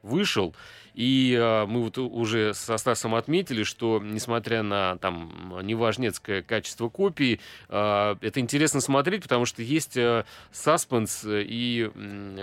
вышел. 0.04 0.56
И 0.94 1.38
а, 1.40 1.66
мы 1.66 1.82
вот 1.84 1.98
уже 1.98 2.54
со 2.54 2.78
Стасом 2.78 3.16
отметили, 3.16 3.64
что 3.64 4.02
несмотря 4.04 4.64
на 4.64 4.98
там 4.98 5.60
неважнецкое 5.64 6.42
качество 6.42 6.90
копии, 6.90 7.40
а, 7.70 8.18
это 8.22 8.40
интересно 8.40 8.82
смотреть, 8.82 9.24
потому 9.24 9.46
что 9.46 9.62
есть 9.62 9.98
а, 9.98 10.26
саспенс, 10.52 11.24
э, 11.26 11.44
и 11.44 11.90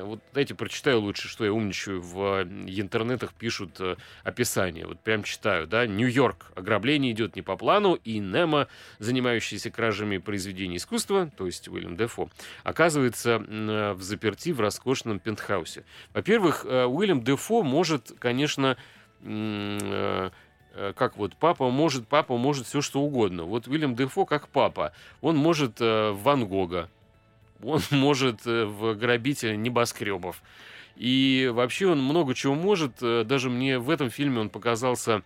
вот 0.02 0.20
дайте 0.32 0.54
прочитаю 0.54 1.00
лучше, 1.00 1.28
что 1.28 1.44
я 1.44 1.52
умничаю. 1.52 2.00
В 2.00 2.42
интернетах 2.66 3.32
пишут 3.34 3.80
э, 3.80 3.96
описание. 4.24 4.86
Вот 4.86 5.00
прям 5.00 5.22
читаю, 5.22 5.66
да. 5.66 5.86
Нью-Йорк. 5.86 6.52
Ограбление 6.54 7.12
идет 7.12 7.36
не 7.36 7.42
по 7.42 7.56
плану, 7.56 7.94
и 7.94 8.18
Немо, 8.18 8.68
занимающийся 8.98 9.70
кражами 9.70 10.18
произведений 10.18 10.76
искусства, 10.76 11.30
то 11.36 11.46
есть 11.46 11.68
Уильям 11.68 11.96
Дефо, 11.96 12.30
оказывается 12.64 13.38
в 13.38 14.02
заперти 14.02 14.52
в 14.52 14.60
роскошном 14.60 15.18
пентхаусе. 15.18 15.84
Во-первых, 16.14 16.64
э, 16.64 16.84
Уильям 16.84 17.22
Дефо 17.22 17.62
может, 17.62 18.12
конечно, 18.18 18.37
м, 19.22 19.78
э, 19.80 20.30
э, 20.74 20.92
как 20.96 21.16
вот 21.16 21.36
папа 21.36 21.70
может, 21.70 22.06
папа 22.06 22.36
может 22.36 22.66
все 22.66 22.80
что 22.80 23.00
угодно. 23.00 23.44
Вот 23.44 23.66
Уильям 23.66 23.94
Дефо 23.94 24.24
как 24.24 24.48
папа, 24.48 24.92
он 25.20 25.36
может 25.36 25.80
э, 25.80 26.12
Ван 26.12 26.46
Гога, 26.46 26.88
он 27.62 27.80
может 27.90 28.46
э, 28.46 28.64
в 28.64 28.94
грабителя 28.94 29.56
небоскребов. 29.56 30.42
И 30.96 31.50
вообще 31.52 31.86
он 31.86 32.02
много 32.02 32.34
чего 32.34 32.56
может. 32.56 32.94
Даже 32.98 33.50
мне 33.50 33.78
в 33.78 33.88
этом 33.88 34.10
фильме 34.10 34.40
он 34.40 34.50
показался 34.50 35.22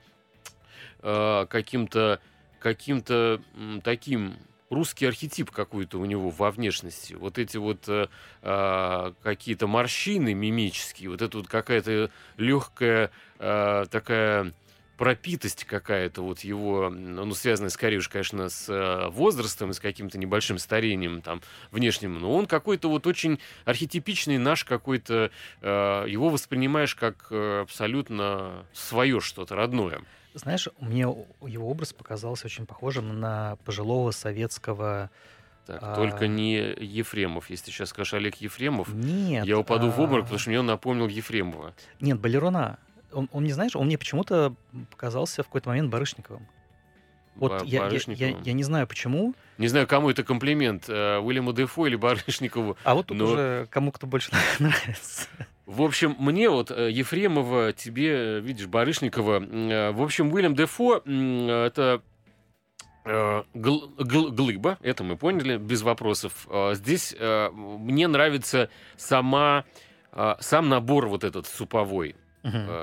каким-то 1.00 2.20
каким-то 2.58 3.40
таким 3.82 4.36
русский 4.72 5.06
архетип 5.06 5.50
какой-то 5.50 5.98
у 5.98 6.04
него 6.04 6.30
во 6.30 6.50
внешности. 6.50 7.14
Вот 7.14 7.38
эти 7.38 7.56
вот 7.56 7.88
э, 7.88 8.08
а, 8.42 9.14
какие-то 9.22 9.66
морщины 9.66 10.34
мимические, 10.34 11.10
вот 11.10 11.22
это 11.22 11.36
вот 11.36 11.48
какая-то 11.48 12.10
легкая 12.36 13.10
э, 13.38 13.84
такая 13.90 14.52
пропитость 14.96 15.64
какая-то 15.64 16.22
вот 16.22 16.40
его, 16.40 16.88
ну, 16.88 17.34
связанная 17.34 17.70
скорее 17.70 17.98
уж, 17.98 18.08
конечно, 18.08 18.48
с 18.48 18.68
э, 18.68 19.08
возрастом 19.08 19.70
и 19.70 19.72
с 19.74 19.80
каким-то 19.80 20.16
небольшим 20.16 20.58
старением 20.58 21.22
там 21.22 21.42
внешним, 21.72 22.20
но 22.20 22.32
он 22.32 22.46
какой-то 22.46 22.88
вот 22.88 23.06
очень 23.06 23.40
архетипичный 23.64 24.38
наш 24.38 24.64
какой-то, 24.64 25.30
э, 25.60 26.04
его 26.08 26.28
воспринимаешь 26.28 26.94
как 26.94 27.26
э, 27.30 27.62
абсолютно 27.62 28.64
свое 28.72 29.20
что-то, 29.20 29.56
родное. 29.56 30.02
Знаешь, 30.34 30.68
мне 30.80 31.00
его 31.02 31.68
образ 31.68 31.92
показался 31.92 32.46
очень 32.46 32.66
похожим 32.66 33.20
на 33.20 33.56
пожилого 33.64 34.10
советского... 34.10 35.10
Так, 35.66 35.78
А. 35.80 35.94
Только 35.94 36.26
не 36.26 36.56
Ефремов. 36.56 37.48
Если 37.48 37.66
ты 37.66 37.70
сейчас 37.70 37.90
скажешь 37.90 38.14
Олег 38.14 38.34
Ефремов, 38.36 38.88
Нет. 38.92 39.46
я 39.46 39.56
упаду 39.58 39.90
в 39.90 40.00
обморок, 40.00 40.22
а, 40.22 40.24
потому 40.24 40.38
что 40.40 40.50
мне 40.50 40.58
он 40.58 40.66
напомнил 40.66 41.06
Ефремова. 41.06 41.72
Нет, 42.00 42.18
Балеруна. 42.18 42.78
Он, 43.12 43.28
он 43.30 43.44
не 43.44 43.52
знаешь, 43.52 43.76
он 43.76 43.86
мне 43.86 43.96
почему-то 43.96 44.56
показался 44.90 45.42
в 45.42 45.46
какой-то 45.46 45.68
момент 45.68 45.88
Барышниковым. 45.90 46.48
Вот 47.36 47.60
Ба- 47.60 47.64
я, 47.64 47.86
я, 47.88 48.00
я, 48.08 48.38
я 48.42 48.52
не 48.52 48.62
знаю 48.64 48.86
почему, 48.86 49.34
Не 49.62 49.68
знаю, 49.68 49.86
кому 49.86 50.10
это 50.10 50.24
комплимент, 50.24 50.88
э, 50.88 51.18
Уильяму 51.18 51.52
Дефо 51.52 51.86
или 51.86 51.94
Барышникову. 51.94 52.76
а 52.82 52.94
вот 52.94 53.06
тут 53.06 53.16
Но- 53.16 53.24
уже 53.26 53.66
кому 53.70 53.92
кто 53.92 54.08
больше 54.08 54.30
нравится. 54.58 55.28
В 55.66 55.82
общем, 55.82 56.16
мне 56.18 56.50
вот 56.50 56.72
э, 56.72 56.90
Ефремова, 56.90 57.72
тебе, 57.72 58.38
э, 58.38 58.40
видишь, 58.40 58.66
Барышникова. 58.66 59.38
В 59.92 60.02
общем, 60.02 60.32
Уильям 60.32 60.56
Дефо 60.56 60.96
это 60.96 62.02
гл- 63.04 63.88
гл- 63.98 64.32
глыба, 64.32 64.78
это 64.82 65.04
мы 65.04 65.16
поняли, 65.16 65.56
без 65.58 65.82
вопросов. 65.82 66.46
Здесь 66.72 67.14
мне 67.20 68.08
нравится 68.08 68.68
сама, 68.96 69.64
сам 70.40 70.68
набор 70.68 71.06
вот 71.06 71.22
этот 71.24 71.46
суповой. 71.46 72.16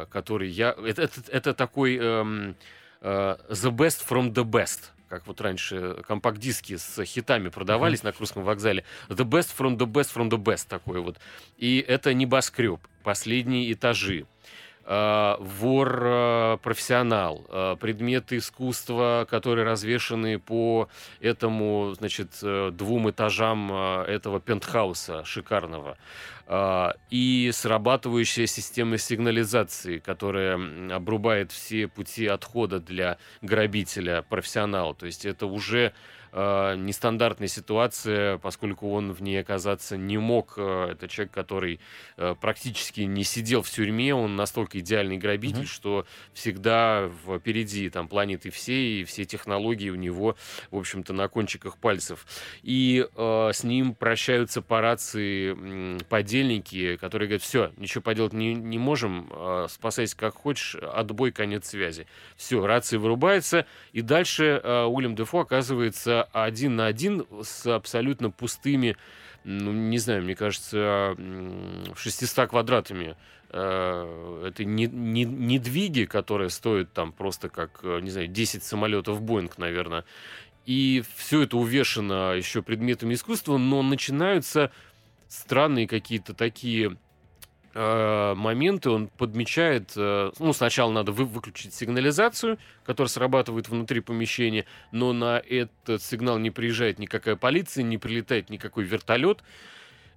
Который 0.10 0.48
я... 0.50 0.74
Это, 0.86 1.02
это, 1.04 1.22
это 1.30 1.54
такой 1.54 1.98
эм, 1.98 2.56
the 3.02 3.72
best 3.72 4.06
from 4.10 4.32
the 4.34 4.46
best. 4.46 4.92
Как 5.10 5.26
вот 5.28 5.42
раньше 5.42 6.02
компакт-диски 6.08 6.78
с 6.78 7.04
хитами 7.04 7.50
продавались 7.50 8.04
на 8.04 8.12
Крымском 8.12 8.44
вокзале. 8.44 8.84
The 9.10 9.26
best 9.26 9.50
from 9.58 9.78
the 9.78 9.86
best 9.86 10.14
from 10.16 10.30
the 10.30 10.38
best 10.38 10.68
такой 10.70 11.02
вот. 11.02 11.18
И 11.58 11.84
это 11.86 12.14
небоскреб, 12.14 12.80
последние 13.04 13.74
этажи. 13.74 14.26
Э, 14.92 15.36
вор-профессионал, 15.40 17.46
э, 17.48 17.76
предметы 17.80 18.38
искусства, 18.38 19.28
которые 19.30 19.64
развешаны 19.64 20.40
по 20.40 20.90
этому, 21.22 21.94
значит, 21.96 22.32
э, 22.42 22.72
двум 22.74 23.12
этажам 23.12 23.72
этого 23.72 24.40
пентхауса 24.40 25.24
шикарного. 25.26 25.96
И 27.12 27.52
срабатывающая 27.54 28.48
система 28.48 28.98
сигнализации, 28.98 30.00
которая 30.00 30.60
обрубает 30.96 31.52
все 31.52 31.88
пути 31.88 32.26
отхода 32.26 32.80
для 32.80 33.20
грабителя, 33.44 34.24
профессионала. 34.28 34.96
То 34.96 35.06
есть 35.06 35.28
это 35.28 35.46
уже 35.46 35.94
э, 36.32 36.76
нестандартная 36.78 37.48
ситуация, 37.48 38.38
поскольку 38.38 38.92
он 38.92 39.12
в 39.12 39.22
ней 39.22 39.40
оказаться 39.40 39.98
не 39.98 40.18
мог. 40.18 40.54
Э, 40.58 40.90
это 40.92 41.08
человек, 41.08 41.34
который 41.34 41.80
э, 42.18 42.36
практически 42.40 43.02
не 43.02 43.24
сидел 43.24 43.62
в 43.62 43.70
тюрьме, 43.70 44.14
он 44.14 44.36
настолько 44.36 44.80
идеальный 44.80 45.18
грабитель, 45.18 45.64
mm-hmm. 45.64 45.66
что 45.66 46.06
всегда 46.34 47.10
впереди 47.26 47.90
там 47.90 48.08
планеты 48.08 48.50
все, 48.50 49.00
и 49.00 49.04
все 49.04 49.26
технологии 49.26 49.90
у 49.90 49.96
него, 49.96 50.36
в 50.72 50.78
общем-то, 50.78 51.14
на 51.14 51.28
кончиках 51.28 51.78
пальцев. 51.78 52.26
И 52.64 53.08
э, 53.16 53.50
с 53.54 53.64
ним 53.64 53.96
прощаются 53.96 54.62
по 54.62 54.82
рации 54.82 55.56
э, 55.56 56.00
подельники, 56.10 56.98
которые 56.98 57.28
говорят, 57.28 57.44
все, 57.44 57.72
ничего 57.78 58.02
поделать 58.02 58.34
не, 58.34 58.54
не 58.54 58.78
можем, 58.78 59.30
э, 59.32 59.68
спасайся 59.70 60.18
как 60.18 60.36
хочешь, 60.36 60.76
отбой, 60.76 61.32
конец 61.32 61.68
связи. 61.68 62.08
Все, 62.36 62.66
рация 62.66 63.00
вырубается, 63.00 63.66
и 63.92 64.02
дальше 64.02 64.62
э, 64.64 64.84
Уильям 64.86 65.16
Дефо 65.16 65.40
оказывается 65.40 66.19
один 66.24 66.76
на 66.76 66.86
один 66.88 67.26
с 67.44 67.66
абсолютно 67.68 68.30
пустыми, 68.30 68.96
ну, 69.44 69.72
не 69.72 69.98
знаю, 69.98 70.24
мне 70.24 70.36
кажется, 70.36 71.16
600 71.96 72.50
квадратами 72.50 73.16
э, 73.50 74.44
это 74.48 74.64
не, 74.64 74.88
не, 74.88 75.24
не 75.24 75.60
двиги, 75.60 76.06
которые 76.06 76.50
стоят 76.50 76.94
там 76.94 77.12
просто 77.12 77.50
как, 77.50 77.80
э, 77.84 78.00
не 78.02 78.10
знаю, 78.10 78.28
10 78.28 78.64
самолетов 78.64 79.22
Боинг, 79.22 79.58
наверное. 79.58 80.06
И 80.66 81.04
все 81.16 81.44
это 81.44 81.58
увешано 81.58 82.34
еще 82.34 82.62
предметами 82.62 83.14
искусства, 83.14 83.58
но 83.58 83.82
начинаются 83.82 84.72
странные 85.28 85.88
какие-то 85.88 86.34
такие 86.34 86.98
Э, 87.76 88.34
моменты 88.36 88.90
он 88.90 89.08
подмечает, 89.08 89.94
э, 89.96 90.32
ну, 90.40 90.54
сначала 90.54 90.92
надо 90.92 91.12
вы, 91.12 91.26
выключить 91.26 91.74
сигнализацию, 91.74 92.58
которая 92.84 93.10
срабатывает 93.10 93.70
внутри 93.70 94.00
помещения, 94.00 94.66
но 94.92 95.14
на 95.14 95.38
этот 95.38 96.02
сигнал 96.02 96.40
не 96.40 96.50
приезжает 96.50 96.98
никакая 96.98 97.36
полиция, 97.36 97.84
не 97.84 97.98
прилетает 97.98 98.50
никакой 98.50 98.86
вертолет, 98.86 99.44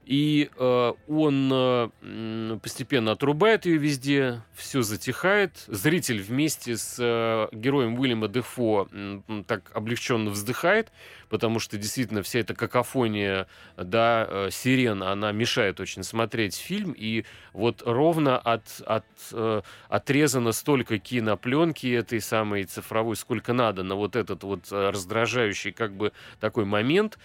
и 0.05 0.51
э, 0.57 0.93
он 1.07 1.51
э, 1.53 2.59
постепенно 2.61 3.13
отрубает 3.13 3.67
ее 3.67 3.79
везде, 3.79 4.43
все 4.53 4.83
затихает. 4.83 5.65
Зритель 5.69 6.21
вместе 6.21 6.77
с 6.77 6.97
э, 6.99 7.49
героем 7.53 7.99
Уильяма 7.99 8.27
Дефо 8.27 8.89
э, 8.91 9.21
так 9.47 9.71
облегченно 9.75 10.31
вздыхает, 10.31 10.91
потому 11.29 11.61
что 11.61 11.79
действительно 11.79 12.23
вся 12.23 12.41
эта 12.41 12.55
какофония, 12.55 13.47
да, 13.77 14.27
э, 14.29 14.49
сирен, 14.51 15.05
она 15.05 15.31
мешает 15.31 15.79
очень 15.79 16.03
смотреть 16.03 16.57
фильм. 16.57 16.95
И 16.99 17.25
вот 17.53 17.83
ровно 17.87 18.39
от, 18.39 18.83
от, 18.85 19.07
э, 19.31 19.63
отрезано 19.89 20.51
столько 20.51 20.99
кинопленки 20.99 21.87
этой 21.87 22.21
самой 22.21 22.65
цифровой, 22.65 23.15
сколько 23.15 23.53
надо 23.53 23.85
на 23.85 23.95
вот 23.95 24.17
этот 24.17 24.43
вот 24.43 24.67
э, 24.73 24.91
раздражающий 24.91 25.71
как 25.71 25.95
бы 25.97 26.13
такой 26.41 26.65
момент. 26.65 27.19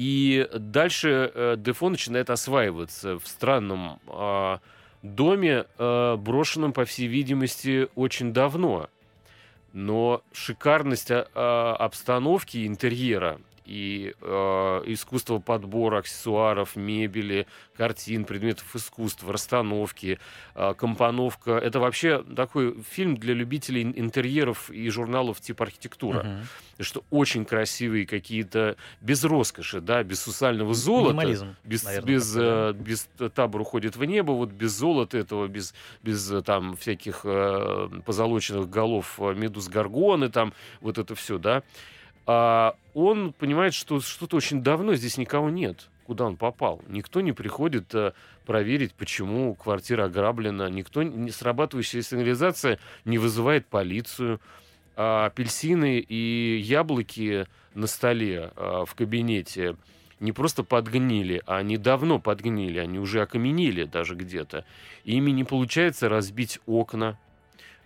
И 0.00 0.48
дальше 0.54 1.30
э, 1.34 1.56
Дефо 1.58 1.90
начинает 1.90 2.30
осваиваться 2.30 3.18
в 3.18 3.28
странном 3.28 4.00
э, 4.06 4.58
доме, 5.02 5.66
э, 5.76 6.16
брошенном, 6.16 6.72
по 6.72 6.86
всей 6.86 7.06
видимости, 7.06 7.86
очень 7.96 8.32
давно. 8.32 8.88
Но 9.74 10.22
шикарность 10.32 11.10
э, 11.10 11.22
обстановки 11.34 12.66
интерьера 12.66 13.42
и 13.64 14.14
э, 14.20 14.82
искусство 14.86 15.38
подбора 15.38 15.98
аксессуаров, 15.98 16.76
мебели, 16.76 17.46
картин, 17.76 18.24
предметов 18.24 18.74
искусства, 18.74 19.32
расстановки, 19.32 20.18
э, 20.54 20.74
компоновка. 20.74 21.52
Это 21.52 21.80
вообще 21.80 22.22
такой 22.22 22.82
фильм 22.82 23.16
для 23.16 23.34
любителей 23.34 23.82
интерьеров 23.82 24.70
и 24.70 24.88
журналов 24.90 25.40
типа 25.40 25.64
архитектура. 25.64 26.20
Uh-huh. 26.20 26.82
Что 26.82 27.04
очень 27.10 27.44
красивые 27.44 28.06
какие-то, 28.06 28.76
без 29.00 29.22
роскоши, 29.24 29.80
да, 29.80 30.02
без 30.02 30.20
сусального 30.22 30.74
золота. 30.74 31.12
Минимализм, 31.12 31.56
без, 31.62 31.84
наверное, 31.84 32.06
без, 32.06 32.32
да. 32.32 32.72
без 32.72 33.08
табор 33.34 33.60
уходит 33.60 33.96
в 33.96 34.04
небо, 34.04 34.32
вот 34.32 34.50
без 34.50 34.72
золота 34.72 35.18
этого, 35.18 35.46
без, 35.46 35.74
без 36.02 36.32
там 36.44 36.76
всяких 36.76 37.20
э, 37.24 37.88
позолоченных 38.04 38.68
голов 38.70 39.18
э, 39.18 39.34
медуз 39.34 39.68
горгоны, 39.68 40.30
там 40.30 40.54
вот 40.80 40.98
это 40.98 41.14
все, 41.14 41.38
да 41.38 41.62
а 42.32 42.76
он 42.94 43.32
понимает, 43.32 43.74
что 43.74 43.98
что-то 43.98 44.36
очень 44.36 44.62
давно 44.62 44.94
здесь 44.94 45.18
никого 45.18 45.50
нет. 45.50 45.88
Куда 46.06 46.26
он 46.26 46.36
попал? 46.36 46.80
Никто 46.86 47.20
не 47.20 47.32
приходит 47.32 47.92
а, 47.92 48.14
проверить, 48.46 48.94
почему 48.94 49.56
квартира 49.56 50.04
ограблена. 50.04 50.70
Никто 50.70 51.02
не 51.02 51.32
срабатывающая 51.32 52.02
сигнализация 52.02 52.78
не 53.04 53.18
вызывает 53.18 53.66
полицию. 53.66 54.40
А 54.94 55.26
апельсины 55.26 55.98
и 55.98 56.60
яблоки 56.62 57.48
на 57.74 57.88
столе 57.88 58.52
а, 58.54 58.84
в 58.84 58.94
кабинете 58.94 59.74
не 60.20 60.30
просто 60.30 60.62
подгнили, 60.62 61.42
а 61.46 61.56
они 61.56 61.78
давно 61.78 62.20
подгнили, 62.20 62.78
они 62.78 63.00
уже 63.00 63.22
окаменели 63.22 63.84
даже 63.84 64.14
где-то. 64.14 64.64
ими 65.02 65.32
не 65.32 65.42
получается 65.42 66.08
разбить 66.08 66.60
окна, 66.66 67.18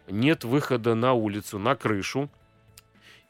нет 0.06 0.44
выхода 0.44 0.94
на 0.94 1.14
улицу, 1.14 1.58
на 1.58 1.76
крышу. 1.76 2.28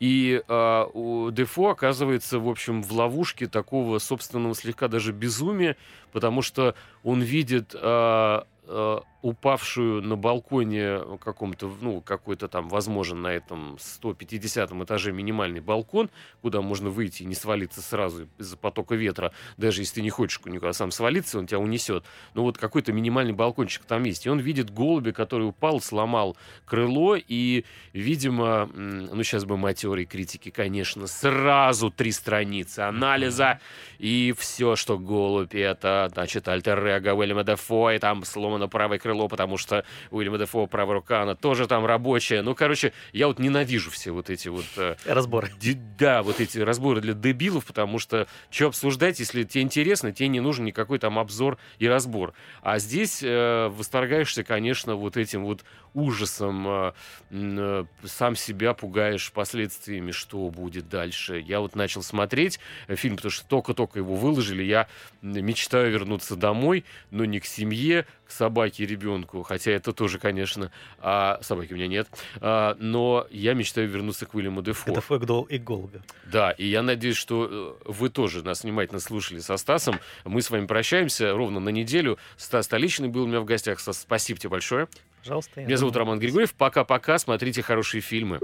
И 0.05 0.43
э, 0.47 0.87
у 0.93 1.31
Дефо 1.31 1.71
оказывается, 1.71 2.39
в 2.39 2.47
общем, 2.47 2.83
в 2.83 2.93
ловушке 2.93 3.47
такого 3.47 3.99
собственного 3.99 4.55
слегка 4.55 4.87
даже 4.87 5.13
безумия, 5.13 5.79
потому 6.13 6.43
что 6.43 6.75
он 7.05 7.23
видит 7.23 7.75
э, 7.75 8.43
э, 8.67 8.99
упавшую 9.25 10.03
на 10.03 10.17
балконе 10.17 11.01
каком-то, 11.19 11.75
ну, 11.81 12.03
какой-то 12.03 12.47
там, 12.47 12.69
возможно, 12.69 13.17
на 13.17 13.29
этом 13.29 13.79
150 13.81 14.71
этаже 14.71 15.13
минимальный 15.13 15.61
балкон, 15.61 16.11
куда 16.43 16.61
можно 16.61 16.91
выйти 16.91 17.23
и 17.23 17.27
не 17.27 17.35
свалиться 17.35 17.81
сразу 17.81 18.29
из-за 18.37 18.59
потока 18.59 18.95
ветра, 18.95 19.33
даже 19.57 19.81
если 19.81 19.95
ты 19.95 20.03
не 20.03 20.11
хочешь 20.11 20.41
никуда 20.45 20.75
сам 20.75 20.91
свалиться, 20.91 21.39
он 21.39 21.47
тебя 21.47 21.59
унесет. 21.59 22.05
Но 22.35 22.43
вот 22.43 22.59
какой-то 22.59 22.93
минимальный 22.93 23.33
балкончик 23.33 23.85
там 23.85 24.05
есть. 24.05 24.27
И 24.27 24.29
он 24.29 24.41
видит 24.41 24.71
голубя, 24.71 25.13
который 25.13 25.49
упал, 25.49 25.81
сломал 25.81 26.37
крыло, 26.67 27.17
и, 27.17 27.65
видимо, 27.95 28.69
ну, 28.75 29.23
сейчас 29.23 29.47
бы 29.47 29.57
матерые 29.57 30.05
критики, 30.05 30.51
конечно, 30.51 31.07
сразу 31.07 31.91
три 31.91 32.13
страницы 32.13 32.81
анализа, 32.81 33.59
и 33.99 34.35
все, 34.37 34.77
что 34.77 34.99
голубь, 34.99 35.55
это, 35.55 36.11
значит, 36.13 36.47
альтер-эго 36.47 37.15
Уильяма 37.15 37.43
Дефо, 37.43 37.91
и 37.91 37.99
там 37.99 38.23
сломано 38.55 38.69
правое 38.69 38.99
крыло, 38.99 39.29
потому 39.29 39.57
что 39.57 39.85
Уильяма 40.11 40.39
Дефо 40.39 40.67
правая 40.67 40.95
рука, 40.95 41.23
она 41.23 41.35
тоже 41.35 41.67
там 41.67 41.85
рабочая. 41.85 42.43
Ну, 42.43 42.55
короче, 42.55 42.93
я 43.13 43.27
вот 43.27 43.39
ненавижу 43.39 43.91
все 43.91 44.13
вот 44.13 44.31
эти 44.31 44.49
вот... 44.49 44.65
Э, 44.77 44.97
разборы. 45.05 45.51
Да, 45.99 46.23
вот 46.23 46.41
эти 46.41 46.59
разборы 46.59 47.01
для 47.01 47.15
дебилов, 47.15 47.67
потому 47.67 47.99
что 47.99 48.27
что 48.51 48.69
обсуждать, 48.69 49.19
если 49.19 49.43
тебе 49.43 49.63
интересно, 49.63 50.13
тебе 50.13 50.29
не 50.29 50.41
нужен 50.41 50.65
никакой 50.65 50.99
там 50.99 51.19
обзор 51.19 51.59
и 51.79 51.89
разбор. 51.89 52.35
А 52.63 52.79
здесь 52.79 53.23
э, 53.23 53.69
восторгаешься, 53.69 54.45
конечно, 54.45 54.95
вот 54.95 55.17
этим 55.17 55.45
вот 55.45 55.65
ужасом, 55.95 56.67
э, 56.69 56.93
э, 57.31 57.85
сам 58.05 58.37
себя 58.37 58.75
пугаешь 58.75 59.33
последствиями, 59.33 60.11
что 60.11 60.51
будет 60.51 60.89
дальше. 60.89 61.39
Я 61.39 61.61
вот 61.61 61.77
начал 61.77 62.03
смотреть 62.03 62.61
фильм, 62.89 63.17
потому 63.17 63.31
что 63.31 63.47
только-только 63.47 63.99
его 64.01 64.15
выложили, 64.15 64.63
я 64.63 64.89
мечтаю 65.23 65.93
вернуться 65.93 66.37
домой, 66.37 66.85
но 67.11 67.25
не 67.25 67.41
к 67.41 67.47
семье, 67.47 68.07
к 68.27 68.31
собаке 68.31 68.85
и 68.85 68.87
ребенку, 68.87 69.43
хотя 69.43 69.73
это 69.73 69.93
тоже, 69.93 70.19
конечно, 70.19 70.71
а, 70.99 71.39
собаки 71.43 71.73
у 71.73 71.77
меня 71.77 71.87
нет, 71.87 72.09
а, 72.41 72.77
но 72.79 73.27
я 73.31 73.55
мечтаю 73.55 73.89
вернуться 73.89 74.27
к 74.27 74.35
Уильяму 74.35 74.63
Дефо. 74.63 74.91
Это 74.91 75.01
Фэгдол 75.01 75.45
и 75.45 75.59
Голуби. 75.59 76.01
Да, 76.25 76.51
и 76.53 76.67
я 76.67 76.83
надеюсь, 76.83 77.17
что 77.17 77.79
э, 77.85 77.91
вы 77.91 78.09
тоже 78.09 78.43
нас 78.43 78.65
внимательно 78.65 79.01
слушали 79.01 79.41
со 79.41 79.57
Стасом. 79.57 80.01
Мы 80.25 80.43
с 80.43 80.51
вами 80.51 80.67
прощаемся 80.67 81.33
ровно 81.33 81.61
на 81.61 81.69
неделю. 81.69 82.19
Стас 82.37 82.67
Столичный 82.67 83.09
был 83.09 83.25
у 83.25 83.27
меня 83.27 83.41
в 83.41 83.45
гостях. 83.45 83.79
Стас, 83.81 84.01
спасибо 84.01 84.41
тебе 84.41 84.51
большое. 84.51 84.89
Пожалуйста. 85.25 85.63
Меня 85.63 85.79
зовут 85.79 85.97
Роман 85.97 86.19
Григорьев. 86.19 86.53
Пока-пока. 86.53 87.19
Смотрите 87.19 87.63
хорошие 87.63 88.03
фильмы. 88.03 88.41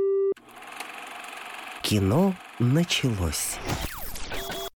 Кино 1.82 2.34
началось. 2.58 3.58